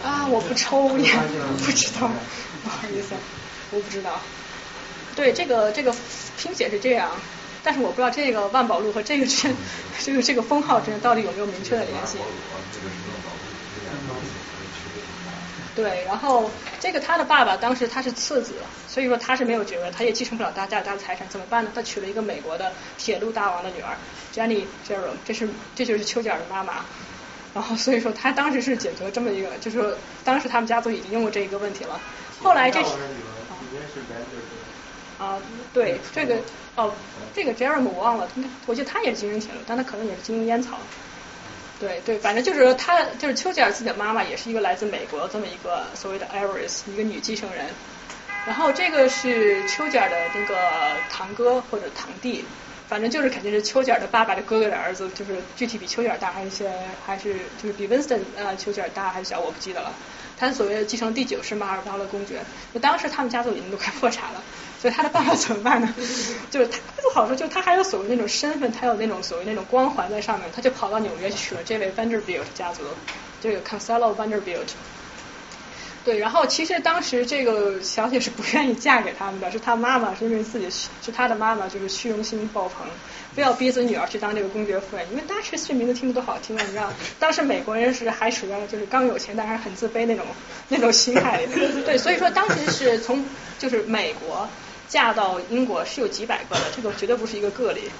[0.05, 1.19] 啊，我不抽烟，
[1.65, 2.09] 不知道，
[2.63, 3.15] 不好意思，
[3.73, 4.21] 我不知道。
[5.17, 5.93] 对，这个这个
[6.39, 7.11] 拼写是这样，
[7.65, 9.57] 但是我不知道这个万宝路和这个之间，
[10.01, 12.19] 这个这个封号之间到底有没有明确的联系。
[15.75, 18.55] 对，然后这个他的爸爸当时他是次子，
[18.87, 21.71] 所以说他是没有爵位，他也继承不了大家大的财产，怎么办呢？
[21.75, 23.96] 他娶了一个美国的铁路大王的女儿
[24.34, 26.84] ，Jenny Jerome，这是这就是丘吉尔的妈妈。
[27.55, 29.95] 然后所以说他当时是解决了这么一个，就是说
[30.25, 32.01] 当时他们家族已经用过这一个问题了。
[32.42, 32.91] 后来这是
[35.18, 35.38] 啊，
[35.72, 36.37] 对这个
[36.76, 36.92] 哦，
[37.34, 38.29] 这个 Jerome 我忘了，
[38.67, 40.79] 我记得他也是经营铁路，但他可能也是经营烟草。
[41.83, 47.67] 对对，反正就是他，就是丘吉尔自己的妈妈也是一个来自美国这么一个所谓的 heiress，一个女继承人。
[48.46, 50.57] 然后这个是丘吉尔的那个
[51.11, 52.45] 堂哥或者堂弟，
[52.87, 56.71] 反正就是肯定是丘吉尔的爸爸的哥哥的儿子，就是具体比丘吉尔大还是些
[57.04, 59.92] 还是就是比 Winston 呃丘吉尔大还是小我不记得了。
[60.38, 62.41] 他所谓的继承第九是马尔巴勒公爵，
[62.72, 64.41] 就当时他们家族已经都快破产了，
[64.83, 65.95] 所以他的办法怎么办呢？
[66.50, 72.83] 就是他不好说，就他还有所谓那种身份，他有那种所谓那种光环在上面，他就跑到纽约娶了这位 Vanderbilt 家族，
[73.41, 74.71] 这个 Cancelo Vanderbilt。
[76.04, 82.84] 对，然后其实当时这个小姐是不愿意嫁给他们的，是她妈妈，是因为自己是她的妈妈，就是虚荣心爆棚，
[83.37, 85.07] 非要逼着女儿去当这个公爵夫人。
[85.13, 90.26] 因为大家这名字听着都好听啊，你知道，当时美国人是还处在就是刚有钱但还是很自卑那种
[90.68, 91.46] 那种心态。
[91.87, 93.25] 对，所以说当时是从
[93.61, 94.49] 就是美国
[94.93, 97.91] 嫁到英国是有几百个的，这个绝对不是一个个例。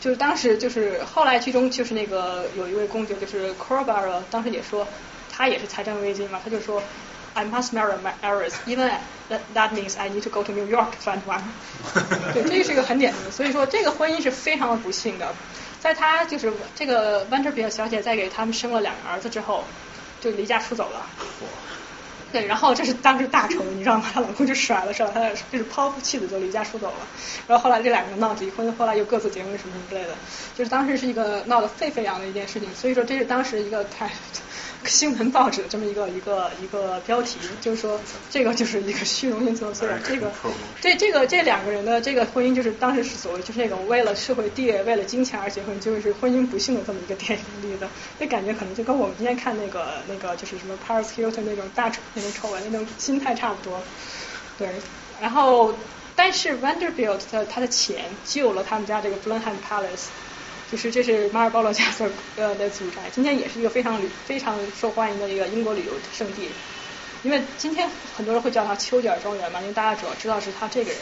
[0.00, 4.86] 就是当时就是后来剧中就是那个有一位公爵就是 c o r b a r o 当时也说
[5.30, 6.82] 他也是财政危机嘛，他就说。
[7.38, 8.90] I must marry my heiress, even
[9.28, 11.42] that that means I need to go to New York to find one。
[12.32, 15.34] 对，这个是一个很典型的，所以说这个婚姻是非常的不幸的。
[15.78, 19.64] 在他就是这个 Vanderbilt 小姐在给他们生了两个儿子之后，
[20.18, 21.04] 就离家出走了。
[22.32, 24.10] 对，然后这是当时大仇，你知道吗？
[24.12, 27.06] 她老公就甩了，甩了她，就是抛夫弃子就离家出走了。
[27.46, 30.14] 然后后来这两个人闹离婚，后来又各自结婚什么什么之类的，
[30.54, 32.68] 就是当时是一个闹得沸沸扬的一件事情。
[32.74, 34.10] 所以说这是当时一个太。
[34.84, 38.00] 新闻报纸的这么一个一个一个标题，就是说
[38.30, 39.86] 这个就是一个虚荣心作祟。
[40.04, 40.30] 这个
[40.80, 47.88] 这这个这两个人的这个婚姻，就是当时是所谓就是那种为了社会地位、为了金钱而结婚，就是婚姻不幸的这么一个电影例子。
[48.18, 53.80] 那感觉可能就跟我们今天看那个那个就是什么 Paris Hilton 那种大丑那种丑闻那种心态差不多。
[54.58, 54.68] 对，
[55.20, 55.74] 然后
[56.14, 60.06] 但是 Vanderbilt 的他的钱救了他们家这个 Blenheim Palace。
[60.70, 66.50] 就是这是马尔巴罗家所呃的祖宅，今天也是一个非常旅非常受欢迎的一个英国旅游胜地。
[67.22, 71.00] 因为今天很多人会叫它丘吉尔庄园嘛，因为大家主要知道是他这个人。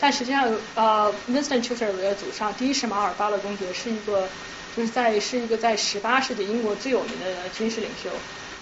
[0.00, 4.28] 但实际上呃，Winston Churchill 的祖上第一是马尔巴勒公爵，是一个
[4.76, 8.10] 就是在是一个在十八世纪英国最有名的军事领袖。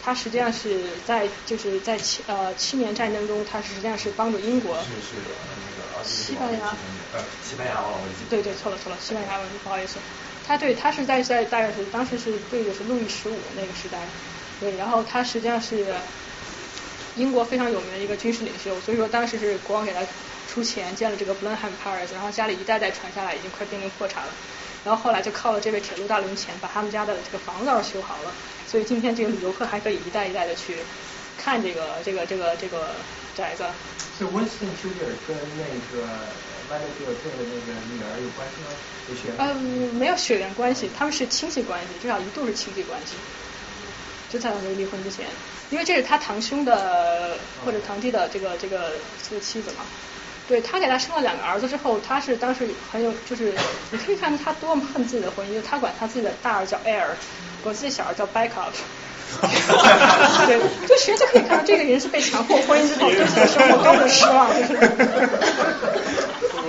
[0.03, 4.77] 他实际上是在就是在七呃七年战争中，他实际上是帮助英国。
[4.83, 5.17] 是是
[5.57, 6.77] 那个西班牙。
[7.13, 9.99] 呃，西班牙哦，对对，错了错了，西班牙文，不好意思。
[10.47, 13.99] 他对他是在在大概是当时是对的是路易十五那个时代，
[14.61, 15.87] 对，然后他实际上是
[17.17, 20.01] 英国非常有名的一个军事领袖，所以说当时是国王给他
[20.49, 24.33] 出钱建了这个 Blenheim Palace，然后家里一代代传下来，已经快濒临破产了，
[24.85, 28.33] 然后后来就靠了这位铁路大龙钱把他们家的这个房子修好了，
[28.67, 30.77] 所以今天这个旅游客还可以一代一代的去
[31.39, 32.91] 看这个这个这个这个
[33.37, 33.65] 宅子。
[34.19, 36.09] 是温斯顿丘吉尔跟那个。
[36.73, 38.73] 外面就有这个那个女儿有关系吗？
[39.09, 39.29] 有血？
[39.37, 43.13] 嗯，没有血缘关系，他们是亲戚关系，至少一度是亲戚关系。
[44.31, 45.27] 就在他们离婚之前，
[45.69, 48.93] 因为这是他堂兄的或者堂弟的这个这个
[49.29, 49.85] 这个妻子嘛。
[50.49, 53.55] 对他给他生了两个儿子之后，他是当时很有就是
[53.91, 57.09] 你可以看他多么恨自己的婚姻，他管他自己的大儿叫 Air，
[57.63, 58.73] 管自己小儿叫 Backup。
[60.47, 64.75] 对，就其实就可以看到这个人是被强迫婚姻之后对自己的生活多么失望，就是。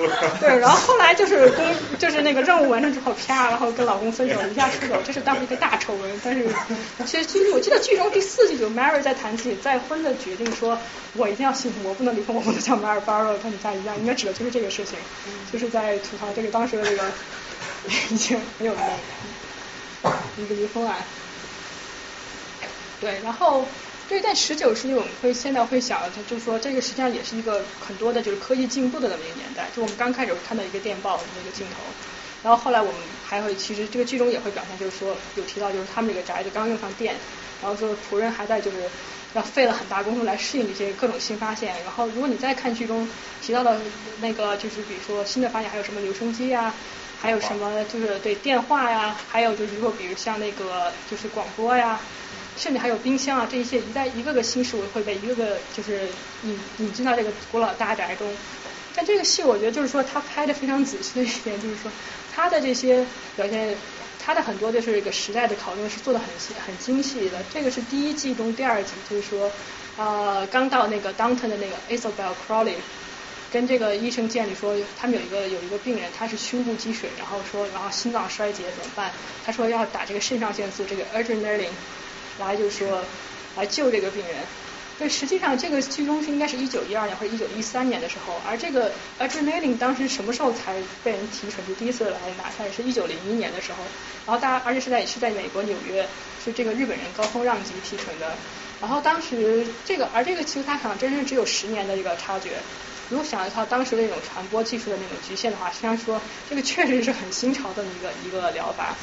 [0.39, 1.65] 对，然后后来就是公，
[1.97, 6.21] 就是那个任务完成之后，啪，然后跟老公分手，离家出走，这是当时一个大丑闻。
[6.23, 6.47] 但是
[7.05, 10.77] 其实其实我记得剧中第四季就 Mary 在谈自己再婚的决定，说
[11.13, 14.97] 我一定要幸福，我不能离婚，我不能像马尔巴罗跟你家一样，应该指的就是这个事情，
[15.51, 17.03] 就是在吐槽这个当时的这个
[18.09, 18.81] 已经没有的
[20.37, 20.97] 一个离婚案。
[22.99, 23.67] 对，然后。
[24.05, 29.69] 对，在十九世纪，我们会现在会想，就是说，这个实际上也是一个很多的，就是科技进步的那么一个年代。
[29.73, 31.77] 就我们刚开始会看到一个电报的那个镜头，
[32.43, 37.15] 然后后来我们还会，其实这个剧中也会表现，就是说有提到，就是他们这个宅子刚用上电，
[37.61, 38.91] 然后说仆人还在就是
[39.33, 41.73] 要费了很大功夫来适应这些各种新发现。
[41.83, 43.07] 然后如果你再看剧中
[43.39, 43.81] 提到的
[44.19, 46.75] 那个，就是比如说新的发现，还有什么留声机呀，
[47.15, 52.01] 还有什么就是对电话呀，还有就是说比如像那个就是广播呀。
[52.55, 56.07] 甚至还有冰箱啊，这一些一代一个个新事物会被一个个就是
[56.43, 58.27] 引引进到这个古老大宅中。
[58.95, 61.91] 但这个戏我觉得就是说他拍的非常仔细的一点就是说
[62.31, 63.03] 他的这些
[63.35, 63.75] 表现，
[64.23, 67.43] 他的很多就是一个时代的讨论是做的很细很精细的。
[67.51, 69.51] 这个是第一季中第二集，就是说
[69.97, 72.75] 呃刚到那个 Downton 的那个 Isabel Crawley，
[73.51, 79.11] 跟这个医生建立说，他们有一个有一个病人他是胸部积水，然后说然后心脏衰竭怎么办？
[79.43, 81.69] 他说要打这个肾上腺素这个 adrenaline。
[82.39, 83.03] 来就说，
[83.55, 84.35] 来救这个病人。
[84.99, 91.65] 对，实际上这个剧中是应该是一九一二年或者一九一三年的时候，而这个 adrenaline 当时什么时候才被人提纯？
[91.67, 93.79] 就第一次来拿下来是一九零一年的时候。
[94.27, 96.07] 然后大家，而且是在是在美国纽约，
[96.45, 98.35] 是这个日本人高峰让吉提纯的。
[98.79, 102.51] 然后当时这个，而这个其实它可能真是只有十年的一个差距。
[103.09, 108.95] 如果想一套当时那种传播技术的那种局限的话，实际上说这个确实是很新潮的一个一个疗法。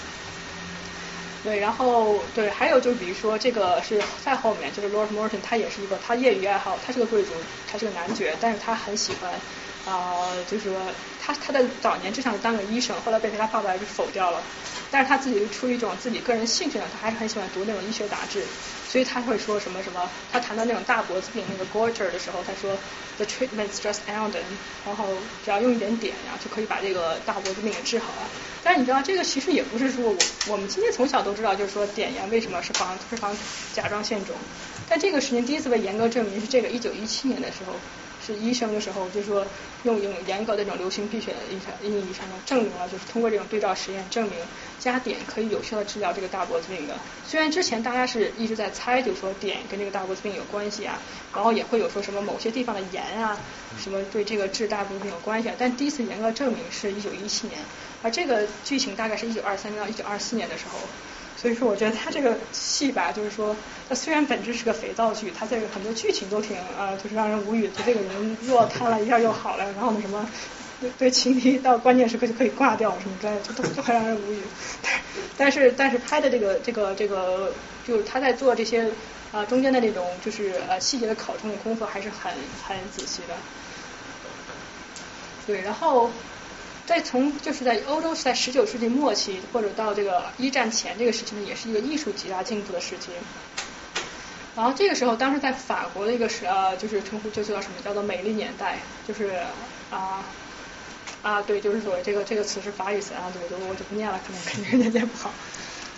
[1.42, 9.40] 对，然后对，还有就是比如说这个是在后面，就是 Lord Morton，他也是一个他业余爱好，他是个贵族，他是个男爵，但是他很喜欢
[9.84, 14.44] 啊、就是说他他的早年就想当个医生，后来被他爸爸就否掉了，
[14.90, 18.46] 但是他自己出于一种自己个人兴趣呢，他还是很喜欢读那种医学杂志，
[18.90, 22.76] 所以他会说什么什么，他谈到那种大脖子病那个 g o r t e r 的时候，他说
[23.16, 24.42] the treatment's just ended，
[24.84, 28.28] 然后只要用一点点呀，就可以把这个大脖子病给治好了。
[28.64, 30.16] 但是你知道这个其实也不是说我
[30.48, 33.32] 我们今天从小都知道，就是说碘盐为什么是防是防
[33.72, 34.34] 甲状腺肿，
[34.88, 37.74] 但这个事情第一次被严格证明是这个一九一七年的时候。
[38.24, 39.46] 是医生的时候，就是说
[39.84, 41.38] 用用严格的这种流行病学的
[41.82, 44.34] 意意义上呢，证明了就是通过这种对照实验证明
[44.78, 46.94] 加碘可以有效的治疗这个大脖子病的。
[47.24, 50.98] 虽然之前大家是一直在猜，就说碘跟这个大脖子病有关系啊，
[51.34, 53.38] 然后也会有说什么某些地方的盐啊，
[53.78, 57.58] 什么对这个治大脖子病有关系啊，但第一次严格证明是一九一七年，
[58.02, 60.78] 而这个剧情大概是一九二三年到一九二四年的时候。
[61.36, 63.56] 所以说，我觉得他这个戏吧，就是说，
[63.88, 67.68] 他虽然本质是个肥皂剧，他这个很多剧情都挺呃、就是让人无语。
[67.68, 70.28] 就这个人弱瘫了一下又好了，然后那什么，
[70.98, 74.44] 对情敌到关键时刻就可以挂掉什么之类的，就都都很让人无语。
[75.36, 77.54] 但是但是拍的这个这个这个，
[77.84, 78.92] 就是他在做这些
[79.30, 82.32] 啊、中间的那种就是呃细节的考证的功夫还是很
[82.62, 83.34] 很仔细的。
[85.46, 86.12] 对，然后。
[86.90, 93.12] 在从就是在欧洲是在十九世纪末期或者到这个一战前这个时期呢，也是一个艺术极大进步的时期。
[94.56, 98.76] 然后这个时候，当时在法国的一个时呃，就是称呼就叫什么叫做美丽年代，
[99.06, 99.40] 就是
[99.88, 100.24] 啊
[101.22, 105.30] 啊对，就是所谓这个这个词是法语词啊，对，就我就不念了，可能肯定念念不好。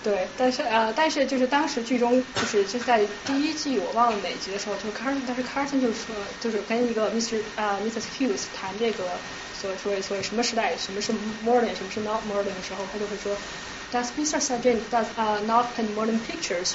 [0.04, 9.08] 对，但是呃，但是就是当时剧中就是就是在第一季我忘了哪集的时候，就是 Carson，但是 Carson 就是说就是跟一个 Mr 啊、Mrs Hughes 谈这个
[9.62, 11.12] 所以所以所以什么时代什么是
[11.46, 13.36] modern 什么是 not modern 的时候，他就会说
[13.92, 15.06] Does Mr Sargent does、
[15.44, 16.74] not paint modern pictures？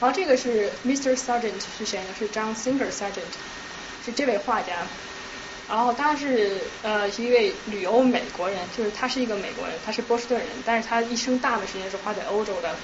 [0.00, 2.06] 然后这个是 Mr Sargent 是谁呢？
[2.18, 3.32] 是 John Singer Sargent，
[4.04, 4.86] 是这位画家。
[5.68, 12.74] 然后他是呃是一位旅游美国人，就是他是一个美国人，他是波士顿人，但是他一生大部分时间是花在欧洲的。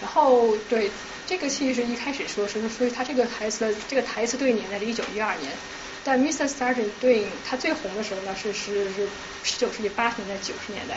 [0.00, 0.90] 然后对
[1.26, 5.52] 这个戏是一开始说是所以他这个台词的这个台词对应年代是一九一二年，
[6.02, 6.46] 但 Mr.
[6.48, 9.06] Sargent 对应他最红的时候呢是是是
[9.42, 10.96] 十九世纪八十年代九十年代。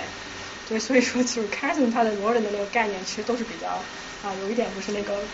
[0.65, 3.67] 对，所以说就是 Carson 他的 modern 的那个概念其实都是比较
[4.21, 5.27] 啊有一点就是那个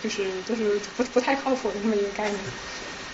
[0.00, 2.44] 就是就是不不太靠谱的这么一个概念。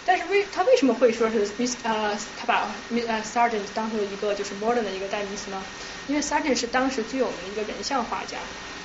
[0.06, 3.06] 但是为他为什么会说是 Miss 呃他把 Miss
[3.36, 5.62] Sargent 当做一个就是 modern 的一个代名词呢？
[6.06, 8.38] 因为 Sargent 是当时最有名的一个人像画家。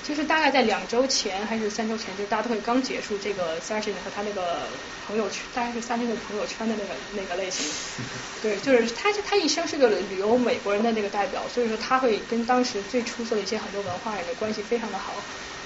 [0.06, 4.70] 就是大概在两周前还是三周前，就是大都会刚结束这个 session 和他那个
[5.08, 8.06] 朋友圈，大概是三天的朋友圈的那个那个类型。
[8.40, 15.26] 对，就是他他一生是个旅游美国人的那个代表，所以说他会跟当时最出色的一些很多文化人的关系非常的好。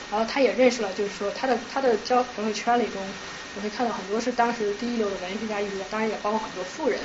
[0.09, 3.13] 然后他也认识了，就是说他的他的交朋友圈里中，
[3.53, 7.01] 我会看到很多是当时第一流的文学家、艺术家，当然也包括很多富人。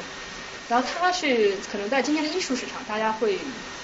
[0.69, 3.39] 然后他是可能在今天的艺术史上，大家会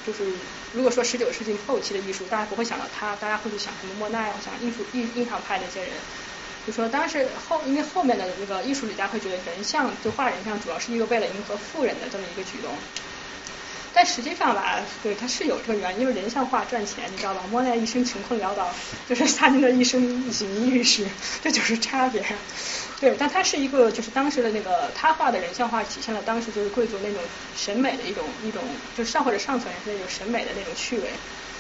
[0.07, 0.25] 就是
[0.73, 5.93] 如果说十九世纪后期的艺术，大家不会想到他，大家会去想什么莫奈啊，想艺术印印象派那些人。
[6.67, 12.75] 就说当时后因为后面的那个艺术史家会觉得人像就画人像，主要是一个为了迎合富人的这么一个举动。
[13.93, 17.43] 但实际上吧，对，它是有这个原因，因为人像画赚钱，你知道吧？
[17.51, 18.69] 莫奈一生穷困潦倒，
[19.09, 21.07] 就是萨金的一生锦衣玉食，
[21.43, 22.25] 这就是差别。
[23.01, 27.21] 对，但他是一个，就是当时的那个他画的人像画，体现了当时就是贵族那种
[27.57, 28.63] 审美的一种一种，
[28.97, 31.11] 就上或者上层人士那种审美的那种趣味。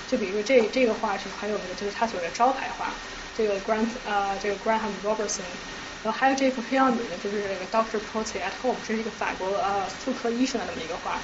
[0.07, 2.91] 就比如说这这个画是很有名的，就是他所谓的招牌画，
[3.37, 5.43] 这个 Grant 呃这个 Graham Robertson，
[6.03, 11.19] 然后还有这幅非常有名的就是那个 Doctor Portrait at Home，这是一个法国呃妇科医生的那么一个画。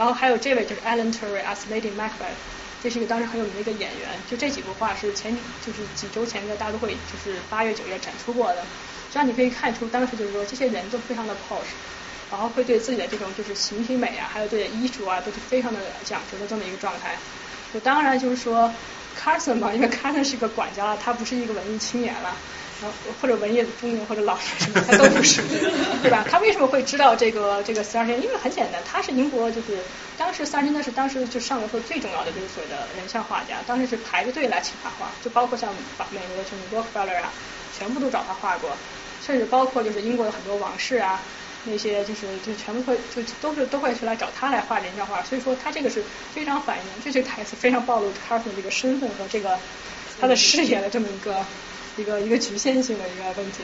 [0.00, 2.32] 然后还有这位就是 Alan Turing as Lady Macbeth，
[2.82, 4.08] 这是一个当时很有名的一个演员。
[4.26, 8.64] 就这几幅画是前就是几周前在大都会就是八月九月展出过的。
[9.10, 11.68] 这样你可以看出当时就是说这些人都非常的 posh，
[12.30, 17.14] 然后会对自己的这种就是形体美啊，还有对衣着啊都是非常的讲究的这么一个状态。
[17.74, 18.72] 就当然就是说
[19.14, 22.34] Carson 嘛，因为 Carson 是一个管家了，他不是一个文艺青年了。
[23.20, 25.42] 或者文艺中年或者老年什么，他都不是，
[26.02, 26.24] 对吧？
[26.28, 28.18] 他为什么会知道这个这个 Sargent？
[28.18, 29.84] 因为很简单，他是英国就是
[30.16, 35.74] 当时 Sargent 那是当时就上流社会最重要的就是所谓的人像画家，当时是排着队来请他画，就包括像
[36.10, 37.32] 美国的什么 Rockefeller 啊，
[37.72, 38.70] 全部都找他画过，
[39.20, 41.22] 甚至包括就是英国的很多王室啊，
[41.64, 49.58] 那些就是就全部会就都是都会去来找他来画人像画，所以说他这个是非常反映这句台词非常暴露 Carson 这个身份和这个
[50.20, 51.44] 他的视野的这么一个。
[52.00, 53.58] 一个一个局限性的一个问题，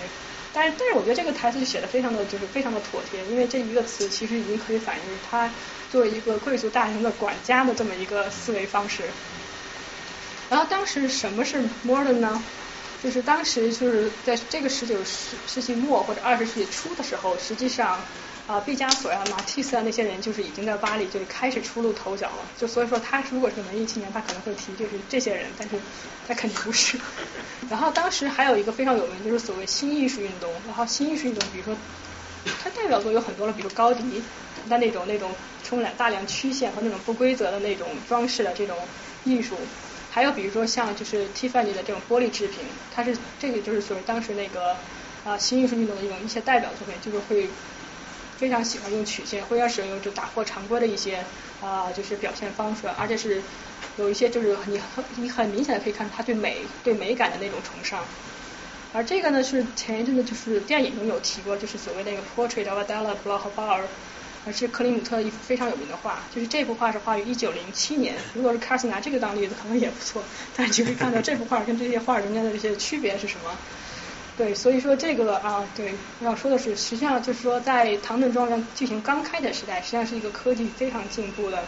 [0.53, 5.51] 但是但是我觉得这个台词写的非常的就是非常的妥帖，因为这一个词其实已经可以反映他
[5.91, 9.05] 作为一个贵族大臣的管家的这么一个思维方式。
[10.49, 12.43] 然后当时什么是 modern 呢？
[13.03, 18.01] 就是当时就是在这个十九世世纪末或者二十世纪初的时候，实际上
[18.47, 22.49] 啊毕加索呀、马蒂斯啊那些人就是已经在巴黎就是开始初露头角了。
[22.57, 25.77] 就所以说他如果是文艺青年，他可能会提就是这些人，但是
[26.27, 26.97] 他肯定不是。
[27.69, 31.77] 然后当时还有一个非常有名就是所谓新艺术运动，然后新艺术运动比如说
[32.63, 34.23] 它代表作有很多了，比如高迪
[34.69, 35.31] 的那种那种
[35.65, 38.77] 充满大量曲线和那种不规则的那种装饰的这种
[39.25, 39.57] 艺术。
[40.09, 42.61] 还有比如说像就是 Tiffany 的这种玻璃制品，
[42.95, 44.77] 它是这个就是属于当时那个
[45.25, 47.49] 啊新艺术运动的一种一些代表作品，就是会
[48.37, 51.25] 非常喜欢用曲线，会要使用就打破常规的一些
[51.61, 53.43] 啊就是表现方式，而且是
[53.97, 58.03] 有一些就是你很你很明显的可以看出他对美对美感的那种崇尚。
[58.93, 63.83] 而这个呢是前一阵子就是电影中有提过，就是所谓那个 Portrait of Adela Bloch-Bauer。
[64.47, 68.15] 而是克里姆特一幅非常有名的画，就是这幅画是画于一九零七年。
[68.33, 70.23] 如果是卡斯拿这个当例子，可能也不错。
[70.55, 73.59] 但是你会看到这幅画跟这些画中间的这些区别是什么？
[74.37, 81.63] 对，所以说这个啊，对，要说的是，实际上就是说，在唐顿庄园剧情刚开的时代，实际上是一个科技非常进步的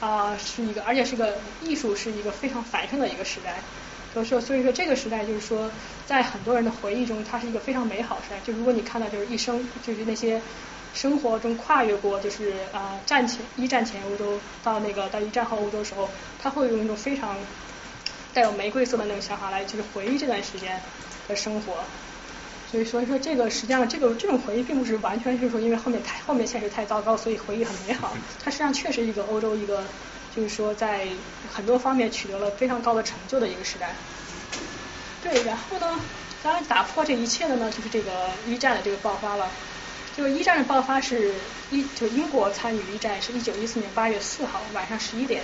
[0.00, 3.54] 啊，是一个，而且是个艺术是一个非常繁盛的一个时代。
[4.12, 5.70] 所以说，所以说这个时代就是说，
[6.04, 8.40] 在很多人的回忆中，它是一个非常美好时代。
[8.44, 10.40] 就如果你看到就是一生就是那些。
[10.94, 16.08] 生活中跨越过就是啊战前一战前欧洲到那个到一战后欧洲时候，
[16.40, 17.36] 他会用一种非常
[18.32, 20.80] 带有玫瑰色的那种想法来就是回忆这段时间
[21.28, 21.76] 的生活。
[22.70, 28.12] 所以所以说这个实际上这个这种回忆并不是完全是说因为后面太后面现实太糟糕，所以回忆很美好。
[28.42, 29.84] 它实际上确实一个欧洲一个
[30.34, 31.06] 就是说在
[31.48, 33.94] 很多方面取得了非常高的成就的一个时代。
[35.22, 36.00] 对，然后呢，
[36.42, 39.48] 当然打破这一切的呢就是这个一战的这个爆发了。
[40.16, 41.34] 就是一战的爆发是
[41.70, 45.42] 一就英国参与一战是一九一四年八月四号晚上十一点，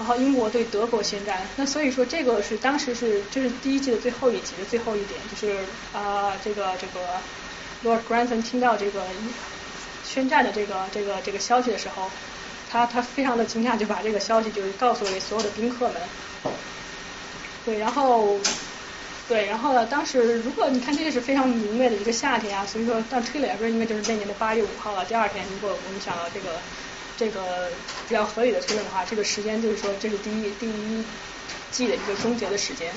[0.00, 1.42] 然后英国对德国宣战。
[1.56, 5.58] 那所以说这个是当时是这是第一季的最后一集的最后一点，就是
[5.92, 7.20] 啊这个这个
[7.84, 9.04] Lord Grantham 听到这个
[10.02, 12.10] 宣战的这个这个这个消息的时候，
[12.68, 15.96] 他他非常的惊讶，就把这个消息就是告诉给所有的宾客们。
[17.64, 18.40] 对，然后。
[19.30, 19.86] 对，然后呢？
[19.86, 25.04] 当时如果你看这个是非常明媚的一个夏天啊，所以说但推了也不是因为就是那年的八月五号了。
[25.04, 26.58] 第二天，如果我们想到这个
[27.20, 27.68] 这个
[28.08, 31.04] 比较合理的推论的话，这个时间就是说这是第一第一
[31.70, 32.90] 季的一个终结的时间。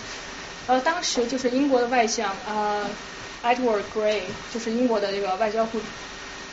[0.68, 2.90] 呃，当时就是英国的外相呃
[3.44, 4.22] Edward Grey，
[4.54, 5.78] 就是英国的这个外交部，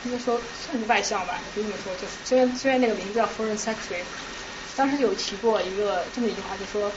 [0.03, 1.93] 应该说算是外相吧，可以这么说。
[1.95, 4.03] 就是虽然虽然那个名字叫 Foreign Secretary，
[4.75, 6.91] 当时有提过一个这么一句话，就说。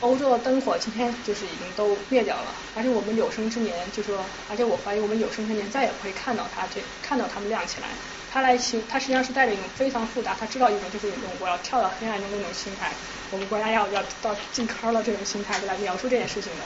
[0.00, 7.88] 欧洲的灯火今天就是已经都灭掉了，而且我们有生之年就说，而且我怀疑我们有生之年再也不会看到它这看到它们亮起来。
[8.32, 12.90] 他来其，他实际上是带着一种非常复杂，他知道一种就是一种我要跳到黑暗中那种心态，
[13.30, 16.58] 我们国家要要到进坑了这种心态来描述这件事情的。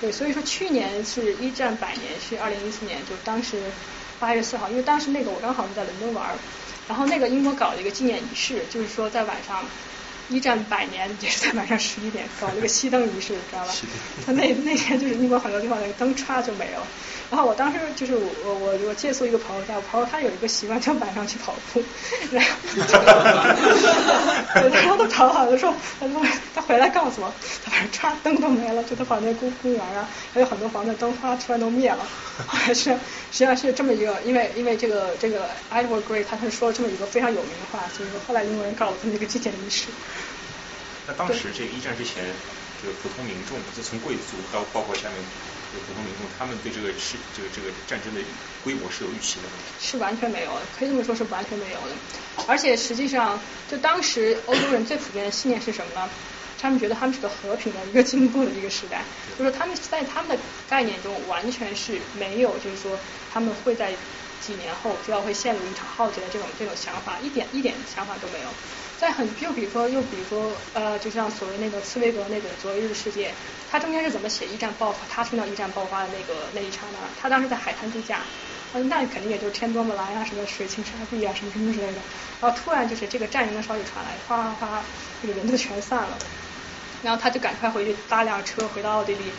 [0.00, 3.62] 对，所以说去年是一战百年，是二零一四年，就当时
[4.18, 6.28] 八月四号，因为当时那个我刚好是在伦敦玩，
[6.88, 9.64] 然后那个英国搞了一个纪念仪式，就是说在晚上。
[10.30, 13.72] 一战百年也是在晚上十一点搞了个熄灯仪式，知道吧？
[14.24, 16.86] 他那那天就是英国很多地方那个灯歘就没了。
[17.30, 21.82] 然后我当时就是我我我借宿一个朋友家，我朋友他有一个习惯，就晚上去跑步，
[22.30, 22.50] 然后
[24.70, 26.22] 然后他跑好的时候，他说
[26.54, 27.34] 他回来告诉我，
[27.64, 32.06] 他反正歘灯都没了，就他跑那公公园啊，还有很多房子灯歘突然都灭了，
[32.46, 32.98] 还是实
[33.32, 39.86] 际上是这么一个，因为因为这个这个 Edward Grey 他是说了这么一个非常有名的话，所以说后来英国人搞了这么一个纪念仪式。
[41.06, 42.24] 那当时这个一战之前，
[42.80, 45.16] 这个普通民众，就从贵族到包括下面
[45.72, 48.20] 这个普通民众，他们对这个是这个这个战争的
[48.62, 49.52] 规模是有预期的吗？
[49.80, 51.94] 是完全没有的，可以这么说，是完全没有的。
[52.46, 53.38] 而且实际上，
[53.70, 56.08] 就当时欧洲人最普遍的信念是什么呢？
[56.60, 59.02] 他们觉得他们是个和平的一个进步的一个时代，
[59.38, 60.38] 就是他们在他们的
[60.70, 62.98] 概念中完全是没有，就是说
[63.30, 63.92] 他们会在
[64.40, 68.48] 几年后就要会陷入一场浩劫的这种这种想法，一点一点想法都没有。
[68.96, 73.34] 在很又比如说又比如说呃，就像所谓那个茨威格那种昨日世界，
[73.66, 78.24] 他中间是怎么写一战爆发，他听到一战爆发的那个那一刹那，他当时在海滩度假，
[78.72, 82.04] 那肯定也就是天多么蓝啊，什么水清沙碧啊，什么什么之类的，
[82.40, 84.86] 然后突然就是这个战争的消息传来，哗哗哗，
[85.20, 86.16] 这个人就全散了，
[87.02, 89.32] 然后他就赶快回去搭辆车回到奥地利，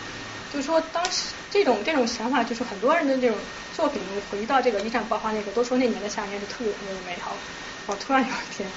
[0.50, 3.38] 就说当时这种这种想法，就是很多人的这种
[3.72, 7.32] 作品回到这个一战爆发那个，都说那年的夏天是特别特别的美好，
[7.86, 8.70] 然后突然有一天。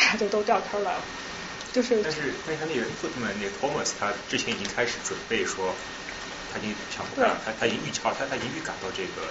[0.00, 0.94] 大家就都掉坑了，
[1.72, 2.00] 就是。
[2.02, 5.74] 但是，但是他那个富特曼那个 Thomas，他之前已经开始准备说，
[6.52, 9.28] 他已经想他他他已经预兆，他他已经预感到这个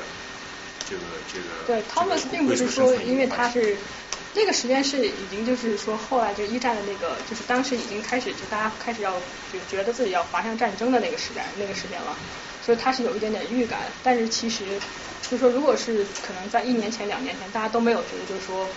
[0.88, 1.02] 这个
[1.34, 1.66] 这个。
[1.66, 3.76] 对，Thomas 并不是说因为他是
[4.36, 9.20] 那个时间是已经就是说后来就一战的那个，就是当时已经开始就大家开始要
[9.52, 12.16] 就觉得自己要滑向战争的那个时代那个时间了，
[12.64, 14.66] 所以他是有一点点预感，但是其实
[15.24, 18.70] 就是说如果是可能在一年前两年前大家都没有觉得就是说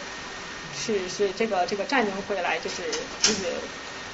[0.74, 2.82] 是是这个这个战争会来就是
[3.22, 3.46] 就是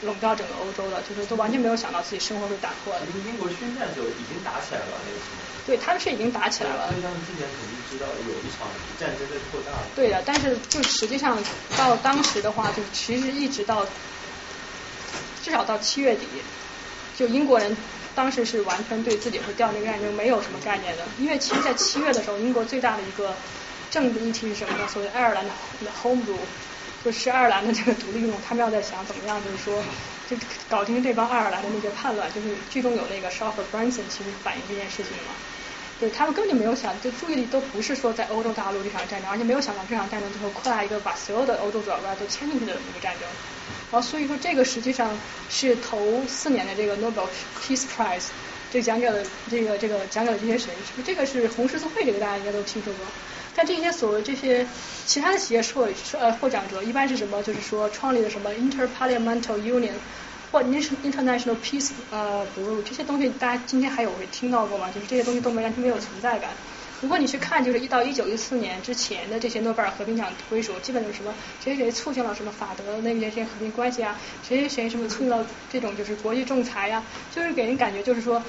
[0.03, 3.01] 笼罩整个欧洲的，就是都完全没有想到自己生活会打破的。
[3.27, 5.43] 英国宣战就已经打起来了那个时候。
[5.67, 6.89] 对，他们是已经打起来了。
[6.89, 8.67] 所以他们之前肯定知道有一场
[8.99, 9.73] 战争在扩大。
[9.95, 11.37] 对的，但是就实际上
[11.77, 13.85] 到当时的话，就其实一直到
[15.43, 16.27] 至少到七月底，
[17.17, 17.77] 就英国人
[18.15, 23.35] 当时是完全对自己会掉那个战争没有什么概念的，因为其实，在七月的时候，英国最大的一个
[23.91, 24.89] 政治议题是什么呢？
[24.89, 25.51] 所谓爱尔兰的
[26.03, 26.37] Home Rule，
[27.05, 29.83] 就是爱尔兰的这个独立运动，他们要在想怎么样，就是说。
[30.29, 30.37] 就
[30.69, 35.33] 搞定这帮爱尔兰的那些叛乱，就是剧中有那个 s h a f f e r Branson，其实反映这件事情嘛。
[35.99, 43.23] 对他们根本就没有想，就注意力都不是说在欧洲大陆这场战争，而且没有想到这场战争最后扩大一个把所有的欧洲主要国家都牵进去的一个战争。
[43.91, 47.27] 然后所以说这个实际上是头四年的这个 Nobel
[47.63, 48.27] Peace Prize，
[48.71, 50.75] 这讲给了这个这个讲给了这些谁？
[50.85, 52.05] 是不是这个是红十字会？
[52.05, 53.07] 这个大家应该都听说过。
[53.55, 54.67] 但这些所谓这些
[55.05, 55.89] 其他的企业获
[56.19, 57.43] 呃获奖者一般是什么？
[57.43, 59.93] 就是说创立的什么 Interparliamental Union
[60.51, 64.91] 或 International Peace 呃，blue 这些东西，大家今天还有会听到过吗？
[64.91, 66.51] 就是这些东西都没完全没有存在感。
[67.01, 78.43] 如果你去看，就是一到一九一四年之前的这些诺贝尔和平奖归属，基本就是什么谁谁谁促进了什么法德那边这些和平关系啊，谁谁谁什么促进了这种就是国际仲裁呀，就是给人感觉就是说。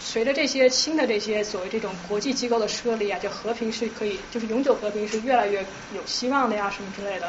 [0.00, 5.60] 随着这些新的这些所谓这种国际机构的设立啊，就和平是可以，就是永久和平是越来越
[5.94, 7.28] 有希望的呀，什么之类的。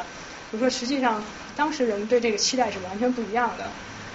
[0.50, 1.22] 比如说，实际上
[1.54, 3.68] 当时人们对这个期待是完全不一样的。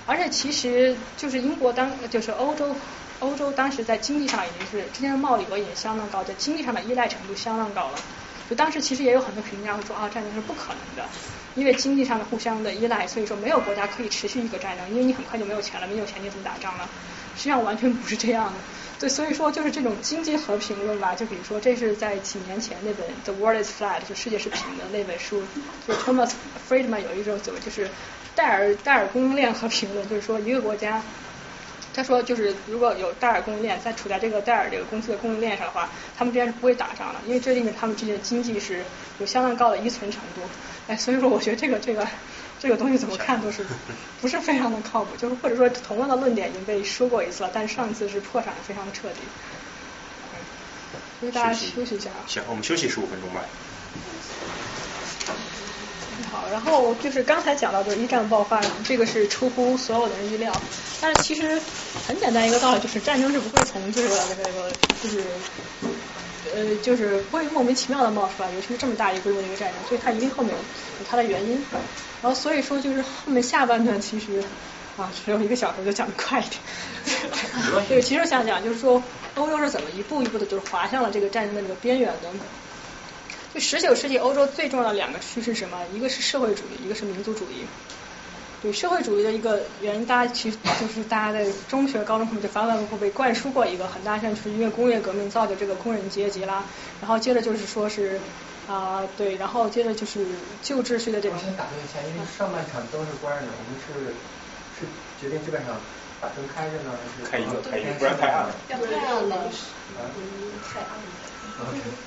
[0.07, 2.75] 而且其实就是英国当就是欧洲
[3.19, 7.99] 欧洲当时在经济上已经是之间的贸易额也相当高，在经济上的依赖程度相当高了。
[8.49, 11.09] 就当时其实也有很多评论家会说啊，战争是不可能的，
[11.55, 16.87] 因为经济上的互相的依赖，所以说没有国家可以持续一个战争，因为你很快就没有钱了，没有钱你怎么打仗呢？
[17.35, 18.53] 实际上完全不是这样的，
[18.99, 25.43] 对，所以说就是这种经济和平论吧，就比如说这是在几年前那本《The World Is Flat》就世界是平的那本书，
[25.85, 26.31] 就 Thomas
[26.69, 27.89] Friedman 有一种所谓就是
[28.35, 31.01] 戴尔戴尔供应链和平论，就是说一个国家，
[31.93, 38.81] 他说就是如果有戴尔供应链在处在这个戴尔这个公司的供应链上的话，他们之间是不会打仗的，因为这里面他们之间的经济是
[39.19, 40.41] 有相当高的依存程度，
[40.87, 42.07] 哎，所以说我觉得这个这个。
[42.59, 43.65] 这个东西怎么看都是
[44.21, 49.19] 不是非常的靠谱，就是或者说同样的论点已经被说过一次了，但是上次是破产的非常的彻底。
[51.19, 52.09] 所以大家休息一下。
[52.27, 53.41] 行，我们休息十五分钟吧。
[56.31, 60.51] 好，然后就是刚才讲到就是一战爆发，这个是出乎所有的人意料，
[61.01, 61.59] 但是其实
[62.07, 64.09] 很简单一个道理，就是战争是不会从这个
[64.43, 64.71] 这个
[65.01, 65.23] 就是。
[66.55, 71.63] 呃，就是不会莫名其妙的冒出来，尤其是这么大一个规模的一个战争，所以它一定后面有它的原因。
[72.21, 74.41] 然后所以说就是后面下半段其实
[74.97, 76.61] 啊只有一个小时，就讲的快一点。
[77.89, 79.03] 对，其实想讲就是说
[79.35, 82.31] 欧洲是怎么一步一步的，就是滑向了这个战争的这个边缘的。
[83.53, 85.85] 就十九世纪欧洲最重要的两个趋势是什么？
[85.93, 87.65] 一个是社会主义，一个是民族主义。
[88.65, 96.63] 对社会主义的一个原因，大家其实就是大家在中学、高中可能就反反复复被灌输过一个很大，像是因为工业革命造就这个工人阶级啦，
[96.99, 98.19] 然后接着就是说是
[98.67, 100.25] 啊对，然后接着就是
[100.63, 101.37] 旧秩序的这种。
[101.37, 104.15] 我先打断一下，因为上半场灯是关着的，我们是
[104.79, 104.87] 是
[105.21, 105.75] 决定基本上
[106.19, 108.55] 把灯开着呢，还是开一个开一个，不然太暗了。
[108.69, 109.45] 要太暗了。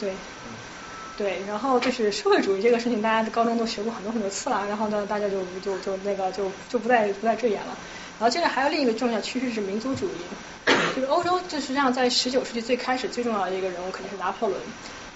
[0.00, 0.10] 对。
[1.18, 7.76] 对，然后就是社会主义这个事情，大家高中都学过很多很多次了，然后呢，大家就就就那个就就不再不再赘言了。
[8.20, 14.60] 然后接着还有另一个重要趋势是民族主义，就是欧洲，就实际上在十九世纪最开始最重要的一个人物肯定是拿破仑。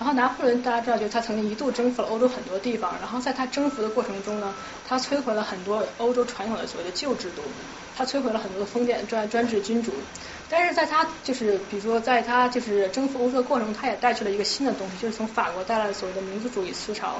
[0.01, 4.53] 然后拿破仑大家知道，就是他曾经一度征服了欧洲很多地方，然后在他征服的过程中呢，
[4.89, 7.43] 他摧毁了很多欧洲传统的所谓的旧制度，
[7.97, 9.93] 他摧毁了很多的封建专专制君主。
[10.55, 17.15] 但是在他就是，比如说，在他就是征服欧洲的过程中，他也带去了一个新的东西，就是从法国带来的所谓的民族主义思潮。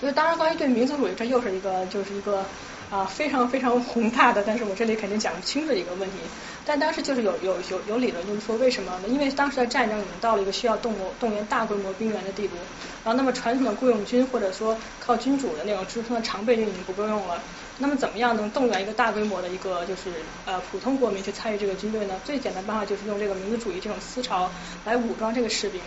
[0.00, 2.44] 所以，当然，关于对民族主义，这又是一个就是一个
[2.90, 6.16] 啊非常非常宏大的，但是我这里肯定讲不清的一个问题。
[6.64, 9.06] 但当时就是有有有有理论，就是说为什么呢？
[9.06, 12.56] 因为当时的战争已经到了一个需要动动员大规模兵员的地步，
[13.04, 17.40] 然后那么传统的雇佣军或者说靠君主的那种支撑的常备军已经不够用了。
[17.80, 20.10] 那么怎么样能动员一个大规模的一个就是
[20.44, 22.20] 呃普通国民去参与这个军队呢？
[22.24, 24.50] 最简单办法就是用这个民族主义这种思潮
[24.84, 25.80] 来武装这个士兵。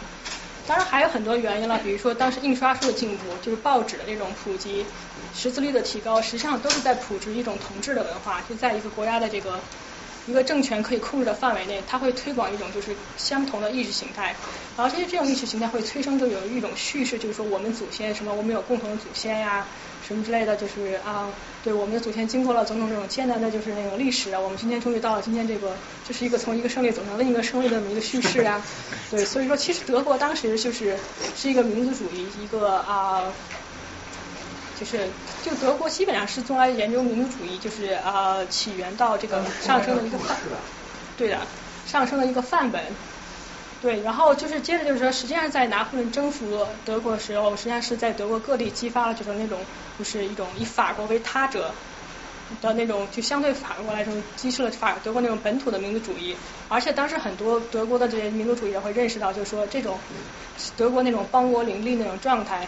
[0.67, 4.85] 当然还有很多原因了，比如说当时印刷术的进步，就是报纸的这种普及，
[5.35, 9.59] 识字率的提高，实际上都是在普及一种统治的文化，就在一个国家的这个
[10.27, 14.35] 一个政权可以控制的范围内，它会推广一种就是相同的意识形态，
[14.77, 19.65] 然后这些这种意识形态会催生就有一种叙事，就是说我们祖先什么，我们有共同的祖先呀，
[20.05, 21.29] 什么之类的，就是啊，
[21.63, 25.75] 对我们的祖先经过了种种这种艰难的就是那种历史啊，我们今天终于到了今天这个，
[26.07, 28.61] 这是一个从一个胜利走向另一个胜利的这么一个叙事啊，
[29.11, 30.97] 对，所以说其实德国当时就是
[31.35, 33.31] 是一个民族主义一个啊。
[34.79, 34.97] 就是
[35.43, 40.35] 就德国基本上是用来研究民族主义，就是呃起源到这个上升的一个范，
[41.15, 41.37] 对的，
[41.85, 42.81] 上升的一个范本。
[43.79, 49.59] 对，然后就是接着就是说，实际上在拿破仑征服德国的时候，实际上是在德国各地激发了就是那种
[50.01, 51.71] 就是一种以法国为他者
[52.59, 56.35] 的那种，就相对法国来说，激起了法德国那种本土的民族主义。
[56.69, 59.99] 而且当时很多德国的这些民族主义者会认识到，就是说这种
[60.75, 62.67] 德国那种邦国林立那种状态。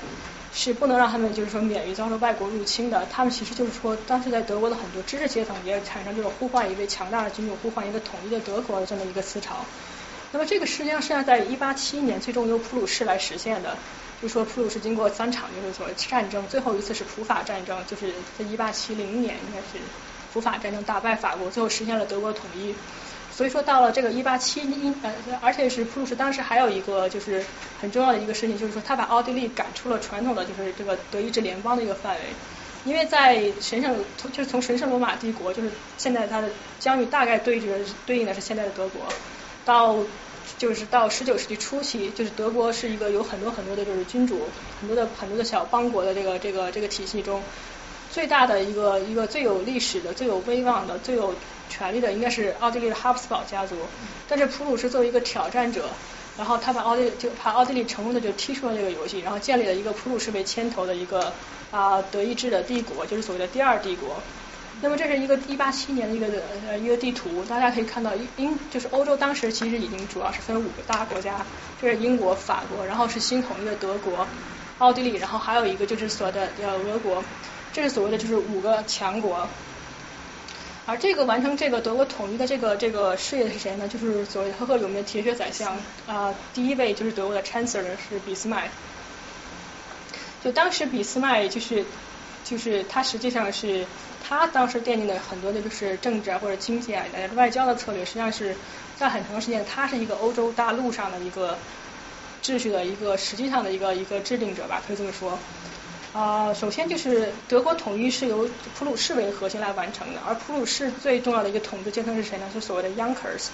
[0.55, 3.07] 是不能让他们就是说免于遭受外国入侵的。
[3.09, 9.55] 他们其实就是说，当时在德国的很多知识阶层也产生这种呼唤一位强大的君主、呼唤一个统一的德国的这么一个思潮。
[10.31, 13.75] 那么这个实际上是要在一八七一年最终由普鲁士来实现的。
[14.23, 19.83] 就说普鲁士经过三场就是所谓战争，最后一次是普法战争，就是在一八七零年应该是
[20.33, 22.73] 普法战争打败法国，最后实现了德国统一。
[23.29, 27.43] 所以说到了这个一八七一，呃，而且是普鲁士当时还有一个就是
[27.81, 32.21] 很重要的一个事情，就是说他把奥地利赶出了传统的就是这个德意志联邦的一个范围，
[32.85, 33.93] 因为在神圣
[34.31, 39.01] 就是从神圣罗马帝国，就是现在它的疆域大概对着对应的是现在的德国，
[39.65, 39.97] 到
[40.57, 44.47] 就是到十九世纪初期，就是德国是一个有很多很多的就是君主，
[44.79, 47.41] 很多的很多的小邦国的这个这个这个体系中。
[48.11, 51.33] 最大的一个一个最有历史的、最有威望的、最有
[51.67, 53.75] 权力的，应该是奥地利的哈布斯堡家族。
[54.29, 55.89] 但是普鲁士作为一个挑战者，
[56.37, 61.33] 然后他把奥地就把奥地利成功的就踢出了这个游戏，然后建立了一个普鲁士为牵头的一个
[61.71, 64.21] 啊德意志的帝国，就是所谓的第二帝国。
[64.83, 66.27] 那么这是一个一八七年的一个
[66.67, 71.39] 呃一个地图，大家可以看到英就是欧洲当时其实已经主要是分五个大国家，
[71.81, 74.27] 这是英国、法国，然后是新统一的德国、
[74.79, 77.23] 奥地利，然后还有一个就是所谓的呃俄国。
[77.71, 79.47] 这是所谓的就是五个强国，
[80.85, 83.87] 而这个完成这个德国统一的这个这个事业是谁呢？
[83.87, 88.69] 就是所谓赫赫有名的铁血宰相啊，第一位就是德国的 Chancellor 是俾斯麦。
[90.43, 91.85] 就当时俾斯麦就是
[92.43, 93.85] 就是他实际上是
[94.27, 97.03] 他当时奠定的很多的就是政治啊或者经济啊
[97.35, 98.55] 外交的策略，实际上是
[98.97, 101.57] 在很长时间他是一个欧洲大陆上的一个
[102.41, 105.37] 秩序的一个实际上的一个一个制定者吧，可以这么说。
[106.13, 108.47] 啊，首先就是德国统一是由
[108.77, 112.47] 普鲁士为核心来完成的，而普鲁士最重要的一个统治阶层是谁呢？
[112.53, 113.47] 是所谓的 Junkers。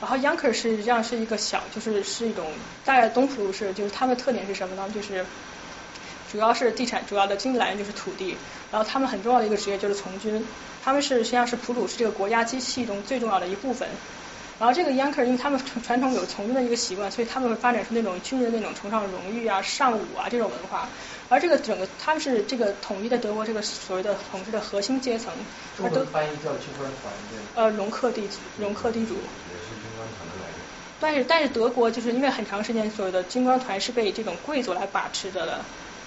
[0.00, 2.50] 然后 Junkers 实际上是一个小，就是是一种
[2.84, 4.90] 大概东普鲁士，就是他们的特点是什么呢？
[4.92, 5.24] 就是
[6.32, 8.34] 主要是地产，主要的经济来源就是土地。
[8.72, 10.42] 然后他们很重要的一个职业就是从军，
[10.82, 13.86] 他们是实际上是普鲁士这个国家机器中最重要的一部分。
[14.58, 20.88] 然后这个 Yanker 因为他们传统有从军的一个习惯，所以他们会发展出那种军人那种崇尚荣誉啊、尚武啊这种文化。
[21.28, 25.32] 而这个整个他们是这个统一的德国这个所谓的统治的核心阶层，
[25.76, 27.62] 中文翻译叫军官团对。
[27.62, 28.28] 呃，容克地
[28.58, 29.14] 容克地主。
[29.14, 30.56] 也是军官团的来源。
[31.00, 35.58] 但是但是德国就是因为很长时间所谓的军官团是被这种贵族来把持着的，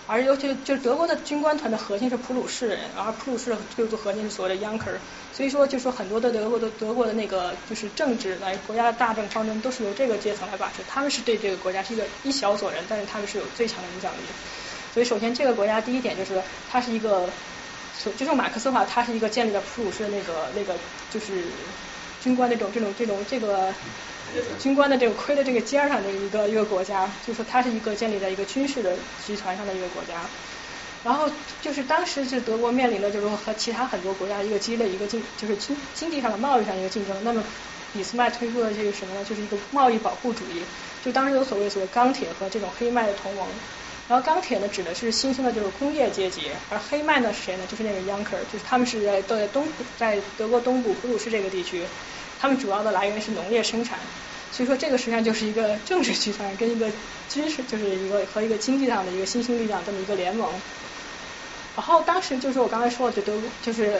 [0.07, 4.97] 而尤其就是德国的军官团的核心是普鲁士人，而普鲁士的贵族核心是所谓的 Junker，
[5.33, 14.17] 所以说就说很多的德国的德国的那个就是政治来国家的大政方针都是由这个阶层来把持，他们是对这个国家是一个一小撮人，但是他们是有最强的影响力。
[14.93, 17.27] 所以，首先这个国家第一点就是，它是一个，
[18.15, 20.73] 就用马克思的话，它是一个建立了普鲁士的那个那个
[21.09, 21.43] 就是
[22.25, 23.71] 军官那种这种这种这个
[24.57, 30.27] 军官的这个盔的这个尖上的一个一个国家，就是说它是一个建立在一个军事的集团上的一个国家。
[31.03, 31.29] 然后
[31.61, 37.23] 就是当时是德国面临的就是和其他很多国家一个激烈一个竞就是经经济上的贸易上一个竞争。
[37.23, 37.43] 那么
[37.93, 39.23] 俾斯麦推出的这个什么呢？
[39.23, 40.65] 就是一个贸易保护主义。
[41.03, 43.47] 就当时有所谓所谓钢铁和这种黑麦的同盟。
[44.07, 47.65] 然后钢铁呢，指的是新兴的，就是工业阶级；而黑麦呢是谁呢？
[47.65, 51.81] 就是那个 Yunker，就是他们是在都在东在德国东部普鲁士这个地区，
[52.45, 53.97] 他们主要的来源是农业生产。
[54.51, 56.91] 所以说，这个实际上就是一个政治集团跟一个
[57.27, 60.47] 军事，就是一个和一个经济上的一个新兴力量这么一个联盟。
[61.75, 63.99] 然后当时就是我刚才说的，就德就是。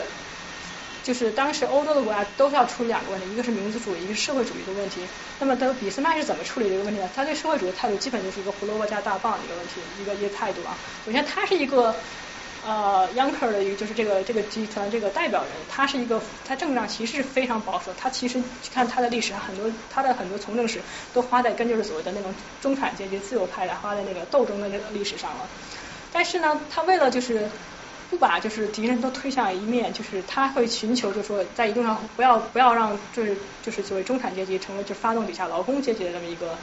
[1.06, 5.00] 就是当时欧洲的国家都是要处理两个问题，一个是民族主义，一个是社会主义的问题。
[5.38, 7.08] 那么，德俾斯麦是怎么处理这个问题呢？
[7.14, 10.76] 他对社会主义的态度基本就是一个胡萝卜加大棒的一个问题，一个一个态度啊。
[11.04, 11.94] 首先，他是一个
[12.66, 20.80] 呃 y u n k e r 的一个就是这个这个集团这个代表人，他是一个他政治上其实是非常保守，他其实看他的历史上很多他的很多从政史
[21.14, 25.48] 都花在跟就是所谓的那种中产阶级自由派的花在那个斗争的那个历史上了。
[26.12, 27.48] 但是呢，他为了就是
[28.10, 36.56] 不把就是敌人都推向一面，就是他会寻求就是说在一定上不要不要让就是就是所谓中产阶级成为就发动底下劳工阶级的这么一个。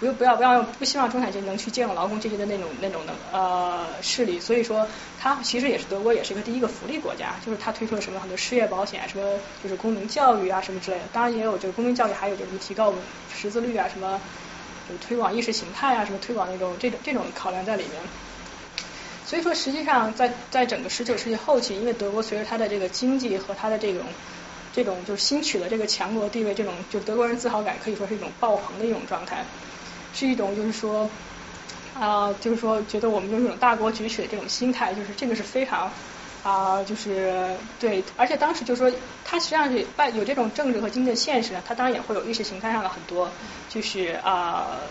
[0.00, 4.86] 不不要不要不希望中产阶级能去借用劳工阶级的那种那种的呃势力，所以说
[5.20, 12.94] 他其实也是德国也是一个第一个福利国家，就是他推出了什么很多失业保险，什么就是公民教育啊什么之类的，当然也有就是公民教育，还有就是提高
[13.34, 14.20] 识字率啊什么，
[14.88, 17.92] 就是推广意识形态啊什么推广那种这种这种考量在里面。
[19.26, 24.02] 所以说实际上在在整个十九世纪后期，因为德国随着它的这个经济和它的这种
[24.72, 29.44] 这种就是新取的这个强国地位，这种就德国人自豪感可以说是一种爆棚的一种状态。
[30.18, 31.08] 是一种就是说
[31.92, 35.92] 啊，就是说觉得我们就是一种大国崛起的这种心态，就是这个是非常
[36.42, 43.32] 啊，就是对，而且当时就是说，它实际上是外有这种政治和经济的现实呢，它当然也会有意识形态上的很多，
[43.68, 44.88] 就是啊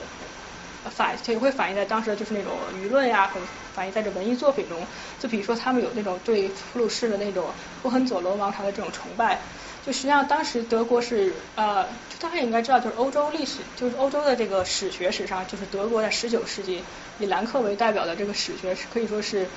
[0.91, 4.87] 反也会反映在当时的就是那种舆论呀，很反映在这文艺作品中，
[5.19, 9.41] 就比如说他们有那种对普鲁士的那种霍亨佐罗王朝的这种崇拜。
[9.87, 11.85] 就实际上，当时德国是呃，
[12.19, 16.83] 大家应该知道，就是欧洲历史，就是欧洲的这个史学史上，就是德国在十九世纪
[17.19, 19.47] 以兰克为代表的这个史学，是可以说是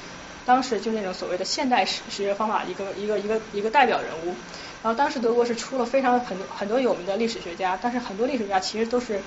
[0.46, 4.36] 当时就那种所谓的现代史史学方法一个一个一个一个代表人物。
[4.84, 9.20] 然后当时德国是出了非常很多很多有名的历史学家，但是很多历史学家其实都是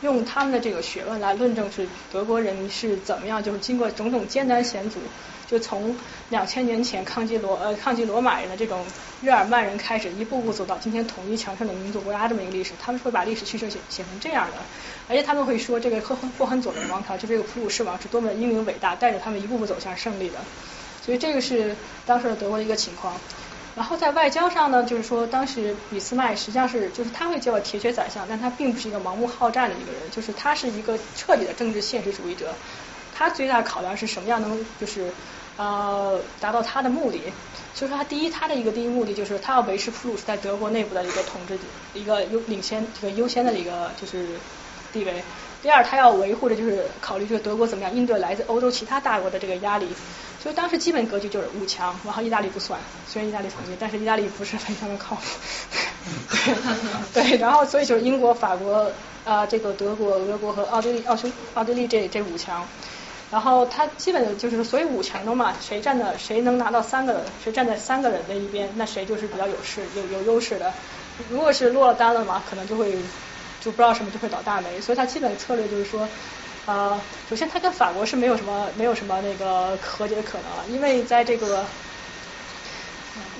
[0.00, 5.00] 用他们的这个学问来论证是德国人是怎么样，就是经过种种艰难险阻。
[5.48, 5.96] 就从
[6.28, 8.84] 两千年前抗击罗呃抗击罗马人的这种
[9.22, 14.56] 日耳曼人开始，一步步走到今天统一强盛的民族国家这么一个历史，他们会把历史叙事写写成这样的，
[15.08, 20.34] 而且他们会说这个霍亨霍亨佐伦王朝就这个普鲁士王是多么的英明伟大，带着他们一步步走向胜利的，
[21.04, 23.14] 所以这个是当时的德国的一个情况。
[23.76, 32.54] 然后在外交上呢，就是说当时俾斯麦实际上是就是他会叫铁血宰相，但他并不是一个盲目好战的一个人，就是他是一个彻底的政治现实主义者。
[33.14, 35.10] 他最大考量是什么样能就是
[35.56, 37.20] 呃达到他的目的？
[37.74, 41.58] 所以说他第一他的一个第一目的就是他要维持普鲁士在德国内部的一个统治
[41.92, 44.26] 一个优领先这个优先的一个就是
[44.92, 45.22] 地位。
[45.62, 49.86] 第二他要维护的就是考虑这个德国怎么样应对来自欧洲其他大国的这个压力。
[50.42, 52.78] 所以当时基本格局就是五强，然后意大利不算，
[53.08, 55.22] 虽然意大利统一，但是意大利不是非常的靠谱。
[57.12, 58.88] 对，然后所以就是英国、法国
[59.24, 62.64] 啊这个德国、俄国和奥地利、奥匈奥地利这这五强。
[63.28, 70.72] 然后他基本就是，所以五强中嘛，谁站的谁能拿到三个，谁站在三个人的一边，那谁就是比较有势有有优势的。
[71.28, 72.92] 如果是落了单了嘛，可能就会
[73.60, 74.80] 就不知道什么就会倒大霉。
[74.80, 76.08] 所以他基本策略就是说，
[76.66, 81.64] 呃，首先他跟法国是没有什么没有什么那个和解的可能了，因为在这个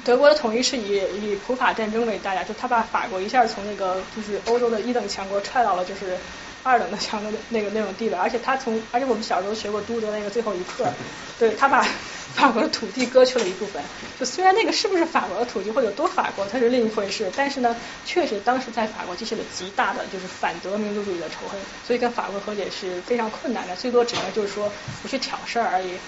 [0.05, 6.19] 德国的统一是以以普法战争为代价，就他把法国一下从那个就是欧洲的一等强国踹到了就是。
[6.67, 10.93] 二等的强的那个那种地位，而且他从，而且我们小时候学过都德那个最后一课，
[11.39, 13.89] 对他把法国的土地割去了一部分。
[14.17, 26.01] 就虽然那个是不是法国的土地或者多法国，它是另一回事，但是呢，确实当时在法国激起了极大的就是反德民族主义的仇恨，所以跟法国和解是非常困难的，最多只能就是说不去挑事儿而已。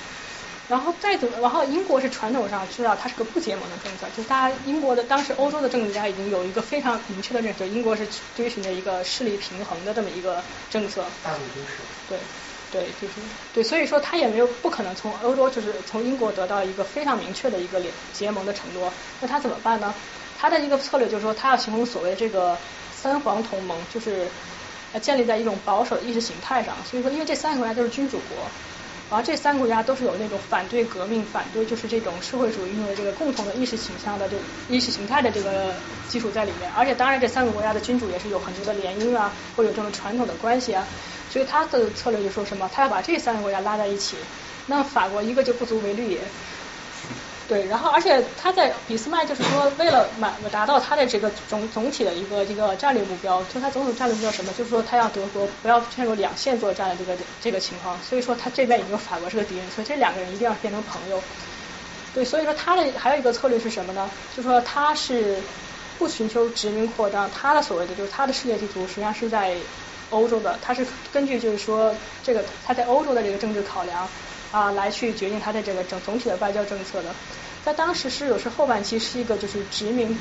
[0.68, 11.10] 然后再怎么，然后英国是传统上知道它是个不结盟的政策，就是大家英国的当时欧洲的政治家已经有一个非常明确的认识，英国是追寻着一个势力平衡的这么一个政策。
[11.22, 11.78] 大陆军事。
[12.06, 12.20] 对，
[12.70, 13.22] 对，就是
[13.52, 19.94] 对，所以说他也没有不可能从欧洲就是从英国得到一个非常明确的一个联结盟的承诺，那他怎么办呢？
[20.36, 24.32] 他的一个策略就是说他要形成所谓这个三皇同盟，就是
[25.00, 28.52] 建立在一种保守的意识形态上，所以说因为这三个国家都是君主国。
[29.08, 34.36] 然后这三个国家都是有那种反对革命、反对就是这种社会主义运动的这个共同的意识形象的这
[34.66, 36.70] 意识形态的这个基础在里面。
[36.70, 40.88] 而且当然这三个国家的君主也是有很多的联姻啊，或者这种传统的关系啊。
[41.28, 44.28] 所以他的策略就说什么，他要把这三个国家拉在一起，
[44.66, 46.20] 那法国一个就不足为虑。
[47.48, 61.22] 对，然后而且他在俾斯麦就是说，为了满达到他的这个总总体的一个这个战略目标，就他总统战略目标什么，就是说他要德国不要陷入两线作战的这个这个情况，所以说他这边已经法国是个敌人，所以这两个人一定要变成朋友。
[62.12, 64.10] 对，所以说他的还有一个策略是什么呢？
[64.36, 65.38] 就是说他是
[65.98, 69.56] 不寻求殖民扩张，他的所谓的就是他的世界地图实际上是在
[70.10, 74.06] 欧洲的，他是根据就是说这个他在欧洲的这个政治考量。
[74.50, 77.14] 啊，来去决定他的这个整总体的外交政策的，
[77.62, 80.16] 在当时十九世后半期是一个就是殖民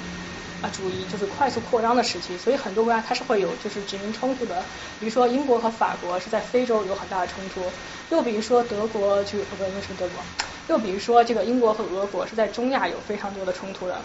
[0.61, 4.63] 啊主义就是快速扩张的时期，所以很多国家它是会有就是殖民冲突的，
[4.99, 7.71] 比如说英国和法国是在非洲有很大的冲突，
[8.09, 10.21] 又比如说德国就不不是德国，
[10.67, 14.03] 又比如说这个英国和俄国是在中亚有非常多的冲突的。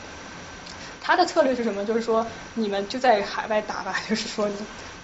[1.03, 1.85] 他的策略是什么？
[1.85, 4.49] 就是说你们就在海外打吧，就是说。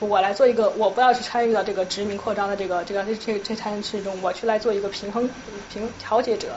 [0.01, 5.29] 我来做一个，我不要去参与到这个殖民扩张的这个这个这这这件事中，我去来做一个平衡
[5.73, 6.53] 平调解者。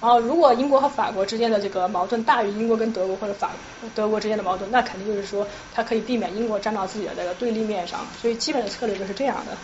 [0.00, 3.50] 然后如果英国和法国之间的这个矛盾大于英国跟德国或者法
[3.96, 5.44] 德国之间的矛盾，那肯定就是说
[5.74, 9.56] 它可以避免英国站到自己的这个对立面上，所以基本的策略就是这样的。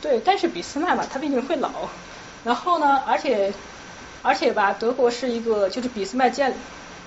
[0.00, 1.70] 对，但是俾斯麦嘛，他毕竟会老，
[2.42, 3.52] 然后呢，而且
[4.22, 6.52] 而且吧，德国是一个就是俾斯麦建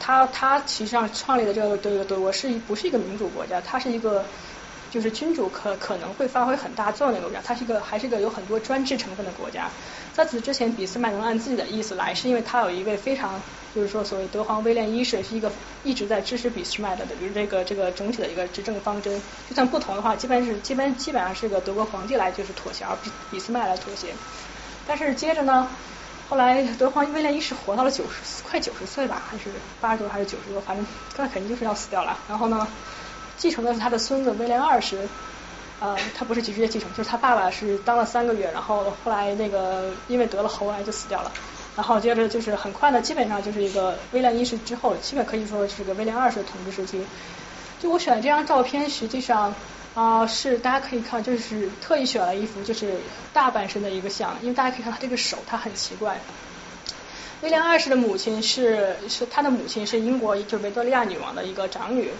[0.01, 4.25] 他他其实上创立的这个这个德国是不是一个民主国家，它是一个
[4.89, 9.69] 就是君主可可能会发挥很大作用的国家，它是一个还是一个有很多专制成分的国家。
[10.13, 13.39] 在此之前，俾斯麦能按自己的意思来，是因为他有一位非常
[13.73, 15.49] 就是说所谓德皇威廉一世是一个
[15.83, 19.21] 一直在支持俾斯麦的比如这个这个整体的一个执政方针。
[19.47, 24.07] 就算不同的话，基本是基本基本上是个德国皇帝来就是妥协，而不是俾斯麦来妥协。
[24.85, 25.69] 但是接着呢，
[26.31, 29.49] 后来德皇威廉一世活到了九十快九十岁吧，还是
[29.81, 30.85] 八十多还是九十多，反正
[31.17, 32.17] 那肯定就是要死掉了。
[32.29, 32.65] 然后呢，
[33.35, 35.09] 继承的是他的孙子威廉二世。
[35.81, 41.29] 呃，他不是直接继承，就是他爸爸是当了三个月，然后后来那个因为得了喉癌就死掉了，
[41.75, 47.03] 然后接着就是很快的，基本上就是一个威廉一世之后，基本可以说是个威廉二世统治时期。
[47.81, 49.53] 就我选的这张照片，实际上
[49.93, 52.93] 啊是大家可以看，就是特意选了一幅就是
[53.33, 56.17] 大半身的一个像，因为大家可以看他这个手，他很奇怪。
[57.41, 62.11] 威廉二世的母亲是是他的母亲是英国就是维多利亚女王的一个长女。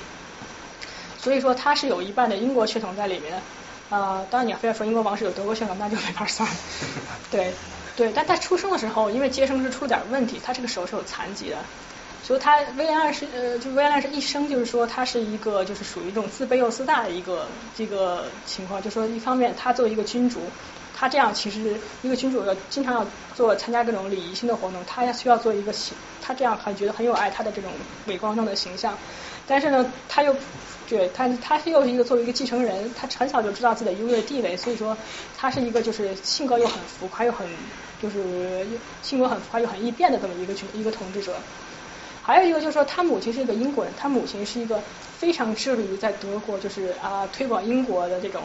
[1.18, 3.39] 所以说他是有一半的英国血统在里面，
[3.91, 6.49] 啊，当然你要非要说英国王室有德国血统，那就没法算。
[7.30, 7.53] 对，
[7.95, 11.57] 对，但他出生的时候，因为接生是出了点问题，他这个手是有残疾的，
[12.23, 20.41] 所以他威廉二世呃，就威廉二世一生就是说他是一个就是属于一种自卑又自大的一个这个情况，就说一方面他作为一个君主，
[20.95, 27.72] 他这样其实一个君主要经常要做参加各种礼仪性的活动，他需要做一个形，他这样很觉得很有爱他的这种
[28.07, 28.98] 伟光正的形象，
[29.48, 30.35] 但是呢，他又。
[30.89, 34.98] 对他，他又是一个作为一个继承人，他很小就知道自己的优越地位，所以说
[35.38, 37.48] 他是一个就是性格又很浮夸又很
[38.02, 38.68] 就是
[39.02, 41.35] 性格很浮夸又很易变的这么一个一个统治者。
[42.22, 44.80] 还有一个就是说，他母亲是一个英国人，他母亲是一个
[45.18, 48.41] 非常致力于在德国就是啊推广英国的这种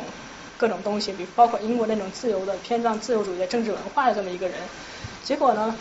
[0.56, 4.56] 各种东西，比包括英国那种自由的偏向自由主义的政治文化的这么一个人。
[5.22, 5.74] 结果呢，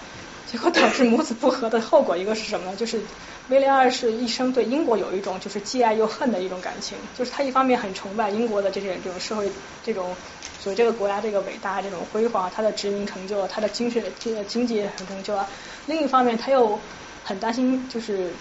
[0.46, 2.76] 结果导致母子不和的后果一个是什么呢？
[2.76, 3.00] 就是。
[3.48, 9.48] 威廉二世一生对英国有一种就是既爱又恨的一种感情，就是他一方面很崇拜英国的这些这种社会
[9.84, 10.16] 这种
[10.58, 15.48] 所谓这个国家这个伟大这种辉煌，他的殖民成就，他的精神经经济很成就啊。
[15.86, 16.80] 另一方面他又
[17.28, 18.36] 很担心，就是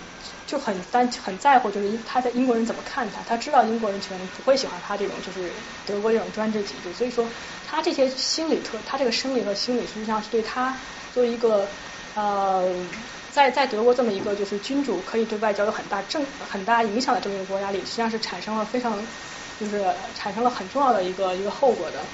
[0.44, 5.55] 就很担很在乎，就是他在英国人怎么看他，他知道英国人可能不会喜欢他这种就是
[5.86, 7.32] 德国这种专制体制，所以说
[7.65, 10.78] 他这些心理特，他这个生理和心理实际上是对他
[11.11, 11.73] 作为一个
[12.12, 12.86] 呃。
[13.31, 19.09] 在在德国这么一个就是君主可以对外交有很大正很大影响的这么一个国家里，实际上是产生了非常
[19.56, 19.85] 就是
[20.15, 22.06] 产生了很重要的一个一个后果的。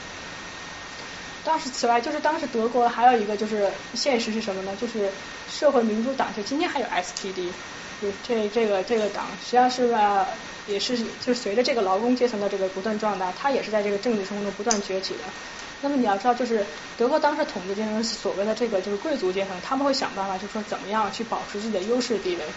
[1.42, 4.76] 当时此外，就是当时德国还有一个就是现实是什么呢？
[4.76, 5.14] 就是
[5.46, 7.54] 社会民主党，就今天还有 SPD，
[8.00, 10.28] 就这这个这个党实际上是吧
[10.66, 15.32] 也是就是随着这个劳工阶层的这个不断壮大，它也是在这个政治生活中不断崛起的。
[15.80, 22.54] 那么你要知道，就是德国当时统治阶层所谓的这个就是贵族阶层，他们会想办法，就是说怎么样去保持自己的优势地位。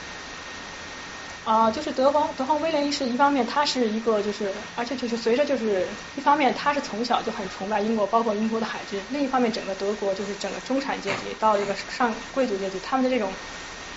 [1.44, 13.30] 啊，就是德皇德皇威廉一世，一方面他是一个就是，而且就是随着就是一方面他是从小就很崇拜英国，包括英国的海军；另一方面，整个德国就是整个中产阶级到一个上贵族阶级，他们的这种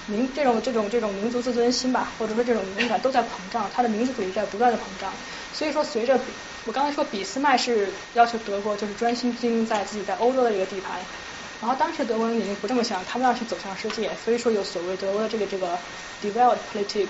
[0.06, 5.12] 民这种这种这种民族自尊心吧，或者说这种敏感都在膨胀，他的民族主义在不断的膨胀。
[5.52, 6.18] 所以说，随着
[6.64, 11.01] 我刚才说，俾斯麦是要求德国就是专心经营在自己在欧洲的这个地盘，
[11.60, 15.78] 然后当时德国人已经不这么想，他们要去走向世界，所以说有所谓德国的这个这个
[16.20, 17.09] develop politic，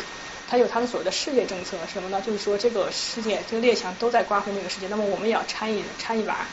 [0.49, 2.21] 它有他的所谓的世界政策，什么呢？
[2.21, 6.47] 就是说这个世界这个列强都在瓜分这个世界，那么我们也要掺一掺一把。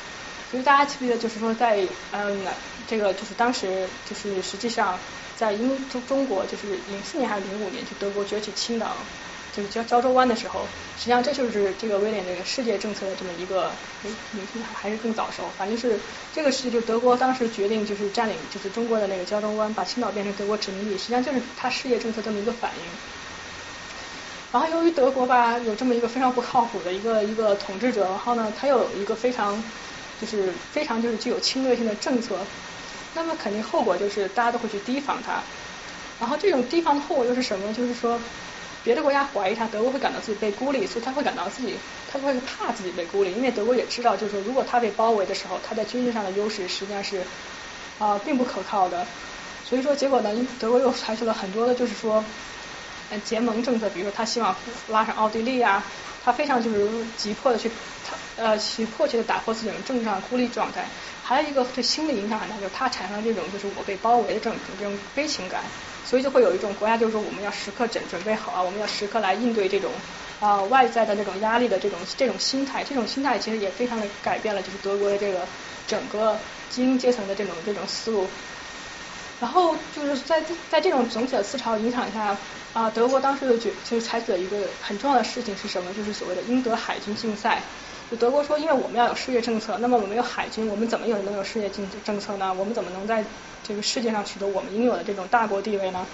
[0.50, 2.46] 所以大家记不记得，就是说在嗯
[2.88, 4.98] 这个就是当时就是实际上
[5.36, 8.96] 在英中中国就是零四年还是零五年，就德国崛起青岛。
[9.56, 10.62] 就是胶胶州湾的时候，
[10.98, 13.70] 实际上这就是这个威廉这个世界政策的这么一个，
[14.02, 15.96] 名名还是更早熟，反正是
[16.34, 22.84] 这个是就德国当时决定就是占领就是中国的那个胶州湾，把青岛变成德国殖民地，实际上就是他世界政策这么一个反应。
[24.54, 29.64] 然后由于德国吧有这么一个非常不靠谱的一个一个统治者，然后呢他又有一个非常
[30.16, 32.48] 就是非常就是具有侵略性的政策，
[33.14, 35.44] 那么肯定后果就是大家都会去提防他。
[36.20, 37.74] 然后这种提防的后果又是什么呢？
[37.74, 38.22] 就是说。
[38.86, 47.32] 别的国家怀疑他，德国会感到自己被孤立，所以他会感到自己，他会怕自己被孤立，因为德国也知道，就是说，如果他被包围的时候，他在军事上的优势实际上是
[47.98, 49.08] 啊并不可靠的。
[49.62, 52.26] 所以说，结果呢，德国又采取了很多的，就是说，
[53.20, 54.56] 结盟政策，比如说他希望
[54.88, 55.86] 拉上奥地利啊，
[56.24, 57.72] 他非常就是急迫的去
[58.36, 60.86] 呃去迫切的打破自己的政治上孤立状态。
[61.22, 65.64] 还有一个对心理影响很大，就是他产生了这种就是我被包围的这种这种悲情感，
[66.04, 69.92] 所以就会有一种国家就是说我们要时刻准准备好啊，我们要时刻来应对这种
[70.40, 75.48] 啊、外在的这种压力的这种这种心态，这种心态其实也非常的改变了就是德国的这个
[75.86, 76.38] 整个
[76.68, 78.28] 精英阶层的这种这种思路。
[79.40, 82.38] 然后就是在在这种总体的思潮影响下，
[82.74, 85.94] 啊，德国当时就决就是采取了一个很重要的事情是什么？
[85.94, 87.62] 就是所谓的英德海军竞赛。
[88.10, 92.54] 就德国说，因为我们要有世界政策，那么我们有海军，我们怎么有能有世界政政策呢？
[92.56, 93.26] 我们怎么能在
[93.62, 96.08] 这个世界上取得我们应有的这种大国地位呢？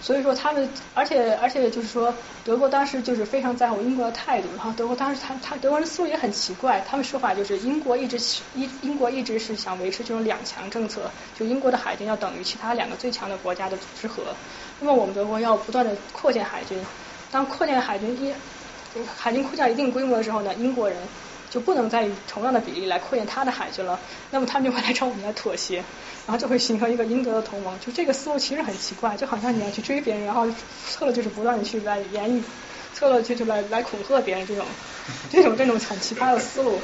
[0.00, 8.16] 所以说他们，而且而且就是说，德国当时就是非常在乎英国的态度，然后德国当时他他德国人思路也很奇怪，他们说法就是英国一直
[8.52, 14.38] 英英国一直是想维持这种两强政策，就英国的海军要等于其他两个最强的国家的组织和，
[14.78, 16.86] 那么我们德国要不断的扩建海军，
[17.30, 18.34] 当扩建海军一
[19.04, 21.10] 海军扩建一定规模的时候呢，英国人
[21.50, 23.98] 就不能再以同样的比例来扩建他的海军了，
[24.30, 25.76] 那么他们就会来找我们来妥协，
[26.26, 27.78] 然后就会形成一个英德的同盟。
[27.80, 30.46] 就这个思路其实很奇怪，就好像你要去追别人，然后
[30.88, 32.42] 策略就是不断的去来言语，
[32.92, 34.64] 策略就是来来恐吓别人这种
[35.30, 36.78] 这种这种很奇葩的思路。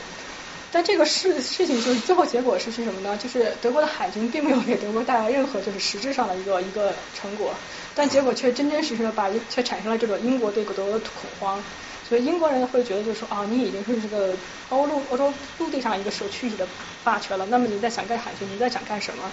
[0.73, 3.17] 但这个事事情就是最后结果是是什么呢？
[3.17, 7.55] 就是德国的海军并没有给德国带来任何就是实质上的一个一个成果，
[7.95, 11.63] 但结果却真真实实的把却产生了这个英国对德国的恐慌。
[12.05, 16.69] 所以英国人会觉得就是说啊，你已经是这个欧陆欧洲陆地上一个首屈一的
[17.03, 19.33] 霸权了，那么你在想干海军，你在想干什么？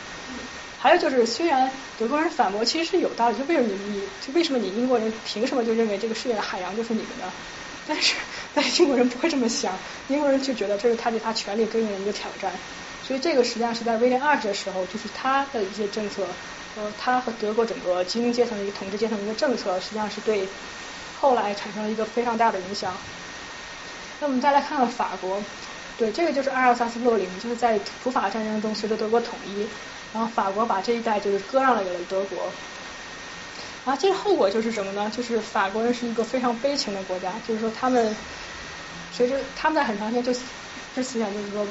[0.77, 7.35] 还有就是，虽然德国人反驳其实是有道理，就为什么你你就为什么你英国人凭什么就认为这个世界的海洋就是你们的？
[7.85, 8.15] 但是
[8.53, 12.61] 但是英国人不会这么想，英国人就觉得这是他对他权力根源的一个挑战。
[13.01, 16.37] 所以这个实际上是在威廉二世的时候，就是他的一些政策，
[16.75, 20.49] 呃，他和德国整个精英阶层的一个统治阶层的一个政策，实际上是对。
[21.21, 22.97] 后来产生了一个非常大的影响。
[24.19, 25.43] 那我们再来看看法国，
[25.95, 29.69] 对，这个就是阿尔萨斯洛林，就是在普法战争中随着德国统一，
[30.11, 32.51] 然后法国把这一带就是割让了给了德国。
[33.85, 35.11] 然后这个后果就是什么呢？
[35.11, 38.15] 就是法国人是一个非常悲情的国家，就是说他们
[39.11, 40.33] 随着他们在很长时间就
[40.95, 41.67] 就思想就是说，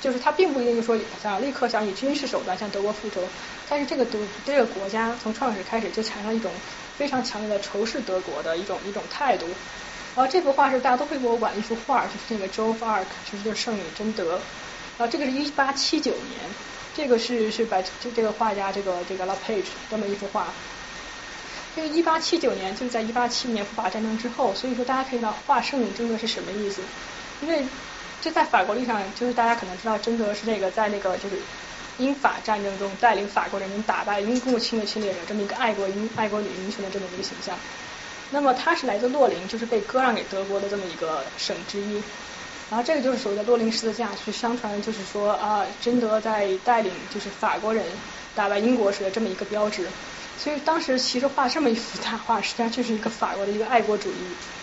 [0.00, 3.28] 就是他并不一定说想立刻想以军事手段向德国复仇，
[3.68, 6.52] 但是这个德这个国家从创始开始就产生一种。
[6.96, 9.46] 非常强烈的仇视德国的一种一种态度。
[10.16, 14.30] 然后这幅画是大家都会博物馆一幅画，就是那个 Joan of Arc，就是就是圣女贞德。
[14.96, 16.40] 然后这个是一八七九年，
[16.94, 20.46] 这个是是把这这个画家这个这个 La Page 这么一幅画。
[21.74, 26.80] 这个一八七九年就是在一八七年普法战争之后，所以说大家可以知道画圣女贞德是什么意思。
[27.42, 27.66] 因为
[28.20, 31.36] 这在法国历史上，就是大家可能知道贞德是那个在那个就是。
[31.98, 37.56] 英法战争中带领法国人民打败英共侵的侵略者，这么一个爱国英爱国女英雄的这么一个形象。
[38.30, 42.02] 那么她是来自洛林，就是被割让给德国的这么一个省之一。
[42.70, 47.84] 然后这个就是所谓的洛林十字架，去相传就是说啊，贞德在带领就是法国人
[48.34, 49.86] 打败英国时的这么一个标志。
[50.36, 54.14] 所以当时其实画这么一幅大画，实际上就是一个法国的一个爱国主义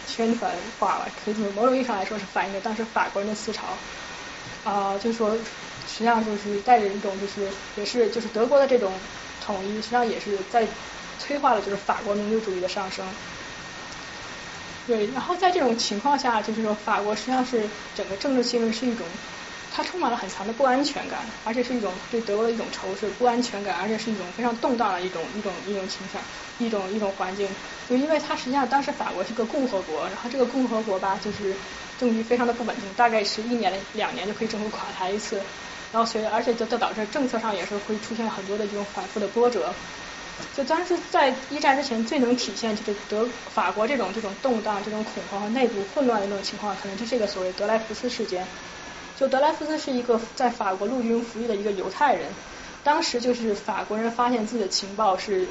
[0.05, 3.67] 宣传画了，可以从某种意义上来说是反映了当时法国人的思潮。
[4.65, 5.37] 啊，就是说。
[5.91, 9.01] 实际上就是带着一种就是也是就是德国的这种
[9.41, 10.65] 统一，实际上也是在
[11.17, 13.13] 催化了就是法国民族主义的上升。
[14.85, 19.11] 对，然后在这种情况下，就是说法国实际上是整个政治气氛是一种，
[19.69, 26.25] 它充满了很强的不安全感，而且是一种对德国的一种仇视、不安全感，而且是一种非常动荡的一种一种一种倾向、
[26.57, 27.57] 一种一种环境。
[27.85, 31.59] 就因为它实际上当时法国是个共和国，然后这个共和国吧，就是
[31.97, 35.45] 政局非常的不稳定，大概是一年两年就可以政府垮台一次。
[35.91, 39.73] 然后随而且就就导致政策上也是会出现很多的这种反复的波折。
[40.53, 48.47] 就当时在一战之前最能体现就是德法国这种这种动荡、这种恐慌和内部混乱的那种情况，可能就这个所谓德莱福斯事件。
[49.15, 52.33] 就德莱福斯是一个在法国陆军服役的一个犹太人，
[52.83, 55.47] 当时就是法国人发现自己的情报是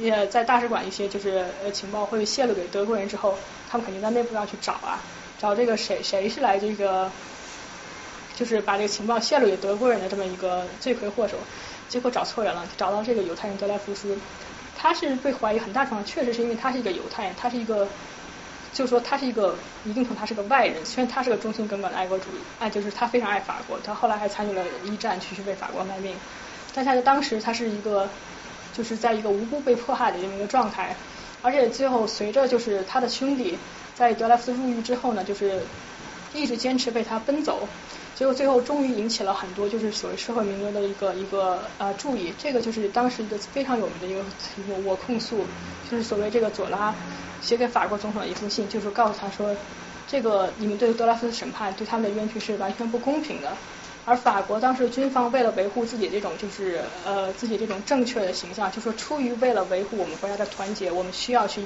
[0.00, 3.36] 也在大使馆一些就是呃情报会泄露给德国人之后，
[3.68, 5.02] 他们肯定在内部要去找啊，
[5.38, 7.10] 找这个谁谁是来这个。
[8.36, 11.36] 就是把这个情报泄露给德国人的这么一个罪魁祸首，
[11.88, 14.18] 结果找错人了，找到这个犹太人德莱福斯，
[14.76, 17.86] 他是被怀疑很大程度确实是因为他是一个犹太人，他是一个，
[18.72, 19.54] 就是说他是一个
[19.84, 26.16] 一定程度他是个外人，虽然他是个忠心耿耿的爱国主义，爱就是他非常爱法国，他后来还参与了一战去去为法国卖命，
[26.74, 28.08] 但他在当时他是一个
[28.72, 30.96] 就是在一个无辜被迫害的这么一个状态，
[31.40, 33.56] 而且最后随着就是他的兄弟
[33.94, 35.62] 在德莱福斯入狱之后呢，就是。
[36.36, 37.68] 一直坚持为他奔走，
[38.14, 42.32] 结果最后终于引起了很多就是所谓社会名流的一个一个呃注意。
[42.38, 44.20] 这个就是当时一个非常有名的一个
[44.56, 45.44] 一个我控诉，
[45.90, 46.94] 就是所谓这个左拉
[47.40, 49.56] 写给法国总统的一封信，就是告诉他说，
[50.06, 53.52] 这个你们对德拉斯的审判对他们的冤屈是完全不公平的。
[54.06, 61.60] 而法国当时军方为了维护自己这种就是呃自己这种正确的形象，就说出于为了维护我们国家的团结，我们需要去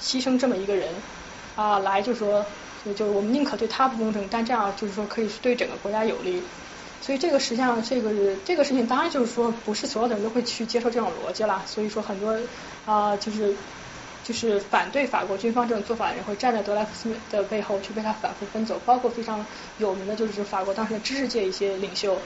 [0.00, 0.94] 牺牲这么一个人
[1.56, 2.44] 啊，来就说
[2.84, 6.42] 就就我们宁可对他不公正，但这样就是说可以是对整个国家有利。
[7.00, 8.12] 所以这个实际上这个
[8.44, 11.62] 这个事情，当然就是说不是所有的人都会去接受这种逻辑啦。
[11.66, 12.38] 所以说很多
[12.86, 13.54] 啊就是。
[14.22, 19.44] 就是反对法国军方这种做法的人会站在德莱福斯的背后去被他反复奔走，包括非常
[19.78, 22.16] 有名的就是法国当时的知识界一些领袖。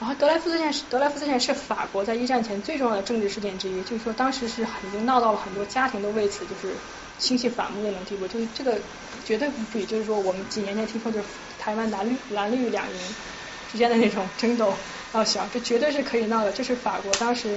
[0.00, 6.74] 然后德莱福斯事件，德莱福斯事件是法国在一战前最重要的政治事件之一，就是说当时是已经闹到了很多家庭都为此就是
[7.18, 8.78] 亲戚反目那种地步，就是这个
[9.30, 11.24] 绝对不比就是说我们几年前听说就是
[11.56, 12.98] 台湾蓝绿蓝绿两营
[13.70, 14.74] 之间的那种争斗
[15.14, 17.56] 要小，这绝对是可以闹的，这是法国当时。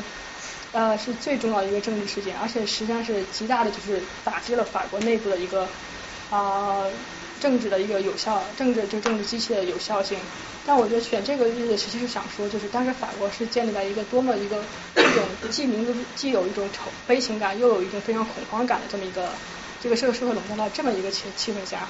[0.72, 5.68] 呃，是最重要的一个政治事件，而且实际上是极大的，就是打击了法国内部的一个
[6.32, 6.84] 啊
[7.40, 10.18] 政治的一个有效政治就政治机器的有效性。
[10.66, 14.64] 但我觉得选这个日子，其实是想说，就是当时法国是建立在一个多么一个
[14.98, 19.30] 一种既民族既有一种仇悲情感，又有一种非常恐慌感的这么一个
[19.84, 21.86] 这个社会社会笼罩到这么一个气气氛下。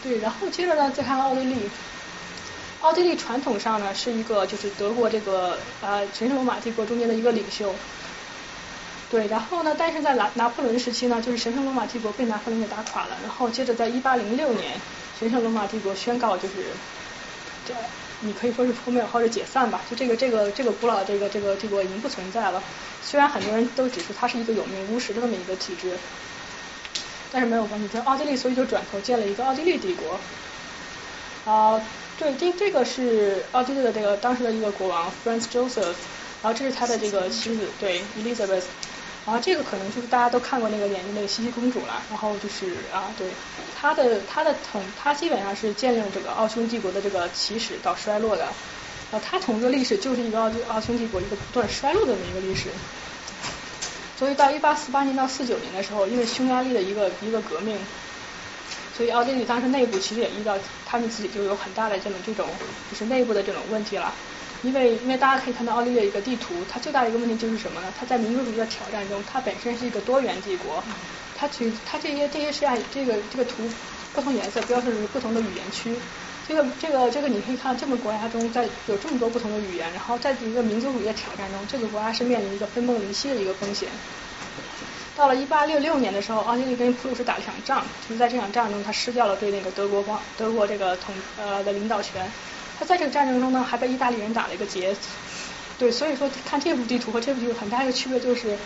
[0.00, 1.68] 对，然后接着呢，再看奥地利。
[2.80, 7.74] 奥地利传统上呢是一个就是德国这个呃神圣罗马帝国中间的一个领袖，
[9.10, 14.80] 对，然后呢，但是在拿拿破仑时期呢，就是神圣罗马帝国被拿破仑给打垮了，然后接着在一八零六年，
[15.18, 16.54] 神圣罗马帝国宣告就是
[17.66, 17.74] 这
[18.20, 22.62] 你可以说是破灭或者解散吧，就这个这个这个古老的这个这个帝国已经不存在了，
[23.00, 25.96] 虽然很多人都指出它是一个有名无实的这么一个体制，
[27.30, 30.18] 但是没有关系，就奥地利所以就转头建了一个奥地利帝国，
[31.44, 31.80] 啊。
[32.18, 35.94] 对，这这个是奥地利的这个当时的一个国王 Franz Joseph，
[36.42, 38.64] 然后这是他的这个妻子，对 Elizabeth，
[39.28, 43.28] 然后这个可能就是大家都看过那个演的那个茜茜公主了，然后就是啊，对，
[43.78, 48.46] 他的他的统，他基本上是见证这个奥匈帝国的这个起始到衰落的，
[49.12, 52.70] 啊，他统治的历史就是一个奥奥匈帝国一个不断衰落的这么一个历史，
[54.16, 57.76] 所以到一八四八年到四九年的时候，因为匈牙利的一个一个革命。
[58.96, 62.48] 所以奥地利当时内部其实也遇到，他们自己就有很大的这种这种
[62.90, 64.12] 就是内部的这种问题了。
[64.62, 67.92] 因为因为大家可以看到奥地利的一个地图，它最大的一个问题就是什么呢？
[67.98, 70.82] 它在民族主义的挑战中，它本身是一个多元帝国。
[71.36, 73.62] 它其实它这些这些是按这个这个图
[74.12, 75.94] 不同颜色标示不同的语言区。
[76.48, 83.88] 这个这个这个你可以看这个国家中在有这么多不同的语言，然后在一个民族主义的挑战中，这个国家是面临一个分崩离析的一个风险。
[85.14, 92.28] 到了一八六六年的时候，奥地利跟普鲁士打了一场仗，就是在这场仗中，他失掉了对那个德国光德国这个统呃的领导权。
[92.78, 94.94] 他在这个战争中呢，还被意大利人打了一个结。
[95.78, 98.56] 对，所以说看这幅地图和这幅地图很大一个区别就是，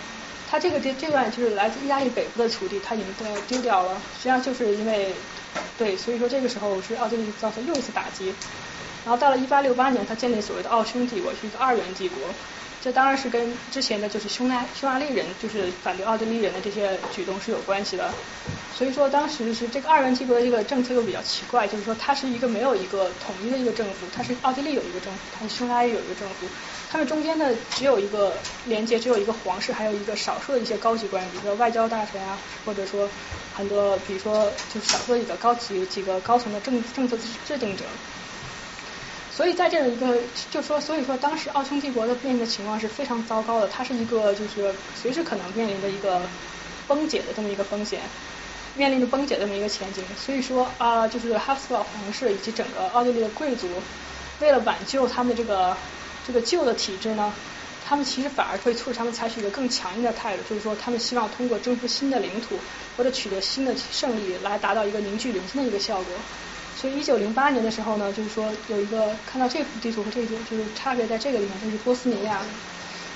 [0.50, 3.94] 他这个这这段就是来自意大利北部的土地，他已经丢丢掉了。
[4.16, 5.14] 实际上就是因为
[5.78, 8.34] 对，所以说这个时候是奥地利造成又一次打击。
[9.04, 12.16] 然后到了一八六八年，他建立所谓的奥匈帝国，是一个二元帝国。
[12.82, 18.12] 这当然是跟之前的就是匈牙匈牙利人就是反对奥地利人的这些举动是有关系的。
[18.74, 26.46] 所以说当时是这个二元帝国的这个政策又比较奇怪，就是说它是一个没有一个统一的一个政府，它是奥地利有一个政府，它是匈牙利有一个政府，
[26.90, 28.34] 他们中间的只有一个
[28.64, 33.08] 连接，只有一个皇室，还有一个少数的一些高级官员，比如说外交大臣啊，或者说
[33.54, 37.84] 很多比如说就是少数几个高级几个高层的政政策制定者。
[39.34, 40.18] 所以在这样一个，
[40.50, 46.20] 就说，所以说当时奥匈帝国的面临的情况是非常糟糕的，它是一个就是随时可能面临的一个
[46.86, 48.00] 崩解的这么一个风险，
[48.76, 50.04] 面临着崩解这么一个前景。
[50.22, 53.66] 所以说啊，就是哈布斯堡皇室以及整个奥地利的贵族，
[54.40, 55.74] 为了挽救他们这个
[56.26, 57.32] 这个旧的体制呢，
[57.86, 62.58] 他们其实反而会促使他们采取一个更强硬的态度，就是说他们希望通过征服新的领土
[62.98, 66.14] 或者取得新的胜利来达到一个凝聚人心的一个效果。
[66.74, 72.44] 所以一九零八年的时候呢，就是说有一个看到这幅地图和这个就是差别在这个地方，就是波斯尼亚，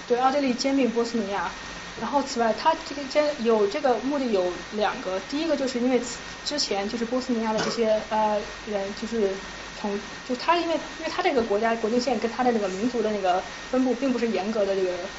[0.07, 1.55] 对奥地利兼并波斯尼亚。
[1.97, 5.99] 然后此外，它这个兼有这个目的有两个，第一个就是因为
[6.45, 9.41] 之前就是波斯尼亚的这些呃人就是
[9.75, 15.11] 从就他因为因为他这个国家国境线跟他的那个民族的那个分布并不是严格的这个。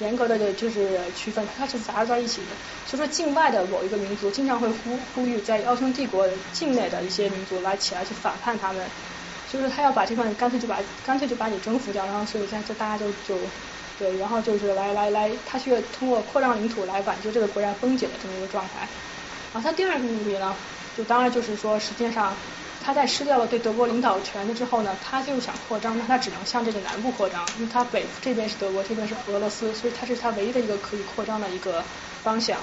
[0.00, 2.46] 严格的就是区分，它是杂在一起的。
[2.86, 8.84] 所以说境外的某一个民族经常会呼呼吁在奥匈帝国境内的一些民族来起来去反叛他们，
[9.50, 13.38] 所以说他要把这块干脆就把干脆就把你征服掉，然后所以现在就大家就就
[13.98, 18.88] 对，然后就是来来来，他需要通过扩张领土来挽救这个国家崩解的这么一个状态。
[19.52, 20.54] 然后他第二个目的呢，
[20.96, 22.34] 就当然就是说，实际上
[22.84, 31.82] 他在失掉了对德国领导权的之后呢，他就想扩张，那他只能向这个南部扩张，因为他北这边是德国，这边是俄罗斯，所以他是他唯一的一个可以扩张的一个
[32.22, 32.58] 方向。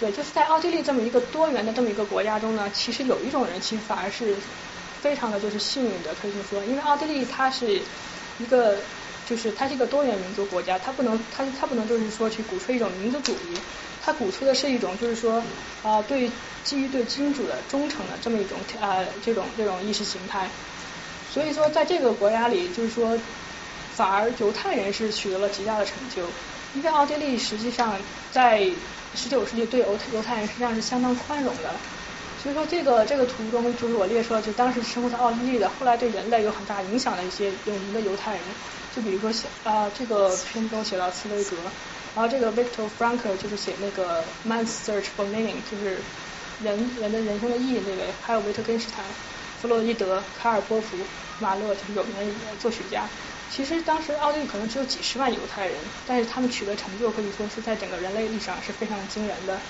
[0.00, 4.36] 对，就是在奥地利这么一个多元的这么一个国家中呢，其实有一种人，其实反而是
[5.00, 7.80] 非常的就是幸运的，可以这么说，因为奥地利它是
[8.38, 8.76] 一个
[9.24, 13.54] 就是它是一个多元民族国家，它不能它它不能就是说去鼓吹一种民族主义，
[14.06, 15.42] 它鼓吹的是一种就是说
[15.82, 16.30] 啊对
[16.62, 20.48] 基于对君主的忠诚的这么一种啊这种这种意识形态，
[21.28, 23.18] 所以说在这个国家里，就是说
[23.96, 26.22] 反而犹太人是取得了极大的成就，
[26.72, 27.98] 因为奥地利实际上
[28.30, 28.62] 在
[29.14, 31.74] 十九世纪对犹犹太人实际上是相当宽容的，
[32.38, 38.44] 所以说这个这个图中就是我列出了就当时生活在奥地利的，后来对人类有很大影响的一些有名的犹太人，
[38.92, 41.56] 就比如说写啊这个篇中写到茨威格，
[42.16, 46.02] 然后这个 Victor Frankl 就是写那个 Man's Search for Meaning 就是
[46.58, 49.04] 人人的人生的意义那位，还有维特根斯坦、
[49.58, 51.06] 弗洛伊德、卡尔波夫、
[51.38, 53.10] 马勒就是有名的作曲家。
[53.50, 59.60] 其实当时奥地利可能只有几十万犹太人，但是他们取得成就可以说是在整个人类历史上是非常惊人的。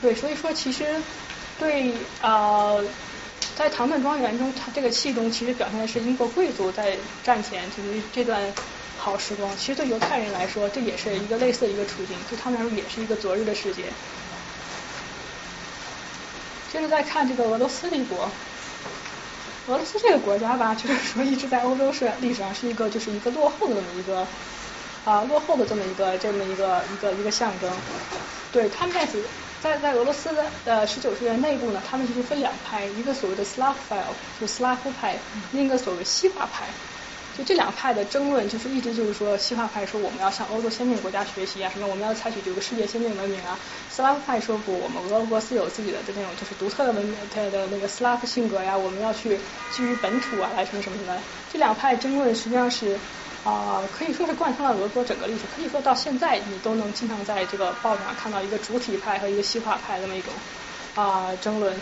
[0.00, 1.02] 对，所以说其实
[1.58, 1.92] 对
[2.22, 2.88] 呃，
[3.54, 8.54] 在唐顿庄园中，它这个戏中其实表现的是英国贵族在战前就是这段
[9.06, 9.56] 好时光。
[9.56, 13.84] 其实对犹太人来说，这也是一个类似的一个处境，对他们来说也是一个昨日的世界。
[16.72, 18.28] 接着再看这个俄罗斯帝国。
[19.68, 24.26] 俄罗斯这个国家吧，就是说一直在欧洲是历史上是一个就是一个落后的这么一个
[25.04, 27.72] 啊落后的这么一个这么一个一个一个象征。
[28.50, 29.06] 对他们在
[29.60, 35.16] 在在俄罗斯的呃十九世纪内部呢，他们其实分两派，一个所谓的 Slav file 就斯拉夫派，
[35.52, 36.66] 另一个所谓西化派。
[37.36, 43.58] 就这两派的争论，就是一直就是说，西化派说我们要向欧洲先进国家学习啊，什么我们要采取这个世界先进文明啊。
[43.90, 49.38] 斯拉夫派说不，我们俄罗斯有自己的这种就是独特的文明，它的那个斯拉夫性格呀，我们要去
[49.70, 51.14] 基于本土啊来什么什么什么。
[51.52, 52.98] 这两派争论实际上是
[53.44, 60.32] 啊，可以说是贯穿了俄国整个历史，可以说到现在你都能经常在这个报纸上看到一个主体派和一个西化派这么一种
[60.94, 61.76] 啊争论。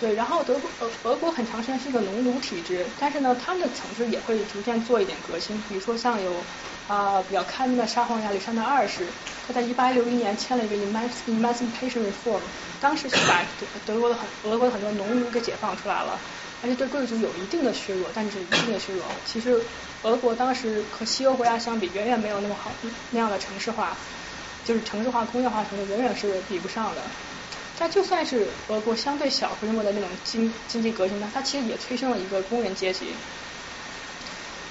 [0.00, 6.46] 对，然后德国俄俄国很长时间是一个农奴体制，但是呢，他们的城市也会逐渐做一点革新，比如说像有
[6.86, 9.12] 啊比较开明的沙皇亚历山大二世，
[9.46, 12.40] 他在一八六一年签了一个 Emancipation Reform，
[12.80, 16.18] 当时是把德德国的很俄国的很多农奴给解放出来了，
[16.62, 19.04] 而且对贵族有一定的削弱，但是一定的削弱。
[19.26, 19.66] 其实
[20.00, 22.74] 俄国当时和西欧国家相比，远远没有那么好
[23.10, 23.98] 那样的城市化，
[24.64, 27.02] 就是城市化工业化程度远远是比不上的。
[27.80, 33.14] 那就算是俄国相对小规模的那种经经济革新呢，它其实也催生了一个工人阶级。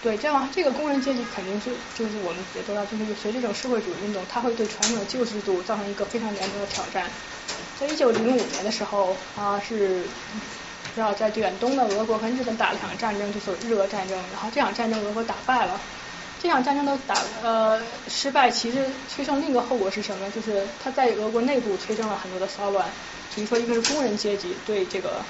[0.03, 7.10] 对，这样这个工人阶级肯定是就是我们也知道，就是随这种社会主义运动，它会对传统的旧制度造成一个非常严重的挑战。
[7.76, 10.03] 在一九零五年的时候啊，是
[10.94, 14.18] 知道在远东的俄国和日本打了场战争，就是日俄战争。
[14.31, 15.81] 然后这场战争俄国打败了。
[16.41, 20.32] 这场战争的打呃失败，其实催生另一个后果是什么？
[20.32, 22.88] 就是他在俄国内部催生了很多的骚乱。
[23.36, 25.22] 比如说，一个是工人阶级对这个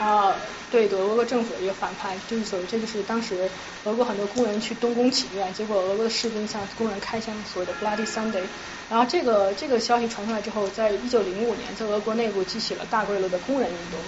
[0.00, 0.34] 啊
[0.70, 3.48] 对俄国政府的一个反叛，就是所谓这就是当时
[3.84, 8.42] 俄国很多工人去东宫请愿，结果俄国的士兵向工人开枪，所谓的 Bloody Sunday。
[8.90, 13.98] 然后这个这个消息传出来之后，在一九零五年，在俄国内部激起了大规模的工人运动。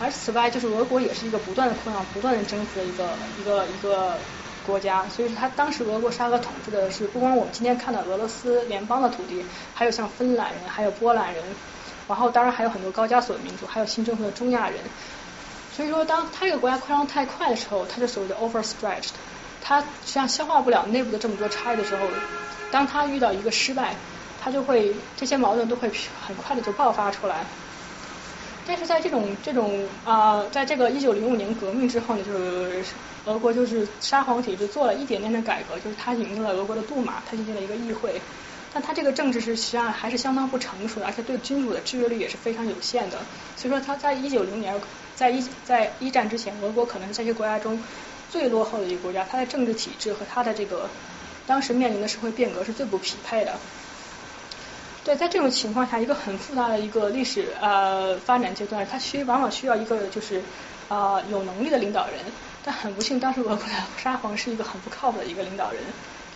[0.00, 3.08] 而此外，就是俄国也是一个不断的扩张、不断的征服的一个
[3.40, 4.18] 一个一个。
[4.66, 11.44] 国家，所以说他当时俄国沙俄统治的是不光我们今天看到俄罗斯联邦的土地，还有像芬兰人，还有波兰人，
[12.08, 14.78] 然后当然还有很多高加索民族，还有新政府的中亚人。
[15.70, 19.10] 所以说，当他这个国家扩张太快的时候，他就所谓的 overstretched，
[19.60, 22.06] 他实际上消化不了内部的这么多差异的时候，
[22.70, 23.94] 当他遇到一个失败，
[24.40, 25.90] 他就会这些矛盾都会
[26.26, 27.44] 很快的就爆发出来。
[28.66, 32.84] 但是在这种这种啊，在这个一九零五年革命之后呢，就是
[33.26, 38.20] 俄国就是沙皇体制做了一点点的改革，就是他引入了俄国的杜马，他进行了一个议会，
[38.72, 43.18] 但他这个政治是实际上还是相当不成熟的，而且对君主的制约力也是非常有限的。
[43.56, 44.80] 所以说他在一九零年，
[45.14, 47.78] 在一在一战之前，俄国可能是这些国家中
[48.30, 50.88] 最落后的一个国家，它的政治体制和它的这个
[51.46, 53.54] 当时面临的社会变革是最不匹配的。
[55.04, 60.40] 对，在这种情况下，一个很复杂的一个历史呃发展阶段，它需往往需要一个就是
[60.88, 62.14] 呃有能力的领导人。
[62.64, 63.72] 但很不幸，当时俄国的
[64.02, 65.82] 沙皇是一个很不靠谱的一个领导人，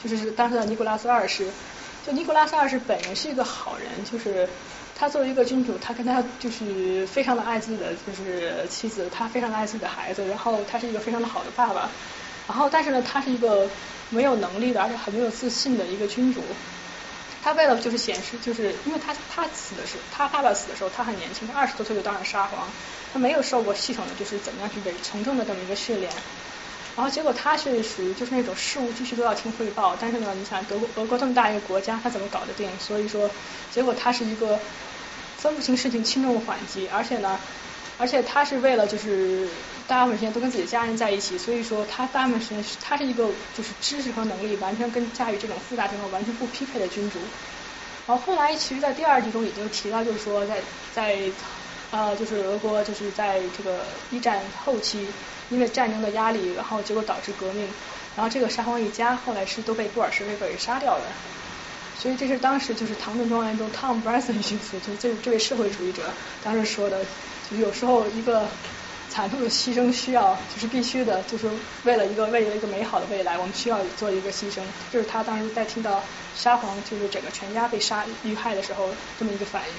[0.05, 1.51] 就是当时的尼古拉斯二世。
[2.05, 4.47] 就尼古拉斯二世本人是一个好人，就是
[4.95, 11.89] 他作为一个君主，他跟他就是非常的爱自己的就是妻子，他非常的爱自己的孩子，然后他是一个非常的好的爸爸。
[12.47, 13.67] 然后但是呢，他是一个
[14.11, 16.43] 没有能力的，而且很没有自信的一个君主。
[17.41, 22.73] 他为了就是显示，就是因为他他死的时候，他爸爸死的时候他很年轻，他二十多岁就当上沙皇，
[23.13, 26.13] 他没有受过系统的就是怎么样去伪从政的这么一个训练。
[26.97, 32.77] 然后结果他是属于就是那种事务继续都要听汇报，但是呢，你想德国俄国这么大一个国家，他怎么搞得定？
[32.81, 33.31] 所以说，
[33.71, 34.61] 结果他是一个
[35.37, 37.39] 分不清事情轻重缓急，而且呢，
[37.99, 39.47] 而且他是为了就是
[39.87, 47.19] 大部分时间都跟自己的家人在一起，所以说他大部分时间是他是一个就是知识和能力完全跟驾驭这种复杂情况完全不匹配的君主。
[48.07, 50.63] 然后后来其实，在第二集中已经提到，就是说在
[50.95, 51.19] 在
[51.91, 53.81] 呃就是俄国就是在这个
[54.11, 55.07] 一战后期。
[55.51, 57.67] 因为战争的压力，然后结果导致革命，
[58.15, 61.01] 然后这个沙皇一家后来是都被布尔什维克给杀掉了，
[61.97, 66.03] 所以这是当时就是《唐顿庄园》中 Tom Branson 一句词，就是这这位社会主义者
[66.45, 67.03] 当时说的，
[67.51, 68.47] 就是有时候一个
[69.09, 71.49] 惨痛的牺牲需要就是必须的，就是
[71.85, 74.61] 为了一个为了一个美好的未来，我们需要做一个牺牲，
[74.93, 76.03] 就是他当时在听到
[76.37, 79.75] 沙皇就是整个全家被杀遇害的时候这么一个反应。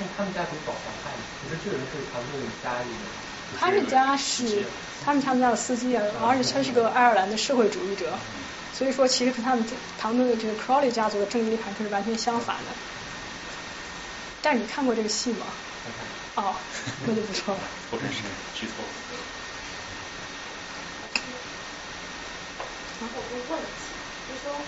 [0.00, 1.10] 那他们家怎么搞黄害？
[1.44, 2.26] 可是这人是他们
[2.62, 3.58] 家里的。
[3.60, 4.64] 他们家是
[5.04, 8.14] 他们他们家的司机啊，而且他是个爱尔兰的社会主义者，
[8.72, 9.62] 所以说其实和他们
[9.98, 12.72] 唐顿的这个 Crowley 家族的正义立场是完全相反的。
[14.40, 15.44] 但是你看过这个戏吗？
[16.34, 16.56] 哦，
[17.06, 17.60] 那就不错了。
[17.90, 18.22] 不认识，
[18.54, 18.74] 剧透。
[23.00, 23.92] 我有个问题，
[24.28, 24.64] 就说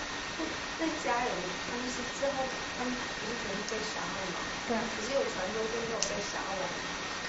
[0.77, 1.35] 那家人
[1.69, 2.47] 他们是之后，
[2.77, 4.39] 他们不是全部被杀了吗？
[4.67, 4.77] 对。
[5.01, 6.69] 只有传说中没有被杀了。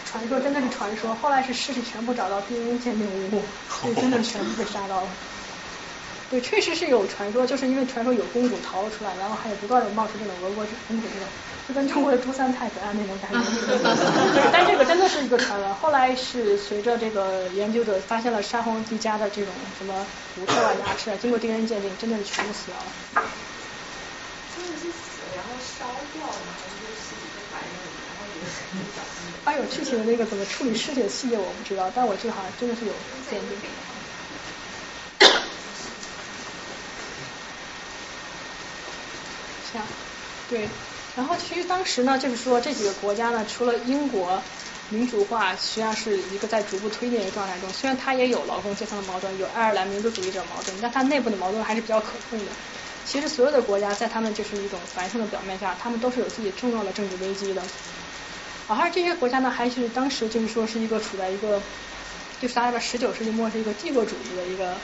[0.05, 5.17] 传说真的是传说，后来是尸体全部找到 DNA 鉴定无误，所以真的全部被杀到了。
[6.29, 11.29] 对，确实是有传说，就是因为传说有公主逃了出来，然后还有不断的冒出这种俄国公主这种，
[11.67, 13.39] 就跟中国的朱三太子案那种感觉。
[14.35, 15.75] 对，但这个真的是一个传闻。
[15.75, 22.85] 后来是随着这个研究者发现了沙皇迪加的这种什么骨头啊、牙齿啊，经过 DNA 鉴定，真的是全部死掉了。
[24.55, 26.33] 真的是死了，然后烧掉了，
[26.63, 27.67] 还是尸体被白了，
[28.07, 29.35] 然后有小心。
[29.45, 32.93] 还有具体的那个怎么处理尸体的细节我不知道，但我记得好像真的是有
[33.29, 33.59] 鉴定。
[39.73, 39.83] 像，
[40.49, 40.69] 对，
[41.17, 44.41] 然后其实当时呢，就是说这几个国家呢，除了英国
[44.91, 47.73] 民主化，实际上是一个在逐步推进的状态中。
[47.73, 52.53] 虽然它也有劳工阶层的矛盾，有爱尔兰民族主义者矛盾，但它内部的矛盾还是比较可控的。
[53.07, 57.63] 其实所有的国家在他们就是一种繁盛的表面下，他们都是有自己重要的政治危机的。
[58.69, 61.63] 而这些国家呢，还是当时就是说是一个处在一个，
[62.41, 64.77] 就是大概十九世纪末是一个帝国主义的一个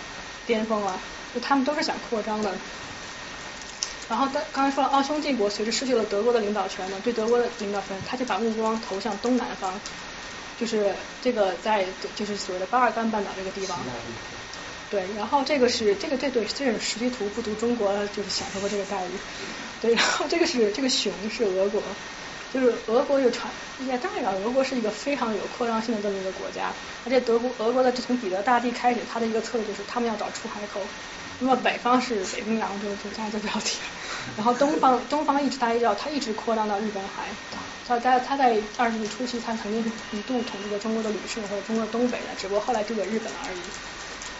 [0.46, 0.98] 巅峰啊，
[1.34, 2.54] 就他们都是想扩张的。
[4.12, 9.80] 然后刚刚才说了，奥匈帝国随着失去了德国的领导权呢，对德国的领导权，他就把目光投向东南方，
[10.60, 13.78] 就是这个在就是所谓的巴尔干半岛这个地方。
[14.90, 19.08] 对，然后这个是这个这对这种实际图不读中国就是享受过这个待遇。
[19.80, 21.82] 对，然后这个是这个熊是俄国。
[22.52, 26.70] 就是俄国有传，也当然了，俄国是一个非常有扩张性的这么一个国家，
[27.06, 30.82] 而且德国俄国的从彼得大帝开始，他的一个策略就是他们要找出海口。
[31.42, 33.84] 那么北方是北冰洋，就就这样就不要提了。
[34.36, 37.24] 然后东方东方一直大家知道，他一直扩张到日本海。
[37.86, 43.58] 他在他在二十世纪初期，他曾经一度统治过中国的旅顺或者中国东北的，只不过后来丢给日本了而已。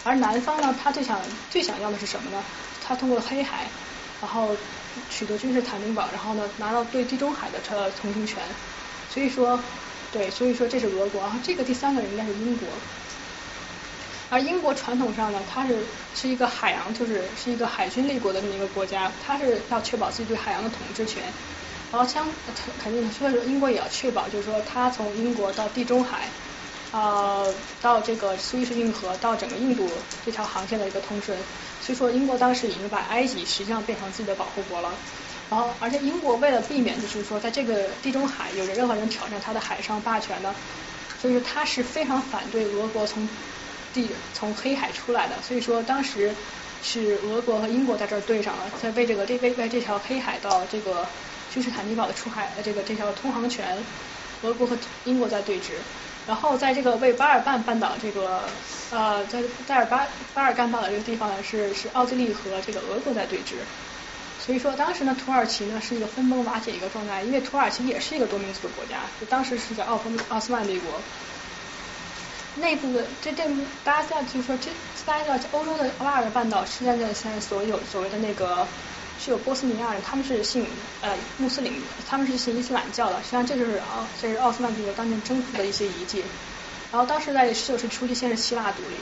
[0.04, 1.20] 而南方呢，他最想
[1.50, 2.42] 最想要的是什么呢？
[2.84, 3.66] 他通过黑海，
[4.20, 4.56] 然后。
[5.08, 8.42] 取得君士坦丁堡，然后呢，拿到对地中海的这通行权。
[9.08, 9.58] 所以说，
[10.12, 11.22] 对，所以说这是俄国。
[11.22, 12.68] 然后这个第三个人应该是英国。
[14.32, 21.34] 而英国传统上呢，它是是一个海洋，就是是一个海军立国的这么一个国家，它是要确保自己对海洋的统治权。
[21.90, 22.34] 然后相
[22.78, 26.32] 肯定所以说英国也要确保，就是说它从英国到地中海，
[26.92, 31.44] 呃，到这个苏伊士运河，到整个印度这条航线的一个通顺。
[31.78, 35.02] 所以说，英国当时已经把埃及实际上变成自己的保护国了。
[35.50, 40.56] 然后，而且英国为了避免，就是说在这个地中海有着任何人挑战它的海上霸权呢，
[41.18, 43.28] 所以说他是非常反对俄国从
[43.93, 45.35] 地从黑海出来的。
[45.43, 46.35] 所以说，当时
[46.82, 51.06] 是俄国和英国在这儿对上了，在为这个这为为这条黑海到这个
[51.52, 53.77] 君士坦丁堡的出海呃这个这条通航权，
[54.43, 55.73] 俄国和英国在对峙。
[56.24, 58.43] 然后在这个为巴尔干半岛这个
[58.93, 63.55] 呃，在在尔巴巴尔干半岛这个地方呢，是是奥地利和这个俄国在对峙。
[64.39, 71.01] 所以说当时呢，土耳其呢是一个分崩瓦解一个状态，因为土耳其也是一个多民族的国家，就当时是在奥芬奥斯曼帝国。
[72.56, 73.44] 内部的这这
[73.84, 74.70] 大家知道，就是说这
[75.06, 78.66] 大家知道欧洲的瓦尔半岛现在在现在所有所谓的那个。
[79.20, 80.66] 是有波斯尼亚人，他们是信
[81.00, 83.16] 呃穆斯林，他们是信伊斯兰教的。
[83.18, 86.24] 实际上这就是奥这是奥斯曼帝国当年征服的一些遗迹。
[86.90, 88.96] 然后当时在十九世纪初期，先是希腊独立，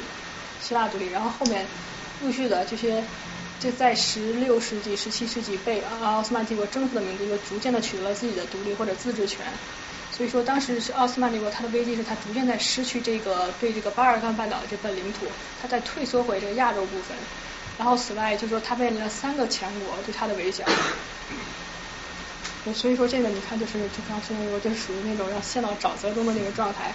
[0.60, 1.64] 希腊独立，然后后面
[2.20, 3.02] 陆续的这些
[3.60, 9.46] 就在十六世纪、十七世纪被奥斯曼帝国征服的民族，就逐渐的取得了自己的独立或者自治权。
[10.20, 15.24] 所以说，当时是奥斯曼帝国，它的危机是它逐渐在失去这个对这个巴尔干半岛的这份领土，
[15.62, 17.16] 它在退缩回这个亚洲部分。
[17.78, 20.62] 然后此外，就是说它面临了三个强国对它的围剿。
[22.74, 26.92] 所以说这个你看，就是就刚说过，就是属于那种要陷到沼泽中的那个状态。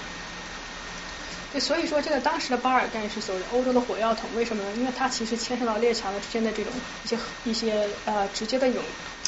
[1.52, 4.70] 对，所以说这个当时的巴尔干是所谓欧洲的火药桶，为什么呢？
[4.78, 6.72] 因为它其实牵涉到列强的之间的这种
[7.04, 8.84] 一些一些呃直接的一种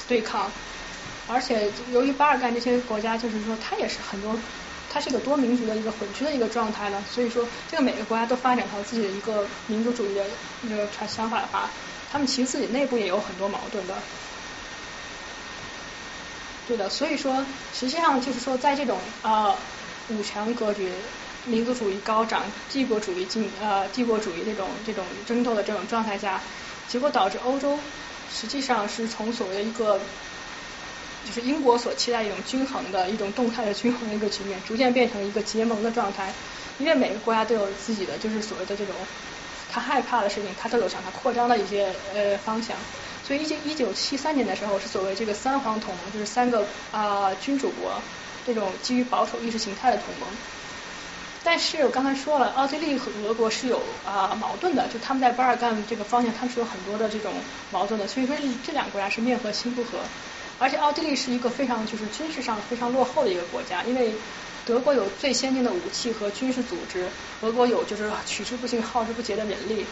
[0.08, 0.52] 对抗，
[1.28, 4.36] 而且由于巴尔干这些国家，就是说它也是很多，
[4.90, 10.26] 它是一个多民族的一个混居的一个状态呢，所以说这个每个国家都发展好自己的一个民族主义的
[10.62, 11.70] 那个传想法的话，
[12.12, 13.94] 他们其实自己内部也有很多矛盾的。
[16.68, 19.56] 对的，所以说实际上就是说在这种呃
[20.10, 20.92] 五强格局。
[21.46, 26.42] 民族主义高涨，帝国主义进呃帝国主义这种这种争斗的这种状态下，
[26.90, 27.80] 结果导致欧洲
[28.30, 29.98] 实际上是从所谓的一个
[31.28, 36.34] 就是英国所期待一种均衡的一种动态的均衡的一个局面，逐渐变成一个结盟的状态。
[36.78, 38.96] 因为每个国家都有自己的就是所谓的这种
[39.68, 42.78] 他害怕的事情，他都有向他扩张的一些呃方向。
[43.24, 47.92] 所以一九一九七三年的时候是所谓这个三皇同盟，就是三个啊君主国
[48.46, 50.30] 这种基于保守意识形态的同盟。
[51.44, 57.34] 但是我刚才说了，奥地利和俄国是有啊矛盾的，就他们在巴尔干这个方向，他们是有很多的这种
[57.72, 60.00] 矛盾的，所以说这两个国家是面和心不和。
[60.60, 64.12] 而且奥地利是一个非常就是军事上非常落后的一个国家，因为
[64.66, 67.08] 德国有最先进的武器和军事组织，
[67.42, 69.86] 俄国有就是取之不尽耗之不竭的人力，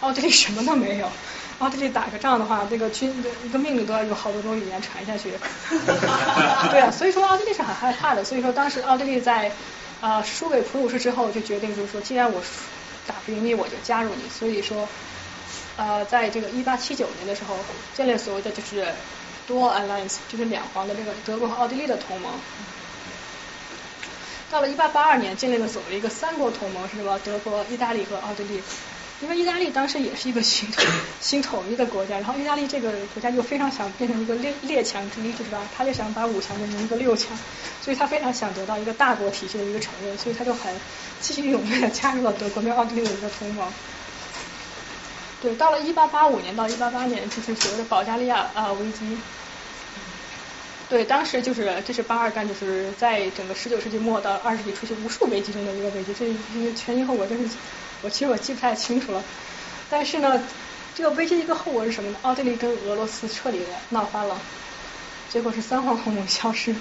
[0.00, 1.10] 奥地利什么都没有。
[1.58, 3.14] 奥地利打个仗的话，这个军
[3.44, 5.30] 一个命令都要用好多种语言传下去。
[6.70, 9.52] 对啊，所以说奥地利是很害怕的，所以说当时奥地利在。
[9.98, 12.42] 啊，输给普鲁士之后，就决定就是说，既然我
[13.06, 14.28] 打不赢你，我就加入你。
[14.28, 14.86] 所以说，
[15.78, 17.56] 呃，在这个一八七九年的时候，
[17.94, 18.86] 建立所谓的就是
[19.48, 22.32] dual alliance，就是两皇的这个德国和奥地利的同盟。
[24.50, 27.18] 到了一八八二年，建立了所谓一个三国同盟，是什么？
[27.24, 28.62] 德国、意大利和奥地利。
[29.22, 30.68] 因为意大利当时也是一个新
[31.22, 35.58] 新统一的国家，然后意大利这个国家就非常想变成一个列列强之一，是吧？
[35.74, 37.36] 他就想把五强变成一个六强，
[37.82, 40.70] 所以他非常想得到一个大国体系的一个承认，所以他就很
[41.22, 43.66] 积极踊跃的加入了德国跟奥地利的一个同盟。
[45.42, 49.16] 对，到了一八八五年到一八八年，就是所谓的保加利亚啊危机。
[50.88, 57.56] 对，当时就是这是巴尔干，就是在整个十九世纪末到二十世纪初期无数危机中的一个危机，这前因后果真是。
[58.02, 59.24] 我其实我记不太清楚了，
[59.88, 60.42] 但是呢，
[60.94, 62.18] 这个危机一个后果是什么呢？
[62.22, 64.38] 奥地利跟俄罗斯彻底的闹翻了，
[65.30, 66.74] 结果是三皇同盟消失。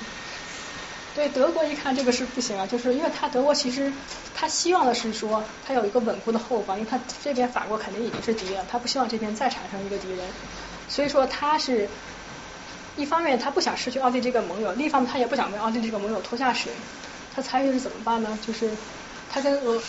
[1.15, 3.91] 对德国一看这个是不行啊，就是因为他德国其实
[4.35, 10.19] 他希望的是说他有一个稳固的后方，因为他这边法国肯定已经是敌人，他不希望这边再产生一个敌人，
[10.89, 11.87] 所以说他是
[12.97, 16.71] 一方面他不想失去奥地利这个盟友，另一方面他也不想被奥地利这个盟友拖下水，
[17.33, 18.37] 他采取是怎么办呢？
[18.45, 18.69] 就是。
[19.27, 19.81] 他跟俄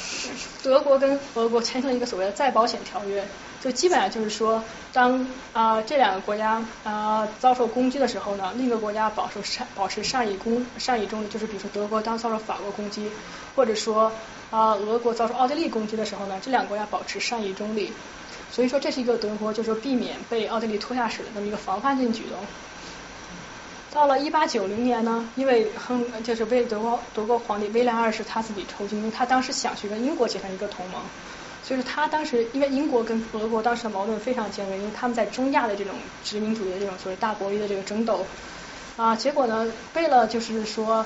[0.60, 3.24] 德国跟俄国签订了一个所谓的再保险条约，
[3.66, 4.62] 就基本上就是说，
[4.92, 13.10] 当啊这两个国家啊遭受攻击的时候呢，另一个国家保持善保持善意攻善意中立，就是比如说德国当遭受法国攻击，
[13.56, 14.12] 或者说
[14.52, 17.92] 啊俄国遭受奥地利攻击的时候呢，这两个国家保持善意中立。
[18.52, 22.38] 所以说这是一个德国就是避免被奥地利拖下水的这么一个防范性举动。
[23.92, 31.02] 到了一八九零年呢，因为亨就是为德国德国皇帝威廉二世他自己抽筋，因为他当时想去跟英国结成一个同盟，
[31.68, 35.94] 就是他当时因为英国跟俄国当时的矛盾非常尖锐，因为他们在中亚的这种
[36.24, 38.24] 殖民主义的这种所谓大国力的这个争斗。
[38.96, 41.04] 啊，结果呢，为了就是说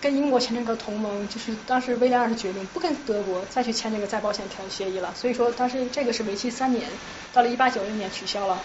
[0.00, 6.88] 跟英国签这个同盟，就是当时威廉二世决定不跟德国再去签这个再保险条协议了，所以说当时这个是为期三年，
[7.32, 8.62] 到了一八九零年取消了。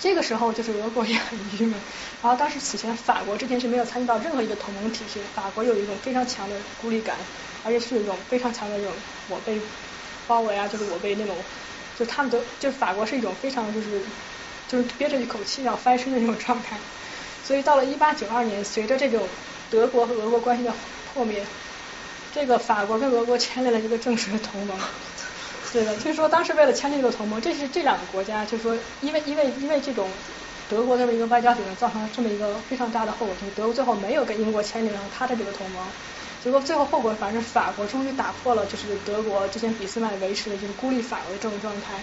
[0.00, 1.78] 这个时候就是俄国也很郁闷，
[2.22, 7.14] 然后当时此前法国之前是没有参与到任何一个同盟体系，法国有一种非常强的孤立感，
[7.64, 8.92] 而且是一种非常强的这种
[9.28, 9.60] 我被
[10.26, 11.36] 包围啊，就是我被那种，
[11.98, 14.00] 就他们都就是法国是一种非常就是
[14.68, 16.76] 就是憋着一口气要翻身的那种状态，
[17.42, 19.26] 所以到了一八九二年，随着这种
[19.70, 20.72] 德国和俄国关系的
[21.12, 21.44] 破灭，
[22.32, 24.78] 这个法国跟俄国签订了一个正式的同盟。
[25.72, 30.10] 对的，就是说当时为了签订这个同盟，这是这两个国家，就是说因为因为因为这种
[30.68, 35.86] 德国这么一个外交举动，造成了这么一个非常大的后果，就是德国最后没有跟英国签订上他的这个同盟，
[36.42, 42.00] 结果最后后果反正法国终于打破了就是德国之前俾斯麦维持的就是孤立法国的这种状态，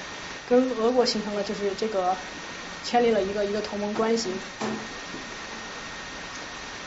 [0.47, 2.15] 跟俄国形成了就是这个
[2.83, 4.29] 签立了一个一个同盟关系。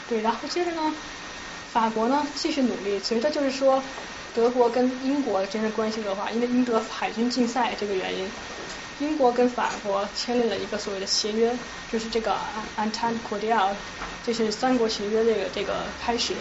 [0.09, 0.95] 对，然后接着呢，
[1.73, 3.83] 法国呢继续努力，随着就是说。
[4.35, 8.27] 德国跟英国之间的关系的话，因为英德海军竞赛这个原因，
[8.99, 11.55] 英国跟法国签订了一个所谓的协约，
[11.93, 12.35] 就是这个
[12.79, 13.75] Entente Cordiale，
[14.25, 16.33] 这是三国协约这个这个开始。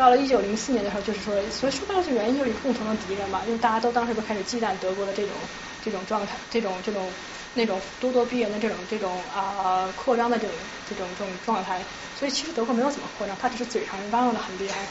[0.00, 5.36] 到了一九零四年的时候，就是说，所以说到这原因就是共同的敌人嘛，因为大家都当时都开始忌惮德国的这种
[5.82, 7.12] 这种状态，这种这种
[7.52, 10.56] 那种咄咄逼人的这种这种啊、扩张的这种
[10.88, 14.86] 这种这种状态，所以其实德国没有怎么扩张，他只是嘴上嚷嚷的很厉害。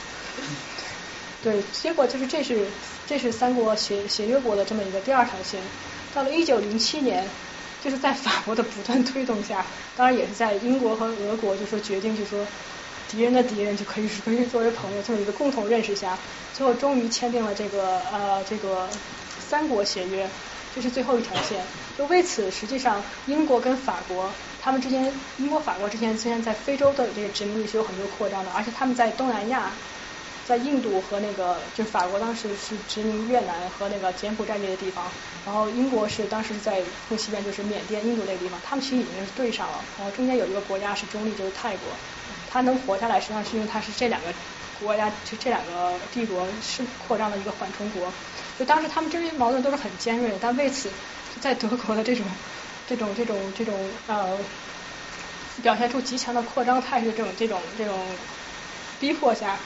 [1.42, 2.68] 对，结果就是这是
[3.08, 5.60] 这是三国协协约国的这么一个第二条线。
[6.14, 7.28] 到了一九零七年，
[7.82, 9.66] 就是在法国的不断推动下，
[9.96, 12.46] 当然也是在英国和俄国就说决定就说
[13.10, 16.18] 敌人的敌人就可以可以作为朋友这么一个共同认识下，
[16.54, 18.88] 最后终于签订了这个呃这个
[19.40, 20.30] 三国协约，
[20.70, 21.66] 这是最后一条线。
[21.98, 29.76] 就为此，实际上英国跟法国他们之间，英国法国之间之前在非洲的这个殖民地是有很多扩张的，而且他们在东南亚。
[30.42, 35.14] 在印度和那个就是法国当时是殖民越南和那个柬埔寨这些地方，
[35.46, 42.00] 然后英国是当时是在更西边就是缅甸、印度那个地方，他们其实已经是对上了，然后中间有一个国家是中立，就是泰国，
[42.50, 44.28] 它能活下来实际上是因为它是这两个
[44.80, 48.12] 国家就这两个帝国是扩张的一个缓冲国，
[48.58, 50.90] 就当时他们之间矛盾都是很尖锐的，但为此
[51.40, 52.26] 在德国的这种
[52.88, 53.76] 这种这种这种
[54.08, 54.38] 呃
[55.62, 58.00] 表现出极强的扩张态势这种这种这种
[59.00, 59.58] 逼迫下。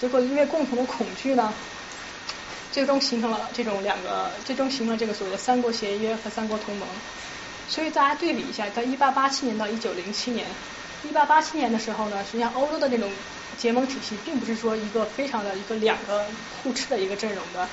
[0.00, 1.52] 结果因为共同的恐惧呢，
[2.72, 6.88] 最终形成了这种两个，最终形成这个所谓的三国协约和三国同盟。
[7.68, 10.44] 所以大家对比一下，在一八八七年到一九零七年，
[11.02, 13.12] 一八八七年的时候呢，实际上欧洲的那种
[13.56, 16.26] 结盟体系并不是说一个非常的一个两个
[16.62, 17.68] 互斥的一个阵容的，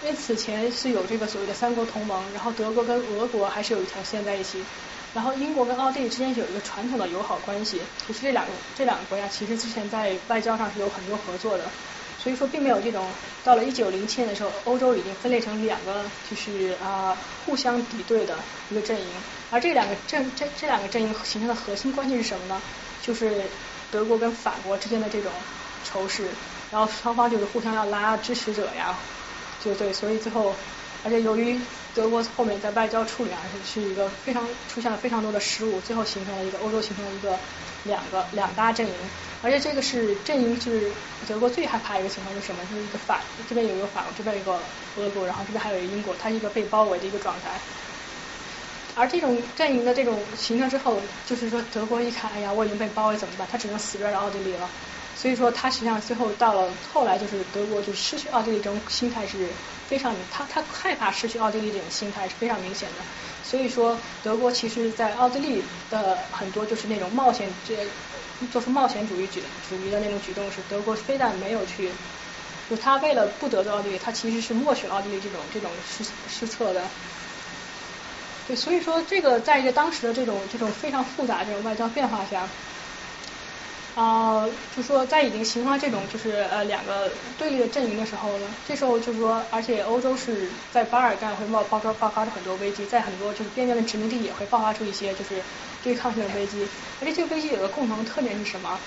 [0.00, 4.66] 因为此前是有这个所谓的三国同盟，然后德国跟俄国还是有一条线在一起。
[5.14, 11.72] 然后英国跟奥地利之间有一个传统的友好关系，就是这两个这两个国家其实之前在外交上是有很多合作的，
[12.28, 22.62] 所以说并没有这种到了一九零七年的时候，欧洲已经分裂成两个就是啊互相敌对的一个阵营，而这两个阵这这两个阵营形成的核心关系是什么呢？
[23.00, 23.50] 就是
[23.88, 25.46] 德国跟法国之间的这种
[25.82, 26.36] 仇视，
[26.68, 29.00] 然后双方就是互相要拉支持者呀，
[29.58, 30.60] 就对，所以最后
[31.00, 31.58] 而且由于
[31.94, 37.40] 德国后面在外交处理上是是一个非常出现了非常多的失误，最后形成了一个欧洲形成了一个
[37.82, 39.10] 两个两大阵营，
[39.40, 40.94] 而且这个是阵营是
[41.26, 42.64] 德国最害怕一个情况是什么？
[42.66, 47.60] 就是一个法这边有一个法国，这边有一个俄国，然后这边还有一个英国，它是一个被包围的一个状态。
[48.94, 53.46] 而这种阵营的这种形成之后，就是说德国一看，哎呀，我已经被包围怎么办？
[53.46, 54.72] 他只能死抓着奥地利了。
[55.14, 59.54] 所以说，他实际上最后到了后来，就是德国就失去奥地利这种心态是
[59.86, 63.06] 非常，他他害怕失去奥地利这种心态是非常明显的。
[63.48, 67.90] 所以说，德国其实在奥地利的很多就是那种冒险这
[68.50, 71.94] 做出冒险主义举主义的那种举动，是德国非但没有去，
[72.68, 76.90] 就他为了不得罪奥地利，他其实是默许奥地利这种这种失失策的。
[78.44, 82.50] 对，所以说这个在一个当时的这种这种非常复杂这种外交变化下。
[83.98, 95.44] 啊，就说在已经形成了这种就是呃两个对立的阵营的时候呢，这时候就是说，而且欧洲是在巴尔干会冒爆发爆发出很多危机，在很多就是边疆的殖民地也会爆发出一些就是
[95.82, 96.70] 对抗性的危机，
[97.00, 98.78] 而且这个危机有个共同特点是什么？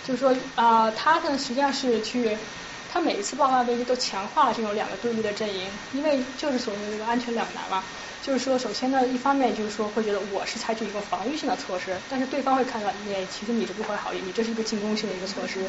[0.00, 2.38] 就是说啊，它呢实际上是去，
[2.86, 7.84] 它每一次爆发危机都强化了这种两个对立的阵营，因为就是所谓的这个安全两难嘛。
[8.22, 15.60] 就是说，首先呢，一方面就是说会觉得我是采取一个防御性的措施，但是对方会看到你其实你这不怀好意，你这是一个进攻性的一个措施。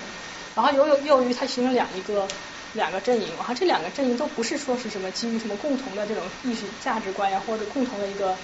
[0.55, 2.27] 然后又又由于它形成两一个
[2.73, 8.35] 两个阵营，然后这两个阵营都不是说是什么基于什么共同的这种意识价值观呀，或者共同的一个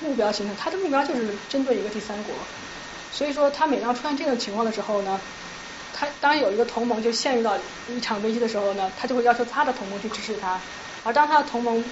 [0.00, 2.34] 目标形成，它的目标就是针对一个第三国。
[3.12, 5.20] 所以说，他每当出现这种情况的时候呢，
[5.92, 7.56] 他当有一个同盟就陷入到
[7.86, 10.58] 一场危机的时候呢，他就会要求他的同盟去支持他，
[11.04, 11.84] 而当他的同盟。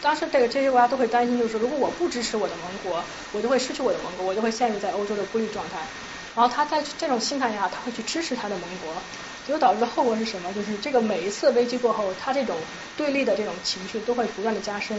[0.00, 5.92] 当时这个这些国家都会担心，就是，如果我不支持我的盟国，我就会失去我的盟国，我就会陷入在欧洲的孤立状态。
[6.34, 9.04] 然后他在这种心态下，他会去支持他的盟国，
[9.42, 10.52] 结果导致的后果是什么？
[10.54, 14.98] 就是这个每一次危机过后，他这种对立的这种情绪都会不断的加深。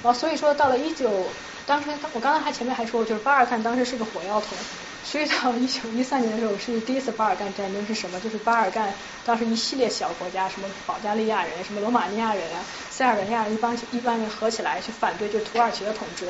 [0.00, 4.58] 然后所以说，到了一九，当时我刚才还前面还说，就是巴尔干当时是个火药桶。
[5.04, 8.18] 所以到一九一三年的时候，是第一次巴尔干战争是什么？
[8.20, 8.92] 就是巴尔干
[9.24, 16.26] 当时一系列小国家，什么保加利亚人、什么罗马尼亚人啊、塞尔维亚人一帮一帮人合起来去反对，就土耳其的统治。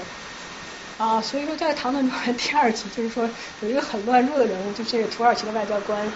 [0.98, 3.28] 啊，所以说这个《唐顿庄园》第二集就是说
[3.62, 6.06] 有一个很乱入的人物，就是这个土耳其的外交官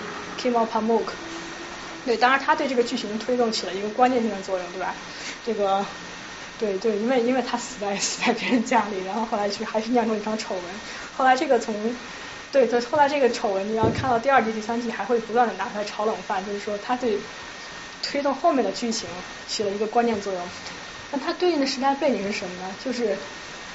[0.40, 1.04] Kemal Pamuk。
[2.04, 4.94] 对，当然他对这个剧情推动起了一个关键性的作用，对吧？
[5.44, 5.84] 这个，
[6.58, 10.64] 对对，因为因为他死在死在别人家里，然后后来去还是酿成一场丑闻。
[11.16, 11.74] 后来这个从
[12.50, 17.18] 对，就后来这个丑闻，你要看到第二季、第三季还会不断的拿出来炒冷饭，就是说他对
[18.02, 19.08] 推动后面的剧情
[19.46, 20.42] 起了一个关键作用。
[21.10, 22.74] 那它对应的时代背景是什么呢？
[22.84, 23.16] 就是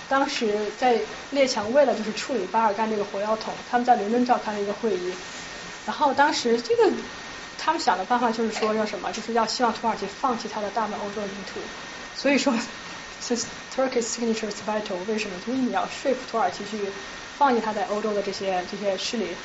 [0.07, 0.99] 当时在
[1.31, 5.13] 列强为了就是处理巴尔干这个火药桶，他们在伦敦召开了一个会议，
[5.85, 6.91] 然后当时这个
[7.57, 11.59] 他们想的办法就是说要什么，就是要希望土耳其放弃它的大半欧洲领土，
[12.15, 12.53] 所以说
[13.23, 13.35] 是
[13.73, 15.35] Turkey's signature is vital，为什么？
[15.47, 16.79] 因为你要说服土耳其去
[17.37, 19.35] 放弃它在欧洲的这些这些势力。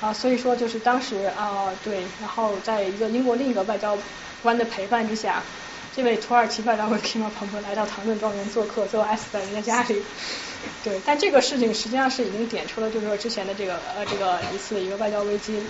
[0.00, 3.98] 啊，所以说就是当时啊，对，然后在一个英国另一个外交
[4.42, 5.42] 官的陪伴之下，
[5.92, 10.00] 这位土耳其外交官 k i m a p o m 来到唐顿庄园做客，最后爱死在人家家里。
[10.84, 15.60] 对，但这个事情实际上是已经点出了，就是说之前的这个呃这个一次一个外交危机。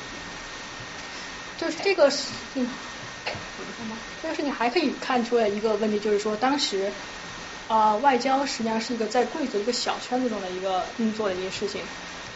[1.56, 2.68] 就是这个事情，
[4.22, 6.92] 这个事情还可以看出来一个问题，就是说当时
[7.68, 11.84] 啊外交实际上是一个在贵族一个小圈子中的一个运作的一件事情。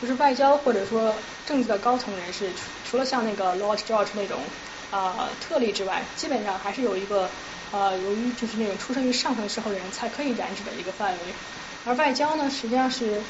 [0.00, 4.50] 就是外交或者说政治的高层人士，除除了像那个 Lord George 那种
[4.90, 7.30] 啊特例之外，基本上还是有一个
[7.70, 11.36] 呃由于就是那种出生于上层社会的人才可以染指的一个范围。
[11.84, 13.22] 而外交呢，实际上是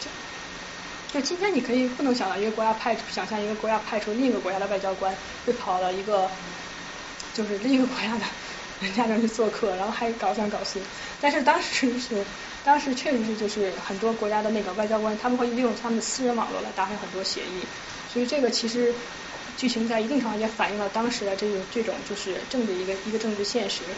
[0.00, 0.10] 就
[1.06, 6.28] 就今天你可以不能想到一个国家派出想象一个国家派出另一个国家的外交官会跑到一个
[7.32, 8.26] 就是另一个国家的
[8.78, 10.82] 人家那去做客，然后还搞三搞四。
[11.20, 12.26] 但是当时是。
[12.62, 17.68] 当时确实是，就是很多国家的那个外交官，他们会利用他们的私人网络来达成很多协议，
[18.08, 18.96] 所以这个其实
[19.54, 23.96] 剧情在一定程度上也反映了当时的这种这种就是政治一个一个政治现实。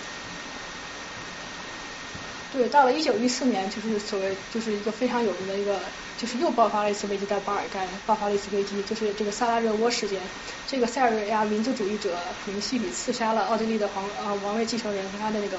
[2.51, 5.79] 对，到了一九一四年，就是所谓就是一个非常有名的一个，
[6.17, 10.19] 就是又爆发了一次危机，在巴尔干爆发了一次危机，就是这个萨拉热窝事件。
[10.67, 15.59] 这个塞尔维亚民族主义者普林西里刺杀了奥地利的皇啊王位继承人和他的那个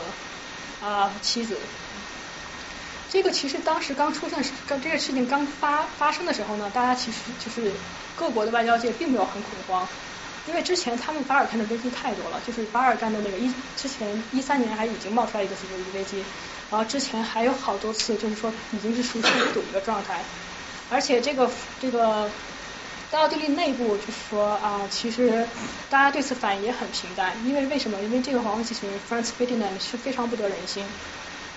[0.82, 1.56] 啊妻子。
[3.12, 7.72] 这个其实当时刚出现，刚这个事情刚发发生的时候呢，大家其实就是
[8.16, 9.88] 各国的外交界并没有很恐慌，
[10.48, 16.24] 因为之前他们巴尔干的危机太多了，就是巴尔干的那个一之前一三年还已经冒出来一个危机危机，
[16.72, 20.22] 然后之前还有好多次就是说已经是熟视无睹一个状态，
[20.90, 21.50] 而且这个
[21.82, 22.30] 这个
[23.12, 25.48] 在奥地利内部就是说啊，其实
[25.90, 28.00] 大家对此反应也很平淡，因为为什么？
[28.02, 30.86] 因为这个皇位继承人 Franz Ferdinand 是非常不得人心。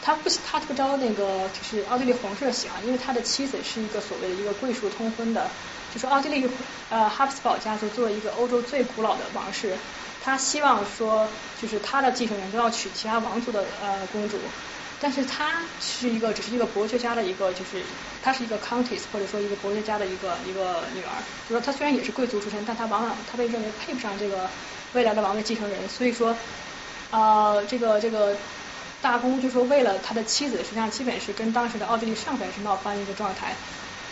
[0.04, 5.48] 他不他不招那个就是奥地利皇室的喜欢，因为他的妻子是一个所谓的一个贵族通婚的，
[5.94, 6.48] 就是奥地利
[6.90, 9.76] 呃哈布斯堡家族作为一个欧洲最古老的王室，
[10.24, 11.28] 他希望说
[11.60, 14.40] 就是他的继承人都要娶其他王族的呃公主，
[15.02, 17.82] 但是他是一个只是一个伯爵家的一个就是
[18.22, 21.10] 他是一个 countess 或者说一个伯爵家的一个一个女儿，
[21.48, 24.48] 就说他虽然也是贵族出身，但他往往他被认为配不上这个
[24.92, 26.36] 未来的王位继承人，所以说
[27.10, 28.36] 啊这个这个。
[29.02, 33.52] 大公就说为了他的妻子，实际上基本是跟当时的奥地利上层是闹翻一个状态。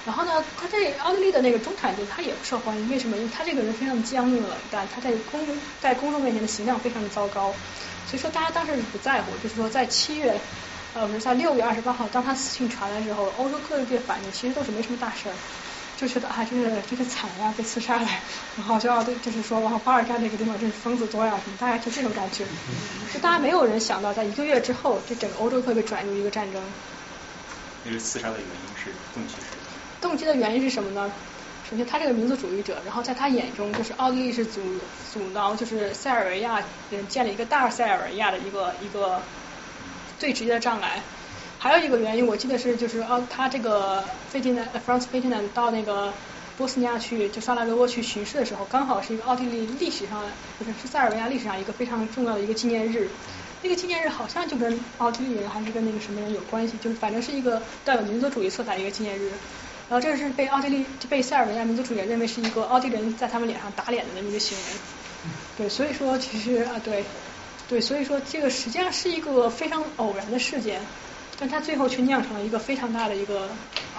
[0.05, 3.17] 然后呢，他在奥地利的那个中产阶级他也不受欢迎，为什么？
[3.17, 5.47] 因为他这个人非常的僵硬冷淡，他在公
[5.81, 7.55] 在公众面前的形象非常的糟糕。
[8.09, 10.35] 所以说大家当时是不在乎，就是说在七月
[10.93, 15.35] 呃不是在六月二十八号，当他死讯传来之后，欧洲各界反应其实都是没什么大事儿。
[15.97, 18.09] 就觉得啊，这个这个惨呀，被刺杀了，
[18.57, 22.45] 然后就要对，就是说，然后巴尔干那个地方真是疯子多呀，什么，大概就这种感觉。
[23.13, 26.63] 就大家没有人想到，在一个月之后，这整个欧洲会被转入一个战争。
[27.85, 29.43] 那个刺杀的原因是动机是？
[30.01, 31.13] 动机的原因是什么呢？
[31.69, 34.63] 首先，他这个民族主义者，然后在他眼中，就是奥地利是阻
[35.13, 39.23] 阻挠，就是塞尔维亚人建立一个大塞尔维亚的一个一个
[40.21, 41.03] 最直接的障碍。
[41.59, 46.13] 还有一个原因，我记得是就是哦，他这个费迪南 Franz Ferdinand 到那个
[46.57, 50.23] 波斯尼亚去，就萨拉热窝去巡视的时候，刚好是一个奥地利历史上，
[50.59, 53.09] 不是是塞尔维亚历史上一个非常重要的一个纪念日。
[53.63, 59.31] 那个纪念日好像就跟奥地利人还是跟那个什么人有关系，就是反正是一个带有民族主义色彩的一个纪念日。
[59.89, 64.65] 然后这是被奥地利就被塞尔维亚民族主义者认为是一个奥地利人在他们脸上打脸的那么一个行为。
[65.59, 67.05] 对，所以说其实啊对
[67.71, 70.83] 对，所以说这个实际上是一个非常偶然的事件。
[71.39, 73.49] 但他最后却酿成了一个非常大的一个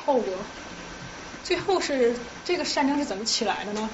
[0.05, 0.31] 后果。
[1.43, 3.89] 最后是这个战争是怎么起来的呢？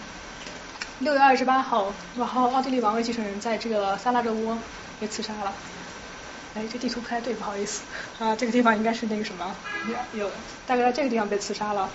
[0.99, 4.57] 六月二十八号，然后奥地利王位继承人在这个萨拉热窝
[4.99, 5.53] 被刺杀了。
[6.55, 7.83] 哎，这地图不太对，不好意思
[8.19, 9.55] 啊，这个地方应该是那个什么，
[10.11, 10.29] 有
[10.65, 11.89] 大概在这个地方被刺杀了。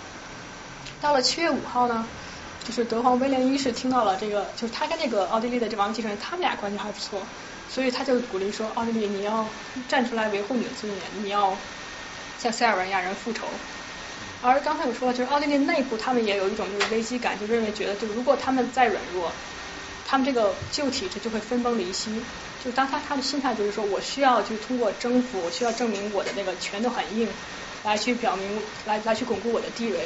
[1.02, 2.06] 到了七月五号呢，
[2.64, 7.20] 就是德皇威廉一世听到了这个，就是他跟那个奥地利的这王位继承人，他们俩关系还不错。
[7.74, 9.46] 所以他就鼓励说，奥地利你要
[9.88, 11.56] 站出来维护你的尊严，你要
[12.38, 13.46] 向塞尔维亚人复仇。
[14.42, 19.32] 而刚才我说了，就是奥地利内部他们也有一种就是危机感，就认为觉得，就如果他们再软弱，
[20.06, 22.10] 他们这个旧体制就会分崩离析。
[22.62, 27.26] 就当他他的心态就是说我需要就通过征服，我需要证明我的那个拳头很硬，
[27.84, 29.98] 来去表明来来去巩固我的地位。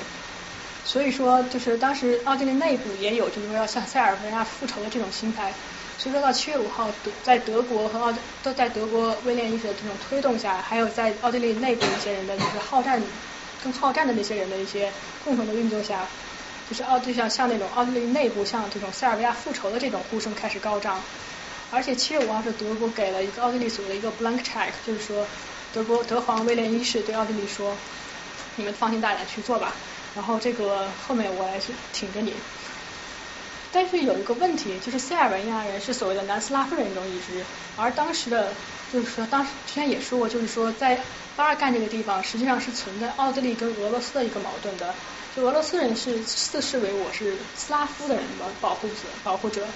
[0.84, 5.52] 所以说，就是当时奥地利内部也有就是说要向塞尔维亚复仇的这种心态。
[5.98, 13.02] 所以说到七月五号，德在德国和奥都在德国威廉一世的这种推动下，还有在奥地利内部一些人的就是好战
[13.62, 14.92] 更好战的那些人的一些
[15.24, 16.06] 共同的运作下，
[16.68, 21.00] 就是奥就像像那种奥地利内部像这种塞尔维亚复仇的这种呼声开始高涨。
[21.72, 25.26] 而且七月五号是德国给了一个奥地利所谓的一个 blank check，就是说
[25.72, 27.76] 德国德皇威廉一世对奥地利说，
[28.54, 29.72] 你们放心大胆去做吧，
[30.14, 32.34] 然后这个后面我来是挺着你。
[33.72, 37.44] 但是有一个问题，就是塞尔维亚人是所谓的南斯拉夫人中一支，
[37.76, 38.52] 而当时的，
[38.92, 40.98] 就是说当时之前也说过，就是说在
[41.36, 44.94] 巴尔干这个地方实际上是存在奥地利跟俄罗斯的一个矛盾的，
[45.34, 49.66] 就俄罗斯人是自视为我是斯拉夫的人的保护者保护者。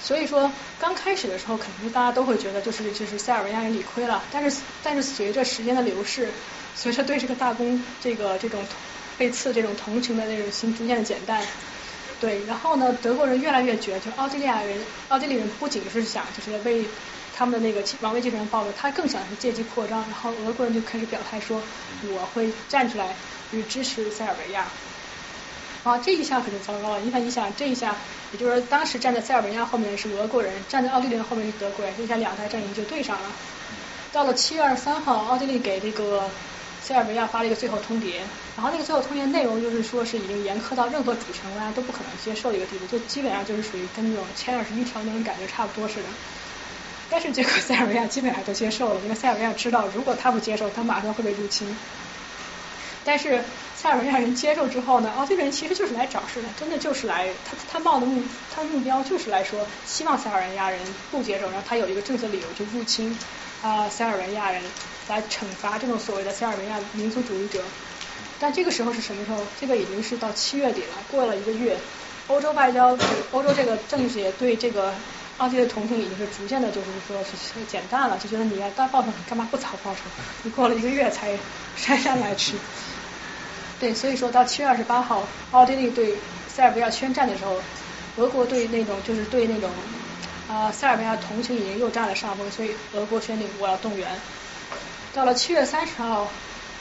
[0.00, 0.50] 所以说，
[0.80, 4.22] 刚开始的时候，肯定大家都会觉得就是就是塞尔维亚人理亏了。
[4.32, 6.28] 但是但是随着时间的流逝，
[6.74, 8.64] 随着对这个大公这个这种
[9.16, 11.40] 被刺这种同情的那种心逐渐的减淡，
[12.22, 14.78] 对，然后呢，德国人越来越觉得，就奥地利亚人
[15.08, 16.84] 奥地利人不仅是想就是为
[17.36, 19.98] 他们的那个王位继承人报仇，他更想是借机扩张。
[20.02, 21.60] 然后俄国人就开始表态说，
[22.14, 23.12] 我会站出来
[23.50, 24.64] 去支持塞尔维亚。
[25.82, 27.96] 啊，这一下可就糟糕了，你看你想这一下，
[28.30, 33.28] 也就是说当时站在塞尔维亚后面是俄国人，站在奥地利后面是德国人，这下两台阵营就对上了。
[34.12, 36.22] 到了七月二十三号，奥地利给这个
[36.84, 38.16] 塞尔维亚发了一个最后通牒，
[38.56, 46.08] 然后那个最后通牒内容就是说是已经严苛到任何主权国家都不可能接受的一个地步，就基本上就是属于跟那种签二十一条那种感觉差不多似的。
[47.08, 51.76] 但是结果塞尔维亚基本上都接受了，因为塞尔维亚知道如果他不接受，他马上会被入侵。
[53.04, 53.42] 但是
[53.76, 58.22] 塞尔维亚人接受之后呢，奥地利人其实就是来找事的，真的就是来他他冒的目
[58.54, 60.80] 他的目标就是来说，希望塞尔维亚人
[61.10, 63.18] 不接受，然后他有一个政策理由就入侵
[63.62, 64.60] 啊塞尔维亚人，
[65.08, 67.60] 来惩罚这种所谓的塞尔维亚民族主义者。
[68.40, 69.38] 但这个时候是什么时候？
[69.60, 71.76] 这个已经是到七月底了，过了一个月，
[72.26, 72.98] 欧洲外交
[73.30, 74.92] 欧洲这个政协对这个
[75.38, 80.00] 奥地利的同情已经是逐渐的，就是说是减淡了，就觉得你要大报仇，你干嘛不早报仇？
[80.42, 81.38] 你过了一个月才
[81.76, 82.54] 姗姗来迟。
[83.78, 86.16] 对，所以说到七月二十八号，奥地利对
[86.48, 87.60] 塞尔维亚宣战的时候，
[88.16, 89.70] 俄国对那种就是对那种
[90.52, 94.08] 啊塞尔维亚同情已经又占了上风，所以俄国宣令我要动员。
[95.14, 96.28] 到了七月三十号，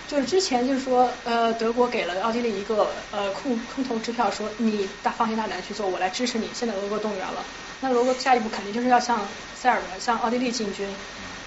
[0.07, 6.49] 就是之前就是说呃德国给了奥地利一个呃空空头支票，说你大放心大胆去做，我来支持你。
[6.53, 7.43] 现在俄国动员了，
[7.79, 9.25] 那俄国下一步肯定就是要向
[9.55, 10.87] 塞尔维亚向奥地利进军。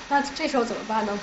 [0.09, 1.19] 那这时候怎么办呢？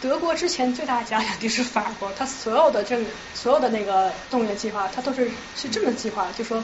[0.00, 3.02] 德国之前最大的假想敌是法国，他所有的这
[3.34, 6.62] 所有的那个动员计划，他都是是这么计划，就说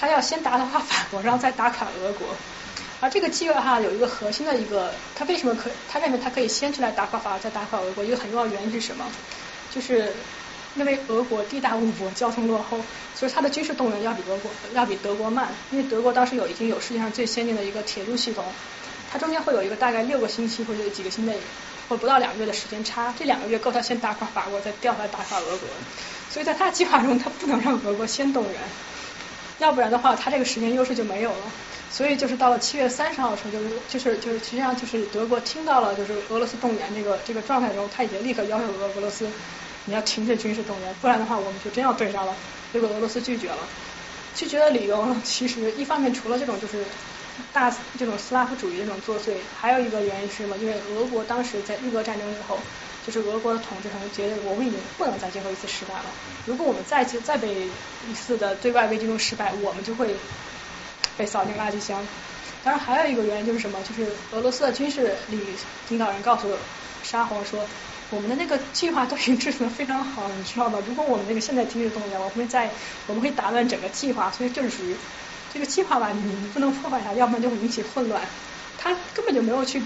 [0.00, 2.28] 他要先打垮法国，然后再打垮俄国。
[3.00, 8.04] 而这个计划哈有一个核心的一个，他为什么可他认为他可以先出来打垮法国，再打垮俄国？
[8.04, 9.04] 一个很重要的原因是什么？
[9.74, 10.12] 就是
[10.76, 12.78] 因为俄国地大物博，交通落后，
[13.14, 15.48] 所以他的军事动员要比俄国要比德国慢。
[15.70, 18.44] 因为德国当时有已经有世界上最先进的一个铁路系统，
[19.12, 21.34] 它中间会有一个大概六个星期或者几个星期。
[21.88, 25.68] 或不到两个月的时间差，这两个月够他先打垮法国，再调来打垮俄国。
[26.28, 28.54] 所以在他计划中，他不能让俄国先动员，
[29.58, 31.52] 要不然的话，他这个时间优势就没有了。
[31.90, 39.28] 所以就是到了七月三十号的时候，就是就是就是实际上就是德国听到了就是俄罗斯动员这个这个状态之后，他已经立刻要求俄俄罗斯
[39.86, 42.34] 你要停止军事动员，不然的话我们就真要对上了。
[42.72, 43.58] 结果俄罗斯拒绝了，
[44.34, 46.84] 拒绝的理由其实一方面除了这种就是。
[47.52, 50.56] 大这种斯拉夫主义这种作祟，还有一个原因是什么？
[50.56, 52.58] 因为俄国当时在日俄战争以后，
[53.06, 56.04] 就是俄国的统治层觉得我们已经不能再接受一次失败了。
[56.44, 57.54] 如果我们再接再被
[58.10, 60.14] 一次的对外危机中失败，我们就会
[61.16, 62.04] 被扫进垃圾箱。
[62.64, 63.78] 当然还有一个原因就是什么？
[63.84, 65.40] 就是俄罗斯的军事领
[65.88, 66.50] 领导人告诉
[67.04, 67.64] 沙皇说，
[68.10, 70.82] 我们的那个计划都已经制定的非常好，你知道吗？
[70.86, 72.68] 如果我们那个现在停止动员，我们会在
[73.06, 74.96] 我们会打乱整个计划，所以这是属于。
[75.54, 78.20] 这个计划吧，你不能破坏它，要不然就会引起混乱。
[78.76, 79.80] 他根本就没有去，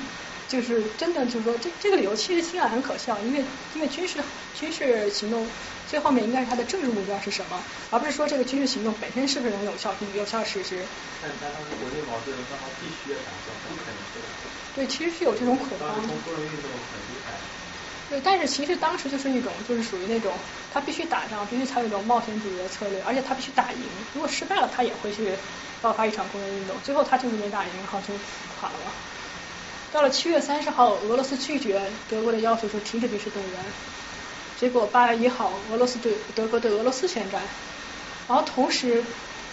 [0.51, 3.39] 就是真的就是说，这这个理由其实听起来很可笑，因为
[3.73, 4.19] 因为军事
[4.53, 5.47] 军事行动
[5.87, 10.85] 最后面应该是它的政治目标是什么，而不是说这个军事行动本身是不是能有效有效实施。
[11.23, 14.27] 但他当时国内矛盾，刚好必须要打仗，不可能不打。
[14.75, 15.89] 对，其实是有这种恐慌。
[15.89, 17.39] 当时工人运动很厉害。
[18.09, 20.37] 对，但是其实当时就是一种，就是属于那种，
[20.69, 23.93] 他必须打仗，必须采取一种冒险主义的策略，而且他必须打赢。
[24.13, 25.39] 如果失败了，他也会去
[25.81, 26.81] 爆发一场工人运动。
[26.83, 28.93] 最后他就是没打赢，然后就垮了。
[29.93, 33.53] 到了七月三十号，俄罗斯拒绝德国的要求，说停止军事动员。
[34.59, 37.41] 结果八月一号，俄罗斯对德国对俄罗斯宣战，
[38.29, 39.03] 然后同时。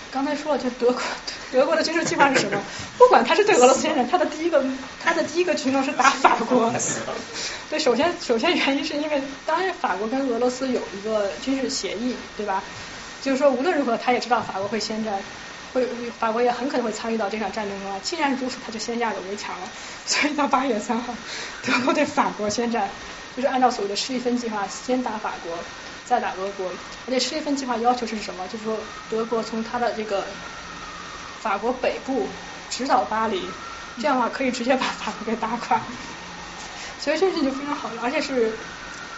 [0.09, 1.01] 刚才说了，就德国
[1.51, 2.57] 德国的军事计划是什么？
[2.97, 4.63] 不管他是对俄罗斯宣战，他的第一个
[5.03, 6.73] 他的第一个举动是打法国。
[7.69, 12.63] 对，首先首先原因是因为，当然法国跟俄罗斯有一个军事协议，对吧？
[13.21, 15.19] 就是说无论如何他也知道法国会宣战，
[15.73, 17.99] 会法国也很可能会参与到这场战争中来。
[17.99, 19.69] 既然如此，他就先下手为强了。
[20.05, 21.13] 所以到八月三号，
[21.61, 22.89] 德国对法国宣战，
[23.35, 25.57] 就是按照所谓的施一分计划，先打法国，
[26.05, 26.71] 再打俄国。
[27.07, 28.47] 而且施一分计划要求是什么？
[28.47, 28.79] 就是说
[29.09, 30.25] 德国从他的这个
[31.39, 32.27] 法国北部
[32.69, 33.41] 直捣巴黎，
[33.99, 35.81] 这样的话可以直接把法国给打垮。
[36.99, 38.51] 所以这事就非常好了，而且是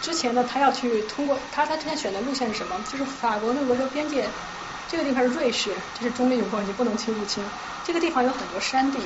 [0.00, 2.80] 之前呢，他要去通过他他之前选的路线是什么？
[2.84, 4.28] 就是法国跟俄国边界
[4.90, 7.48] 这个地方是瑞士，这是中立关系，不能去入侵。
[7.84, 8.98] 这个地方有很多山地，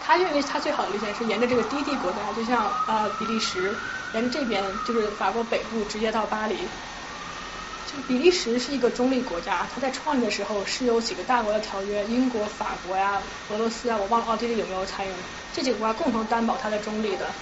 [0.00, 3.76] 他认为他最好的路线是沿着这个低地国家，就像呃比利时，
[4.10, 6.68] 沿着这边就是法国北部直接到巴黎。
[7.84, 15.14] 就比利时是一个中立国家，它在创立的时候是有几个大国的条约，英国、法国呀、俄罗斯啊，我忘了奥地利有没有参与，
[15.52, 17.32] 这几个国家共同担保它的中立的。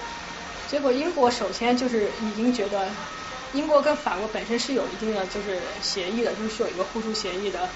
[0.66, 2.94] 结果英国首先就是已经觉得，
[3.54, 7.70] 英国跟法国本身是有一定的就是协议的，就是有一个互助协议的，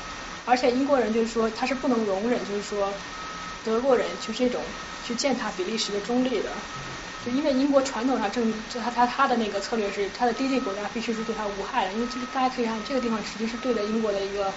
[0.44, 2.92] 而且英国人就是说他是不能容忍就是说
[3.62, 4.65] 德国人就这种
[5.02, 6.57] 去践踏比利时的中立的。
[7.24, 14.55] 就因为英国传统上正就他他他的那个策略是，他的低地国家必须是对他无害的，因为就是大家可以看这个地方实际是对的英国的一个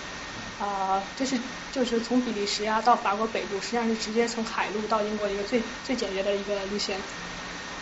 [0.57, 1.39] 啊，就是
[1.71, 7.03] 就是从比利时呀到法国北部，实际上是直接从海路到英国的一个最最简洁的一个路线。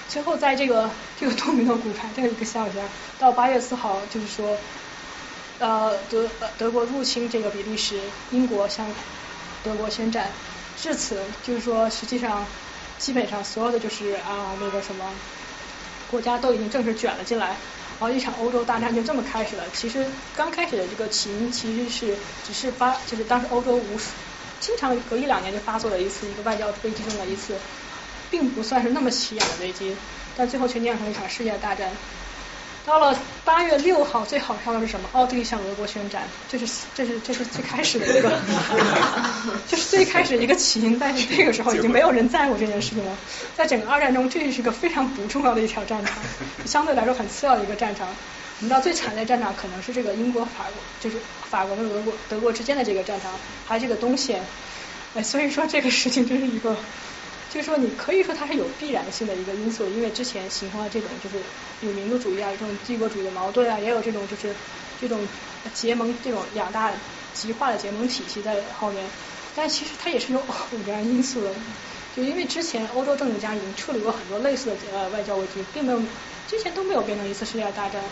[0.09, 2.73] 最后在这个这个多米诺骨牌这个一个消息，
[3.19, 4.57] 到八月四号就是说
[5.59, 7.99] 呃德德国入侵这个比利时，
[8.31, 8.85] 英国向
[9.63, 10.29] 德国宣战，
[10.75, 12.45] 至此就是说实际上。
[12.99, 15.09] 基本上所有的就是啊那个什么
[16.11, 17.47] 国家都已经正式卷了进来，
[17.97, 19.63] 然后一场欧洲大战就这么开始了。
[19.73, 20.05] 其实
[20.35, 22.13] 刚开始的这个起因其实是
[22.45, 24.09] 只是发，就是当时欧洲无数
[24.59, 27.55] 经常隔一两年就发作了一次一个外交危机中的一次，
[28.29, 29.95] 并不算是那么起眼的危机，
[30.35, 31.89] 但最后却酿成一场世界大战。
[32.85, 35.07] 到了八月六号，最好笑的是什么？
[35.11, 38.41] 奥地利向俄国宣战，这是这是这是最开始的一个，
[39.67, 40.97] 就是最开始一个起因。
[40.97, 43.15] 但是这个时候已经没有人在乎这件事情了。
[43.55, 46.17] 在整个二战中，这是一个非常不重要的一条战场，
[46.65, 48.07] 相对来说很次要的一个战场。
[48.07, 51.17] 我们知道最惨烈的战场可能是这个英国法国，就是
[51.47, 53.31] 法国跟俄国德国之间的这个战场，
[53.67, 54.41] 还有这个东线。
[55.13, 56.75] 哎，所以说这个事情真是一个。
[57.49, 61.43] 就是说，你可以说它是有必然性的一个因素，因为之前形成了这种就是
[61.79, 64.55] 有民族主义啊，这种帝国主义的矛盾啊，也有这种就是
[64.95, 65.27] 这种
[65.73, 67.01] 结盟这种两大
[67.33, 69.11] 极化的结盟体系在后面。
[69.55, 70.39] 但其实它也是有
[70.71, 71.55] 偶然因素的，
[72.11, 75.99] 就因为之前欧洲政治家已经处理过很多类似的呃外交危机，并没有
[76.45, 78.03] 之前都没有变成一次世界大战，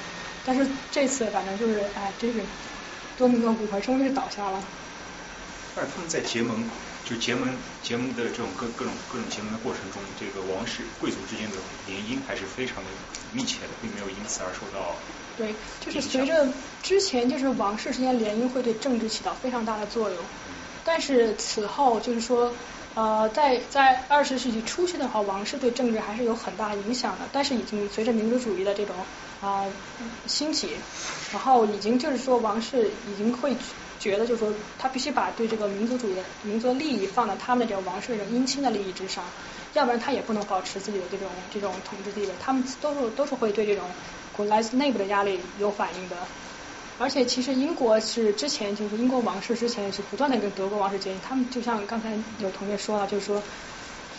[0.43, 2.43] 但是这次反正就是哎，真是
[3.15, 4.59] 多米诺骨牌终于倒下了。
[5.75, 6.67] 但是他们在结盟。
[7.07, 7.47] 就结盟
[7.81, 11.55] 结盟的这种各各种各种结盟的过程中，这个王室贵族之间的
[11.85, 12.89] 联姻还是非常的
[13.33, 14.93] 密切的，并没有因此而受到。
[15.37, 20.17] 对，就是随着之前就是王室之间联姻会对政治起到非常大的作用，
[20.83, 22.51] 但是此后就是说
[22.95, 29.05] 呃在在二十世纪初期的话，王室对政治还是有很大影响的，但是已经随着民族主义的这种
[29.39, 29.63] 啊
[30.25, 30.75] 兴起，
[31.31, 33.55] 然后已经就是说王室已经会。
[34.07, 39.23] 觉得就是说，他必须把对这个民族主义的民族利益放在他们这个王室这种姻亲的利益之上，
[39.73, 42.31] 要不然他也不能保持自己的这种这种统治地位。
[42.39, 43.83] 他们都是都是会对这种
[44.47, 46.15] 来自内部的压力有反应的。
[46.99, 53.43] 而且其实英国是之前就是英国王室之前是不断的跟德国王室接近，他们就像刚才有同学说了，就是说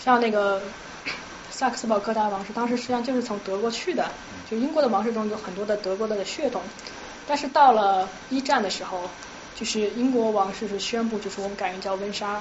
[0.05, 0.63] 像那个
[1.51, 4.09] 萨克斯堡各大王室，当时实际上就是从德国去的，
[4.49, 6.63] 就英国的王室中有很多的德国的血统，
[7.27, 9.09] 但是到了一战的时候。
[9.55, 12.41] 就是英国王室是宣布，就是我们改名叫温莎，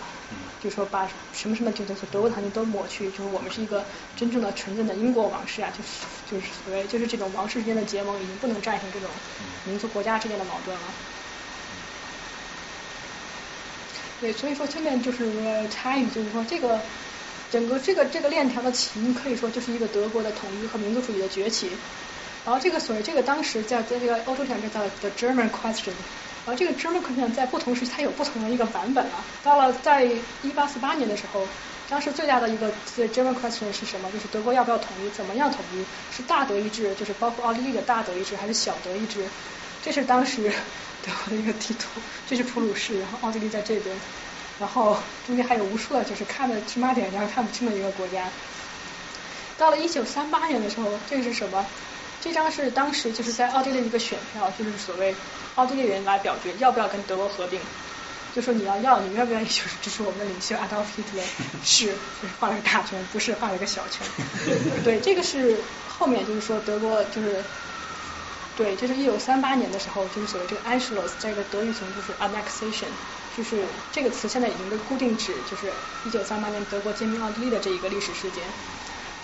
[0.60, 3.84] 就说把什么什么就是德国唐军都抹去，就是我们是一个
[4.16, 9.10] 真正的纯正的英国王室啊，就是就是所谓就是这种王室之间的结盟已经不能战胜这种
[9.66, 10.84] 民族国家之间的矛盾了。
[14.19, 16.82] 对，所以说这边就是差异，就是说这个
[17.50, 21.72] 整个这个这个链条的起因可以说就是一个德国的统一和民族主义的崛起，
[22.44, 25.94] 然后这个所谓这个当时在在这个欧洲讲叫 the German question。
[26.48, 29.11] 然后这个 German question 在不同时期它有不同的一个版本了。
[29.43, 30.06] 到了在
[30.42, 31.45] 一八四八年的时候，
[31.90, 34.09] 当时最大的一个 German question 是什么？
[34.14, 35.09] 就是德国要不要统一？
[35.09, 35.84] 怎么样统一？
[36.16, 39.27] 是大德意志，就是包括奥地利的大德意志，还是小德意志？
[39.84, 40.50] 这是当时
[41.03, 43.93] 德国的一个地图，这是普鲁士，然后奥地利在这边，
[44.58, 48.24] 然后中间还有无数的就是看的芝麻点然后看不清的一个国家。
[49.58, 51.66] 到了一九三八年的时候，这个是什么？
[52.22, 55.14] 这张是当时就是在奥地利一个选票，就是所谓
[55.58, 57.60] 奥地利人来表决要不要跟德国合并，
[58.32, 61.24] 就说你要要，你愿不愿意 就是支持我们的领袖 Adolf Hitler？
[61.66, 61.88] 是，
[62.22, 64.06] 就是画了个大圈，不是画了个小圈。
[64.84, 67.44] 对，这个是后面就是说德国就是
[68.56, 72.90] 对，就是一九三八年的时候，就是所谓这个 Anschluss，这个德语词就是 annexation，
[73.36, 78.45] 就是这个词现在已经被固定指就是一九三八年德国兼并奥地利的这一个历史事件。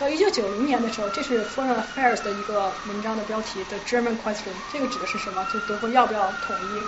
[0.04, 5.48] 到一九九零年的时候，这是 Foreign Affairs 的一个文章的标题，The German Question，这个指的是什么？
[5.54, 6.82] 就德国要不要统一？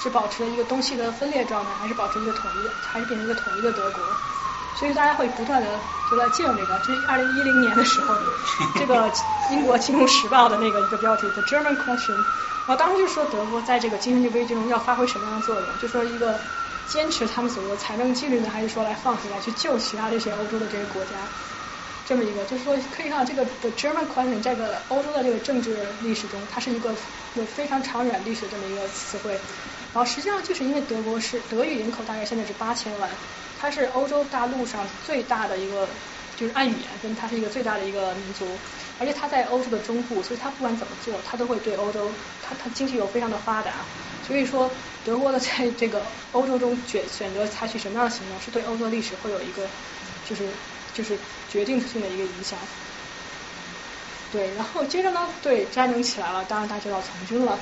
[0.00, 3.92] 是保持了一个东西的分裂状态，还是保持一个统一，还是变成一个统一的德国？
[4.78, 5.66] 所以大家会不断的
[6.08, 8.14] 就在借用这个，这是二零一零年的时候，
[8.78, 9.10] 这个
[9.50, 12.14] 英国《金融时报》的那个一个标题 The German Question，
[12.68, 16.38] 然后当时就说德国在这个金融危机中要发挥什么样的作用，就说一个
[16.86, 21.10] 坚持他们所谓的财政纪律呢，还是说来放回来去救其他这些欧洲的这些国家，
[22.10, 26.92] 这么一个，就是说可以看到这个 The German Question 这个欧洲的这个政治历史中，它是一个
[27.34, 29.34] 有非常长远历史这么一个词汇。
[29.34, 33.08] 然后实际上就是因为德国是德语人口大概现在是八千万，
[33.54, 35.88] 它是欧洲大陆上最大的一个，
[36.34, 38.58] 就是按语言分它是一个最大的一个民族，
[38.98, 43.86] 而且它在欧洲的中部，所以它不管怎么做，它都会对欧洲，它它经济又非常的发达，
[44.20, 44.74] 所以说
[45.04, 49.70] 德国的在这个欧洲中选选择采取什么样的行动，是对欧洲历史会有一个
[50.24, 50.52] 就是
[50.94, 51.16] 就是
[51.48, 52.58] 决定性的一个影响。
[54.32, 57.58] 对，然后接着呢，对战争起来了，当然大家就要从军了。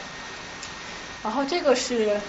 [1.23, 2.21] 然后这个是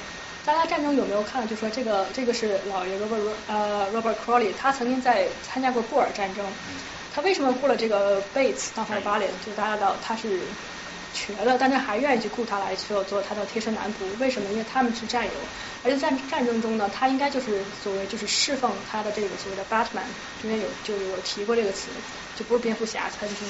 [0.45, 1.45] 大家战争有没有看？
[1.47, 6.45] 就说这个这个是老爷 Robert 呃 Robert Crawley，他曾经在参加过布尔战争。
[7.13, 9.29] 他为什么雇了这个 Bates 当他的巴联？
[9.45, 10.39] 就大家知道他是
[11.13, 14.17] 瘸了，但他还愿意去雇他来做做他的贴身男仆。
[14.19, 14.49] 为什么？
[14.51, 15.31] 因为他们是战友，
[15.83, 20.07] 而且在战争中呢，他应该就是所谓就是侍奉他的这个所谓的 Batman，
[20.41, 21.87] 中间有就有提过这个词。
[22.37, 23.43] 就不是蝙蝠侠，他就是。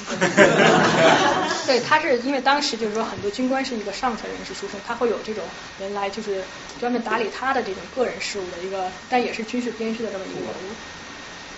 [1.64, 5.44] 对，他是因为当时就是说很多军官是一个上层人士出身，他会有这种
[5.78, 6.42] 人来就是
[6.80, 10.74] 专门打理他的这种个人事务的一个，但也是军事编制的这么一个人物。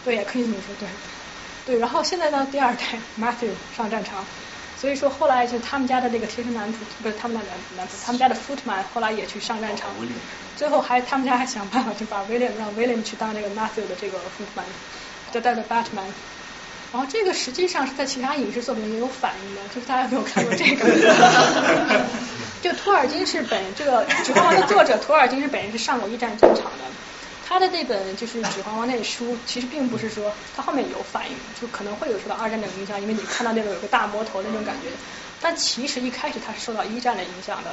[0.05, 0.87] 对，也可以这么说，对。
[1.65, 2.85] 对，然后现在呢，第二代
[3.19, 4.27] Matthew 上战场，
[4.83, 9.91] 所以说后来就他们家的那个贴身男主，不是他们的男男主，他们家的 Footman 后来也去上战场，
[10.57, 14.65] 最后还他们家还想办法就把 William 让 William 去当这个 Matthew 的这个 Footman，
[15.31, 16.11] 就带着 Batman。
[16.91, 20.85] 然后这个实际上是在其他影视作品里也有反映的，就是大家有没有看过这个？
[22.61, 26.85] 就托尔金是本这个《指环王》的作者，托尔金是本人是上过一战战场的。
[27.53, 34.89] 他的那本就是《指环王》那书，其实并不是说他后面有反应，就可能会有受到二战的影响，因为你看到那种有个大魔头那种感觉。
[35.39, 37.71] 但其实一开始他是受到一战的影响的。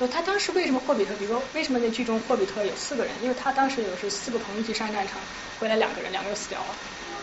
[0.00, 1.14] 呃，他当时为什么霍比特？
[1.14, 3.12] 比如说为什么那剧中霍比特有四个人？
[3.22, 5.20] 因为他当时有是四个朋友一起上战场，
[5.60, 6.66] 回来两个人，两个人死掉了。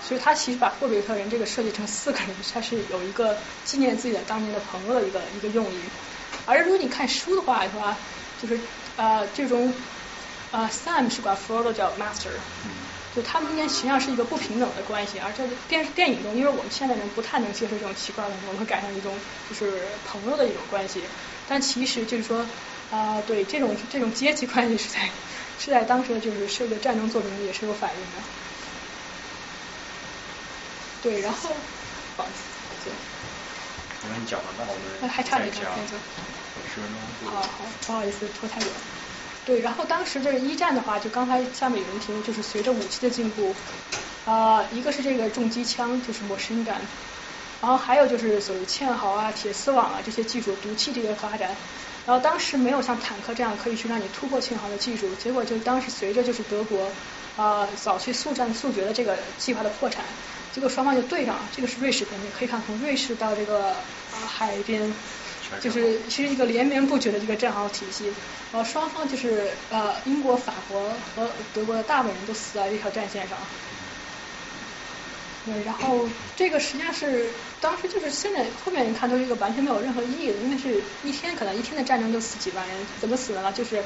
[0.08, 5.82] 所以他其实把霍比特人这个设计成四个人，他是有一个纪念自己的当年的朋友的一个一个用意。
[6.45, 7.98] 而如果你看书的话，是吧？
[8.42, 8.58] 就是
[8.95, 9.74] 呃这种
[10.53, 12.30] 呃 Sam 是管 Frodo 叫 Master，
[13.15, 15.17] 就他们之间实际上是一个不平等的关系。
[15.17, 19.17] 而这电视电影中，因为我们现代人不太能接受这种奇怪的，我们会改成一种
[19.49, 21.01] 就是朋友的一种关系。
[21.49, 22.45] 但其实就是说
[22.91, 25.09] 啊，对这种这种阶级关系是在
[25.57, 28.22] 是在当时的就是这个战争作品里也是有反映的。
[31.01, 31.49] 对，然后，
[32.15, 32.32] 不好意
[32.85, 32.91] 思，
[34.03, 35.99] 我跟你讲了，那我们还差点讲十分钟。
[37.25, 38.69] 好好，不好意思，拖太远。
[39.45, 43.53] 对，然后当时这个一战的话，就刚才下面有人提，就是随着武器的进步，
[44.25, 46.80] 啊，一个是这个重机枪，就是磨身感，
[47.61, 51.49] 然后还有就是所谓堑壕啊、铁丝网啊这些技术，毒气这些发展，
[52.05, 56.89] 然后当时没有像坦克这样可以去让你突破堑壕的技术，结果就当时随着就是德国
[57.35, 60.05] 啊早期速战速决的这个计划的破产。
[60.53, 63.75] 结果双方就对上了，这个是瑞士边境，可以看从瑞士到这个
[64.38, 64.93] 海边，
[65.59, 68.07] 就是其实一个连绵不绝的一个战壕体系，
[68.51, 73.48] 然后双方就是呃英国、法国和德国的大部分人都死在这条战线上。
[75.45, 76.07] 对，然后
[76.38, 83.51] 这个实际上是当时就是现在后面一看都是一个完全没有任何意义的，因为是一天可能一天的战争就死几万人，怎么死的呢？
[83.51, 83.83] 就是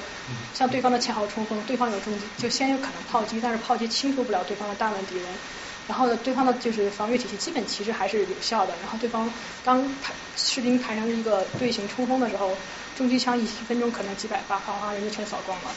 [0.54, 5.40] 向对方的前壕冲锋，对方有重机，就先有可能炮击，但是炮击清除不了对方的大量敌人。
[5.88, 8.74] 然后呢，对方的就是防御体系基本其实还是有效的。
[8.82, 9.32] 然后对方
[9.64, 12.52] 当排士兵排成一个队形冲锋的时候，
[12.98, 15.72] 重机枪一分钟可能几百发，哗哗人就全扫光了。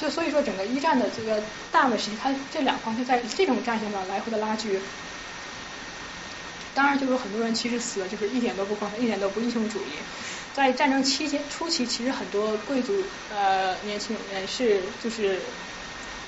[0.00, 4.80] 就所以说，整个一战的这个大的时期，它这两方就在这种战线上来回的拉锯。
[6.74, 9.90] 当然，就有很多人其实死的就是一点都不光彩，一点都不英雄主义。
[10.54, 15.38] 在战争期间初期，其实很多贵族呃年轻人是就是。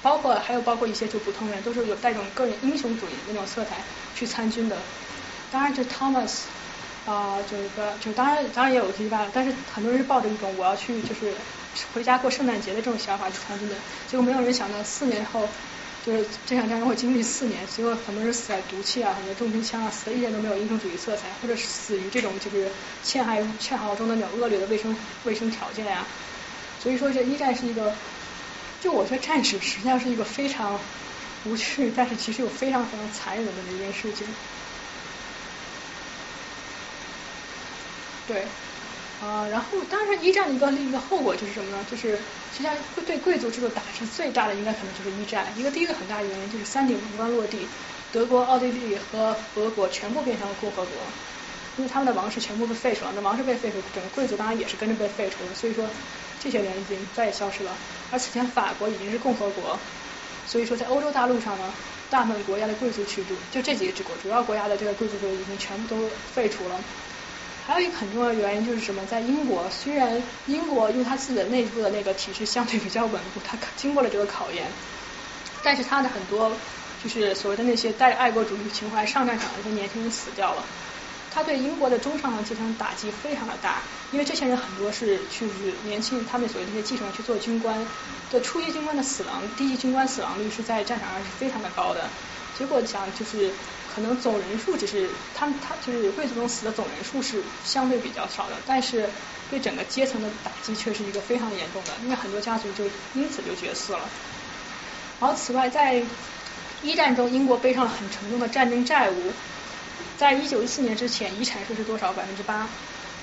[0.06, 3.82] 包括还有包括一些就普通人，都是有带种个人英雄主义那种色彩
[4.14, 4.76] 去参军的。
[5.50, 6.44] 当然，就 Thomas
[7.04, 11.34] 啊，就是说，就当然当然也有例外，但是很多人是抱着一种我要去就是
[11.92, 13.74] 回家过圣诞节的这种想法去参军的。
[14.06, 15.48] 结果没有人想到四年后，
[16.04, 22.70] 就是这场战争会经历四年，结果很多人死在毒气啊，很多重兵枪啊，死的一点都没有英雄主义色彩，或者死于这种就是
[23.02, 26.06] 堑壕堑壕中的那种恶劣的卫生卫生条件呀、
[26.78, 27.92] 所以说这一战是一个，
[28.86, 30.88] 就我觉得战史实际上是一个非常
[31.42, 34.36] 无趣，但是其实又非常非常残忍的一件事情。
[38.24, 38.52] 对，
[39.18, 41.84] 啊、然后当然一战的一个另一个后果就是什么呢？
[41.84, 42.18] 就是
[42.50, 45.56] 实际上会对贵族制度打击最大的应该可能就是一战。
[45.58, 47.72] 一个第一个很大原因就是三顶王冠落地，
[48.10, 51.14] 德国、奥地利和俄国全部变成了共和国，
[51.76, 53.12] 因为他们的王室全部被废除了。
[53.14, 55.54] 那王室被废除，整个贵族当然也是跟着被废除了。
[55.54, 55.86] 所以说
[56.40, 57.72] 这些人已经再也消失了。
[58.10, 59.78] 而此前法国已经是共和国，
[60.46, 61.72] 所以说在欧洲大陆上呢，
[62.08, 66.78] 大部分国家的贵族制度，就这几个国主要国家的这个贵族制度已经全部都废除了。
[67.66, 69.04] 还有一个很重要的原因就是什么？
[69.06, 74.64] 在英国，虽然英国因为它自己的内部的那个体制相对比较稳固，它经过了这个考验，
[75.64, 76.52] 但是它的很多
[77.02, 80.62] 就是所谓的那些带着爱国主义情怀上战场的一些年轻人死掉了。
[81.36, 85.44] 他对英国的中上层阶层打击非常的大，因为这些人很多是去
[85.84, 87.86] 年轻他们所谓那些继承人去做军官，
[88.30, 92.08] 的初级军官的死亡，低级军官死亡率是在战场上是非常的高的。
[92.54, 93.52] 结果讲就是
[93.86, 99.06] 可能总人数只是他们他就是贵族中死的总人数是相对比较少的，但是
[99.50, 104.08] 对整个阶层的打击却是一个非常严重的，因为很多家族就因此就绝嗣了。
[105.20, 106.02] 然后此外，在
[106.80, 109.34] 一战中，英国背上了很沉重的战争债务。
[110.18, 112.10] 在一九一四年之前，遗产税是多少？
[112.14, 112.66] 百分之八。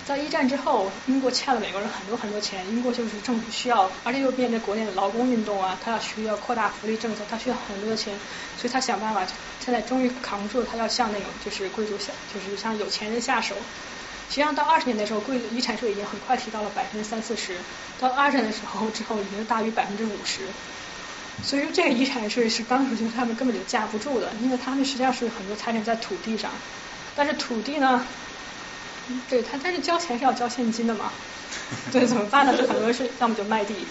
[0.05, 8.13] 在一战之后，英国欠了美国人很多很多钱，英国就是政府需要，而且又面对国内的劳工运动啊，他要需要扩大福利政策，他需要很多的钱，
[8.57, 9.25] 所以他想办法，
[9.59, 13.55] 现在终于扛住了，他要向那种就是贵族下，就是向有钱人下手。
[14.29, 17.57] 实际上到二十年的时候，贵族遗产税已经很快提到了百分之三四十，
[17.97, 20.47] 到二战的时候之后已经大于百分之五十。
[21.43, 26.51] 所以说这个遗产税是当时就他们根本就架不住的，因为他们实际上是很多财产在土地上，
[27.15, 28.07] 但是土地呢，
[29.27, 31.11] 对他但是交钱是要交现金的嘛，
[31.91, 32.57] 对怎么办呢？
[32.57, 33.85] 就很多是要么就卖地，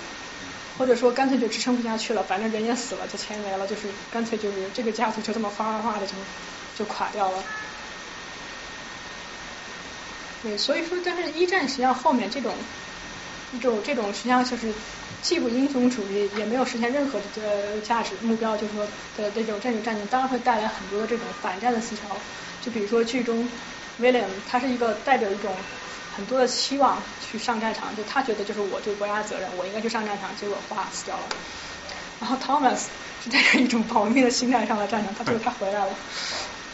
[0.78, 6.16] 或者说干脆就支撑不下去了，反正人也死了，这钱没了，就是干脆就是这个家族就这么哗哗哗的就
[6.74, 7.44] 就垮掉了。
[10.42, 12.56] 对，所以说，但是一战实际上后面这种
[13.52, 14.74] 一种这种实际上就是
[15.22, 18.84] 既不英雄主义，也没有实现任何的价值目标，就是说
[19.16, 22.08] 的这种战争战争，当然会带来很多的这种反战的思潮。
[22.60, 23.48] 就比如说剧中
[24.00, 25.54] William，他是一个带着一种
[26.16, 31.22] 很多的期望去上战场，就他觉得就是我对国家责任，我应该去上战场，结果哗死掉了。
[32.20, 32.86] 然后 Thomas
[33.22, 35.94] 是带着一种保命的心态上了战场，他最后他回来了。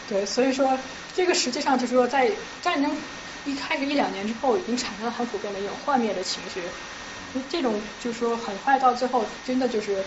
[0.07, 0.75] 对，所以说
[1.13, 2.31] 这个实际上就是说在
[2.63, 2.91] 战争
[3.45, 6.63] 一开始一两年之后，已经产生了很普遍的一种幻灭的情绪。
[7.49, 10.03] 这种就是说很快到最后，真的就是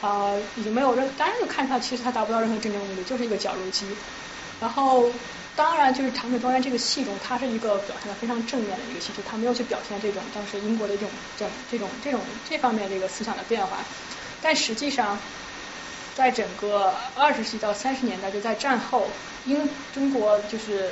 [0.00, 3.86] 啊、已经没有任，当然就看出来其实他达不到任何真正目的，就是一个绞肉机。
[4.60, 5.12] 然后
[5.54, 13.78] 当然就是《长腿庄园》这个戏中，它是一个表现的非常正面的一个戏，就他没有去表现这种当时英国的这种这这种这种这方面这个思想的变化，
[14.40, 15.18] 但实际上。
[16.14, 19.08] 在整个二十世纪到三十年代，就在战后，
[19.44, 20.90] 英中国就是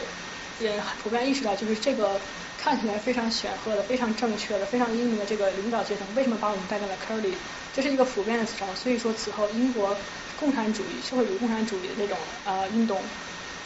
[0.59, 2.19] 也普遍意识到，就是这个
[2.63, 7.35] 看起来非常显赫的、非常正确的、非常英明的这个领导阶层，为什么把我们带到了坑里？
[7.75, 8.67] 这是一个普遍的思潮。
[8.75, 9.97] 所以说，此后英国
[10.39, 13.01] 共产主义、社会主义共产主义的这种呃运动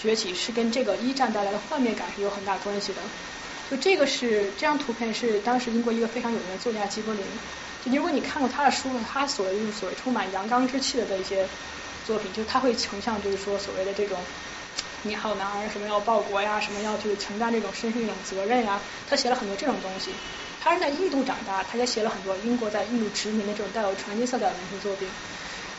[0.01, 3.01] 崛起，是跟这个一战带来的幻灭感是有很大关系的。
[3.71, 7.25] 就这个是这张图片是当时英国一个非常有名的作家吉伯林。
[7.85, 11.47] 就如果你看过他的书呢，他所谓就是所谓充满阳刚之气的的一些
[12.07, 14.19] 作品，就他会呈现就是说所谓的这种
[15.07, 20.11] 你好男儿什么要报国呀，什么要去承担这种身上一种责任呀，他写了很多这种东西。
[20.63, 25.11] 他是在印度长大，他也写了很多英国在印度殖民的这种带有传奇色彩的文学作品。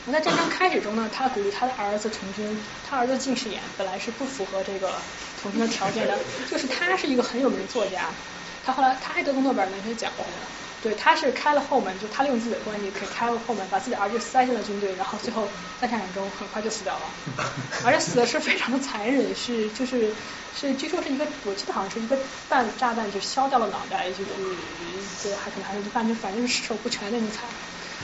[0.06, 4.92] 那在战争开始中呢，他鼓励他的儿子从军，他儿子近视眼本来是不符合这个
[5.38, 8.12] 从军的条件的，就是他是一个很有名的作家，
[8.64, 10.12] 他后来他还得过诺贝尔文学奖。
[10.86, 17.10] 对，他是开了后门，就他利用自己的关系可以开了后门，把自己的儿子塞进了军队，然后最后在战场中很快就死掉了，
[17.84, 20.16] 而且死的是非常的残忍，是就是
[20.52, 24.32] 是据说是一个，我记得好像是一个弹炸弹就削掉了脑袋，就是
[25.24, 27.50] 对还可能还是一半，就反正是手不全那种惨。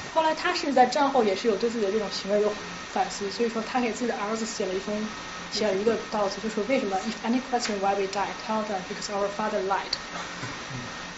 [0.10, 5.08] 后来他是在战后也是有对自己的这种行为有反思，所以说他给自己的儿子写了一封
[5.51, 9.93] 写了一个悼词，就说为什么 If any question why we die, tell them because our father lied。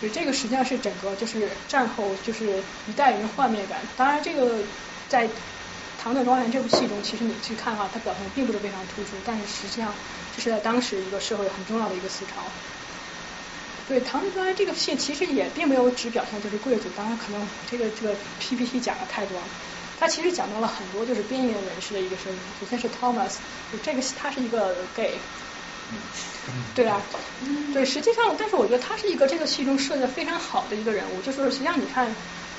[0.09, 3.80] 这个实际上是整个就是战后就是一代人的幻灭感。
[3.95, 4.57] 当然，这个
[5.09, 5.27] 在
[6.01, 9.93] 《唐顿庄园》这部戏中，其实你去看的话，它表现并不是非常突出，但是实际上
[10.35, 12.41] 这是在当时一个社会很重要的一个思潮。
[13.88, 19.43] 对《唐顿庄园》这个戏，其实也并没有只表现就是贵族，当然可能这个这个 PPT 讲的太多了。
[19.99, 22.38] 他其实讲到了很多就是边缘人士的一个声音。
[22.59, 23.35] 首先是 Thomas，
[23.72, 25.15] 就这个他是一个 gay，
[26.75, 27.01] 对啊，
[27.72, 32.15] 对，实际上，但是我觉得他是一个这个戏中设计的非常好的一个人物，就是实际上你看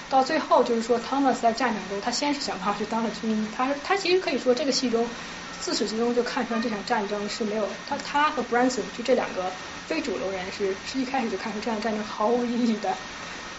[0.09, 5.11] 到最后，就是说汤姆斯在战场中，他先是想办法去当了军医，他他其实可以说这个戏中
[5.51, 9.53] 自始至终就看出来这场战争是没有他他和 Branson 就这两个
[9.87, 12.99] 非主流人士是一开始就看出这场战争毫无意义的。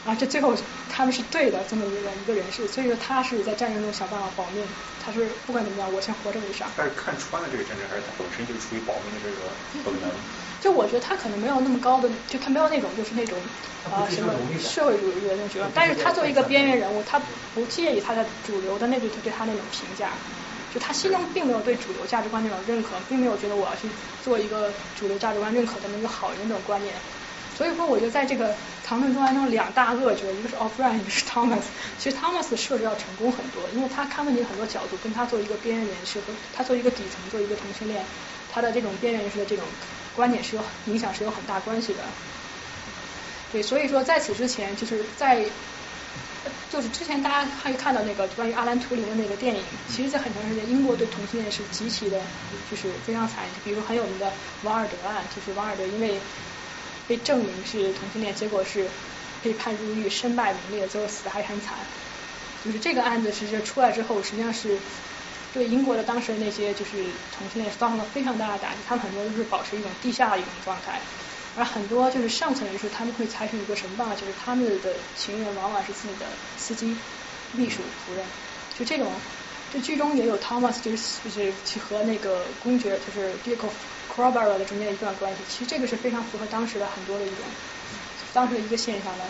[0.06, 0.54] 啊，这最后
[0.88, 4.68] 他们是对的这么一个一个人士，所以说他是在战争中想办法保命，
[5.00, 6.72] 他是不管怎么样，我先活着为上。
[6.78, 9.50] 但是看穿了这个战争，还是他本身就出于保命的这个
[9.84, 10.12] 本能。
[10.62, 13.42] 就我觉得他可能没有那么高的，就他没有那种就是那种
[13.90, 17.18] 啊什么社会主义的那种，但是他作为一个边缘人物，他
[17.56, 20.20] 不介意他的主流的那对对他那种评价，
[20.70, 23.90] 就他心中并没有对主流价值观那种认可，并没有觉得我要去
[24.22, 27.02] 做一个主流价值观认可的那个好人那种观念。
[27.58, 28.54] 所以说，我觉得在这个
[28.84, 31.62] 唐顿中安中两大恶角，一个是 Offran，一个是 Thomas。
[31.98, 38.04] 其实 Thomas 设置要成功很多，因为他看问题很多角度，跟他做一个边缘人士和他做一个底层，做一个同性恋，
[38.52, 39.64] 他的这种边缘人士的这种
[40.18, 42.00] 观点是有影响是有很大关系的。
[43.54, 45.46] 对，所以说在此之前，就是在
[46.70, 52.20] 就是之前大家可以看到那个关于阿兰图灵的那个电影，其实，在很长时间，英国对同性恋是极其的，
[52.70, 53.54] 就是非常残忍。
[53.64, 54.30] 比如很有名的
[54.64, 56.20] 王尔德案，就是王尔德因为。
[57.08, 58.92] 被证明是同性恋，结果是
[59.42, 61.88] 被判入狱，身败名裂，最后死的还很惨。
[62.60, 64.82] 就是这个案子实际出来之后，实际上是
[65.52, 71.06] 对英国的当时的那些就是同性恋造成了非常大的打击，他们很多都是保持一种地下的一种状态，
[71.54, 77.04] 而很多就是上层人士他们会采取一个什么办法，就是他们的情人往往是自己的司机、
[77.52, 78.32] 秘书、仆人，
[78.70, 79.22] 就这种。
[79.68, 83.74] 就剧中也有 Thomas，就是就是去和那个公爵就是 Duke
[84.16, 87.38] i c o c r o b e r 的中间一段关系，其实这个是非常符合当时的很多的一种
[88.34, 89.26] 当时的一个现象的。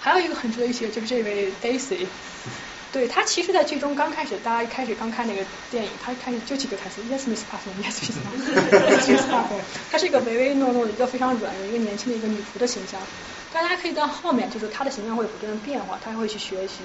[0.00, 2.06] 还有一个很值得一提的就是这位 Daisy，
[2.92, 13.00] 对他其实，在剧中刚开始，大家一开始刚看那个电影，他开始就几个台词，Yes Miss Parson，Yes Miss Parson，他是一个唯唯诺诺的一个非常软弱一个年轻的一个女仆的形象。
[13.52, 16.84] 大家可以到后面，就是她的形象会有不断的变化，她会去学习。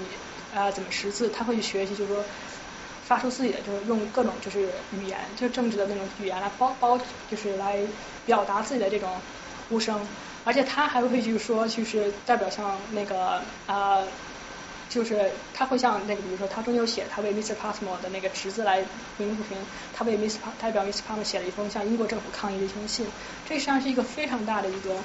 [0.54, 1.30] 啊，怎么识字？
[1.30, 2.26] 她会去学习，就是说
[3.04, 6.98] 发出自己的，就是用各种就是语言，就是政治的那种语言来包包，
[7.30, 7.78] 就是来
[8.26, 9.10] 表达自己的这种
[9.70, 10.08] 呼声。
[10.44, 14.02] 而且他还会就是说，就是代表像那个啊，
[14.90, 17.54] 就是他会像那个，比如说他中有写他为 Mr.
[17.56, 18.84] Passmore 的那个侄子来
[19.18, 19.58] 鸣不平，
[19.94, 20.38] 他为 Mr.
[20.58, 21.02] 代表 Mr.
[21.08, 23.06] Passmore 写了一封向英国政府抗议的一封信。
[23.48, 24.96] 这实际上是一个非常大的一个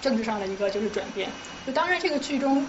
[0.00, 1.28] 政治上的一个就是转变。
[1.66, 2.68] 就当然这个剧中。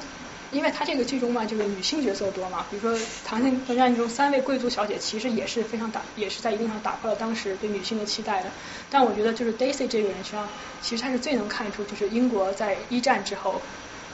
[0.54, 8.52] 因为他这个剧中嘛，就是女性角色多嘛，比如说《唐人街探案》中三位贵族小姐，其实也是非常打，也是在一定上打破了当时对女性的期待的。
[8.90, 10.48] 但我觉得就是 Daisy 这个人，身上
[10.82, 13.62] 其实他是最能看出，就是英国在一战之后，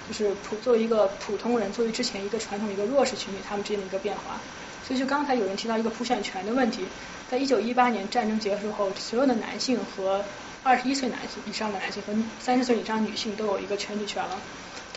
[0.07, 4.39] 就是普作为一个普通人，作为之前一个传统一个弱势群体，他们之间的一个变化。
[4.87, 6.85] 所以就刚才有人提到一个普选权的问题，
[7.29, 10.23] 在一九一八年战争结束后，所有的男性和
[10.63, 14.39] 二十一岁男性以上的男性和三十岁以上女性都有一个选举权了。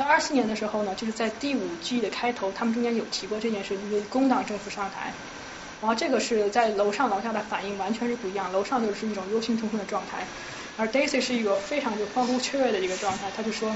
[0.03, 5.13] 二四年的时候呢，就是在第五季的开头，他们中间有提过这件事，因为工党政府上台，
[5.81, 10.27] 然后这个是在楼上楼下的反应完全是不一样，楼上就是一种忧心忡忡的状态，
[10.77, 13.75] 而 Daisy 是一个非常就欢呼雀跃的一个状态，他就说，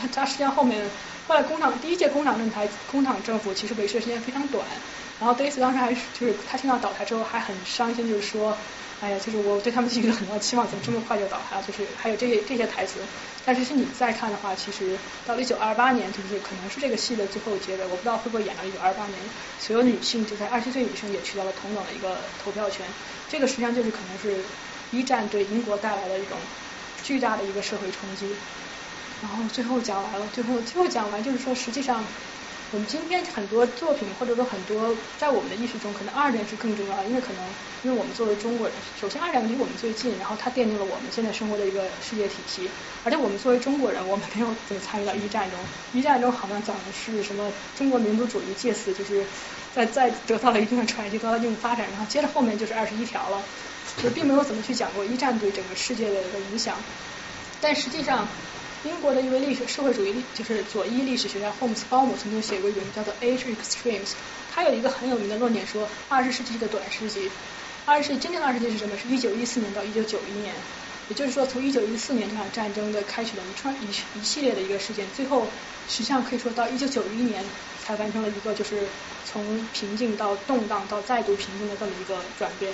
[0.00, 0.84] 他他实际上后面
[1.26, 4.66] 后来工党第一届工党政台工党政府其实维持的时间非常短，
[5.20, 8.56] 然后 Daisy 当时还就是他听到倒台之后还很伤心，就是说。
[9.02, 11.62] 哎呀，就是我对他们寄予了很多期望，怎么这么快就倒台了？
[11.62, 13.00] 就是还有这些这些台词。
[13.44, 19.18] 但是是你再看的话，其实到了一九二八年，就是可能是这个戏的最后结尾，我不知道会不会演到一九二八年，
[19.58, 22.86] 所有女性就在二十岁女性也取得了同等的一个投票权。
[23.28, 24.36] 这个实际上就是可能是
[24.92, 26.38] 一战对英国带来的一种
[27.02, 28.28] 巨大的一个社会冲击。
[29.20, 32.04] 然后最后讲完了，最后最后讲完就是说，实际上。
[32.72, 37.44] 我们今天很多作品，或者说很多在我们的意识中，可能二战是更重要的，因为可能
[37.84, 42.70] 因为我们作为中国人，首先二战离我们最近，然后它奠定了我们现在生活的一个世界体系。
[43.04, 45.60] 而且我们作为中国人，我们没有怎么参与到一战中，
[45.92, 49.22] 一战中好像讲的是什么中国民族主义借此就是
[49.70, 53.42] 在在得到了一定的传递，得到一定发展，然后接着后面就是二十一条了，
[53.98, 56.74] 就并没有怎么去讲过一战对整个世界的一个影响。
[57.60, 58.26] 但实际上。
[58.84, 64.08] 英国的一位历史社会主义就是左翼历史学家霍姆斯鲍姆曾经写过一本叫做《Age Extremes》，
[64.52, 67.30] 他有一个很有名的论点说，二十世纪的短世纪，
[67.86, 68.96] 二十世纪真正的二十世纪是什么？
[68.98, 70.52] 是一九一四年到一九九一年，
[71.08, 75.46] 也就是说从一九一四年这场战争的开启的一串一一系列的一个事件，最后
[75.88, 77.44] 实际上可以说到一九九一年
[77.84, 78.82] 才完成了一个就是
[79.24, 82.72] 从平静到动荡到再度平静的这么一个转变。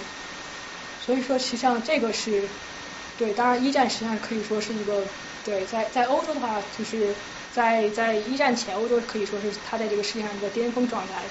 [1.04, 2.48] 所以说实际上这个是
[3.18, 5.04] 对，当然一战实际上可以说是一个。
[5.48, 7.16] 对，在在欧洲的话，就是
[7.48, 11.30] 在在一战前，欧洲可以说是它在这个世界上一个巅峰状态。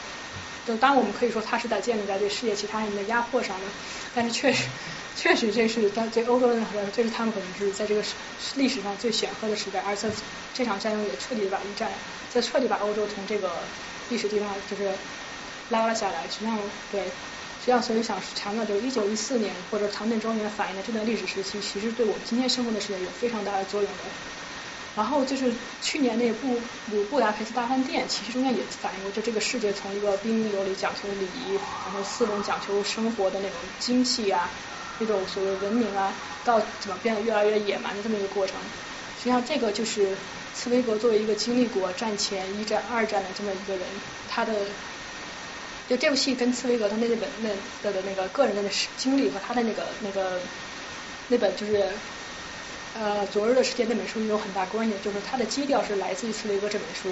[0.66, 3.72] 就当然我们可以说它是在建立在对世界其他人的压迫上的，
[4.12, 4.72] 但是确实
[5.14, 8.02] 确实这是在对欧洲人来说，这是他们可能是在这个
[8.56, 10.12] 历史上最显赫的时代，而且
[10.52, 13.70] 这场战争也彻底地把一战，在彻底把欧洲从这个
[14.08, 14.98] 历史地方就是
[15.68, 16.28] 拉了下来。
[16.28, 17.14] 实际上对，
[17.68, 23.98] 实际上所以想强调就是一九一四年或者唐顿庄园反映的这段历史时期，其实对我们今天生活的世界有非常大的作用的。
[24.96, 34.50] 然后就是去年那布布布达佩斯大饭店，其实中间也反映过，就这个世界从一个彬彬有礼、讲求礼仪，然后斯文、讲求生活的那种精气啊，
[35.00, 36.14] 那种所谓文明啊，
[36.46, 38.56] 到怎么变得越来越野蛮的这么一个过程。
[39.18, 40.16] 实际上，这个就是
[40.54, 43.86] 茨威格作为一个经历过战前一战、二战的这么一个人，
[44.30, 44.54] 他的
[45.90, 47.50] 就这部戏跟茨威格他那本那
[47.84, 50.40] 的的那个个人的那经历和他的那个那个
[51.30, 51.86] 那本就是。
[53.00, 57.12] 呃，昨日的世界那本书有很大关系，就是它的基调是来自于茨威格这本书。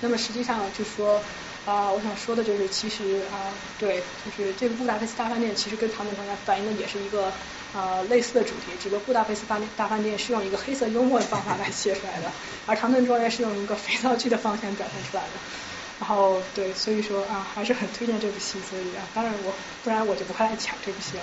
[0.00, 1.20] 那么实际上就是说
[1.66, 7.32] 啊，我想说的就是，其实啊，对，就是这个布达佩斯大饭店其实跟唐顿庄园反映的也是一个
[7.74, 12.30] 啊类似的主题，只不过布达佩斯大大饭店是用一个黑色幽默的方法来写出来的，
[12.66, 15.30] 而唐顿庄园是用一个肥皂剧的方向表现出来的。
[16.06, 18.58] 然后对，所以说啊，还是很推荐这部戏。
[18.60, 21.22] 所以啊，当然我不然我就不会来抢这部戏了。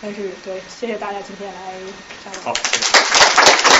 [0.00, 1.74] 但是对，谢谢大家今天来。
[2.44, 2.52] 好。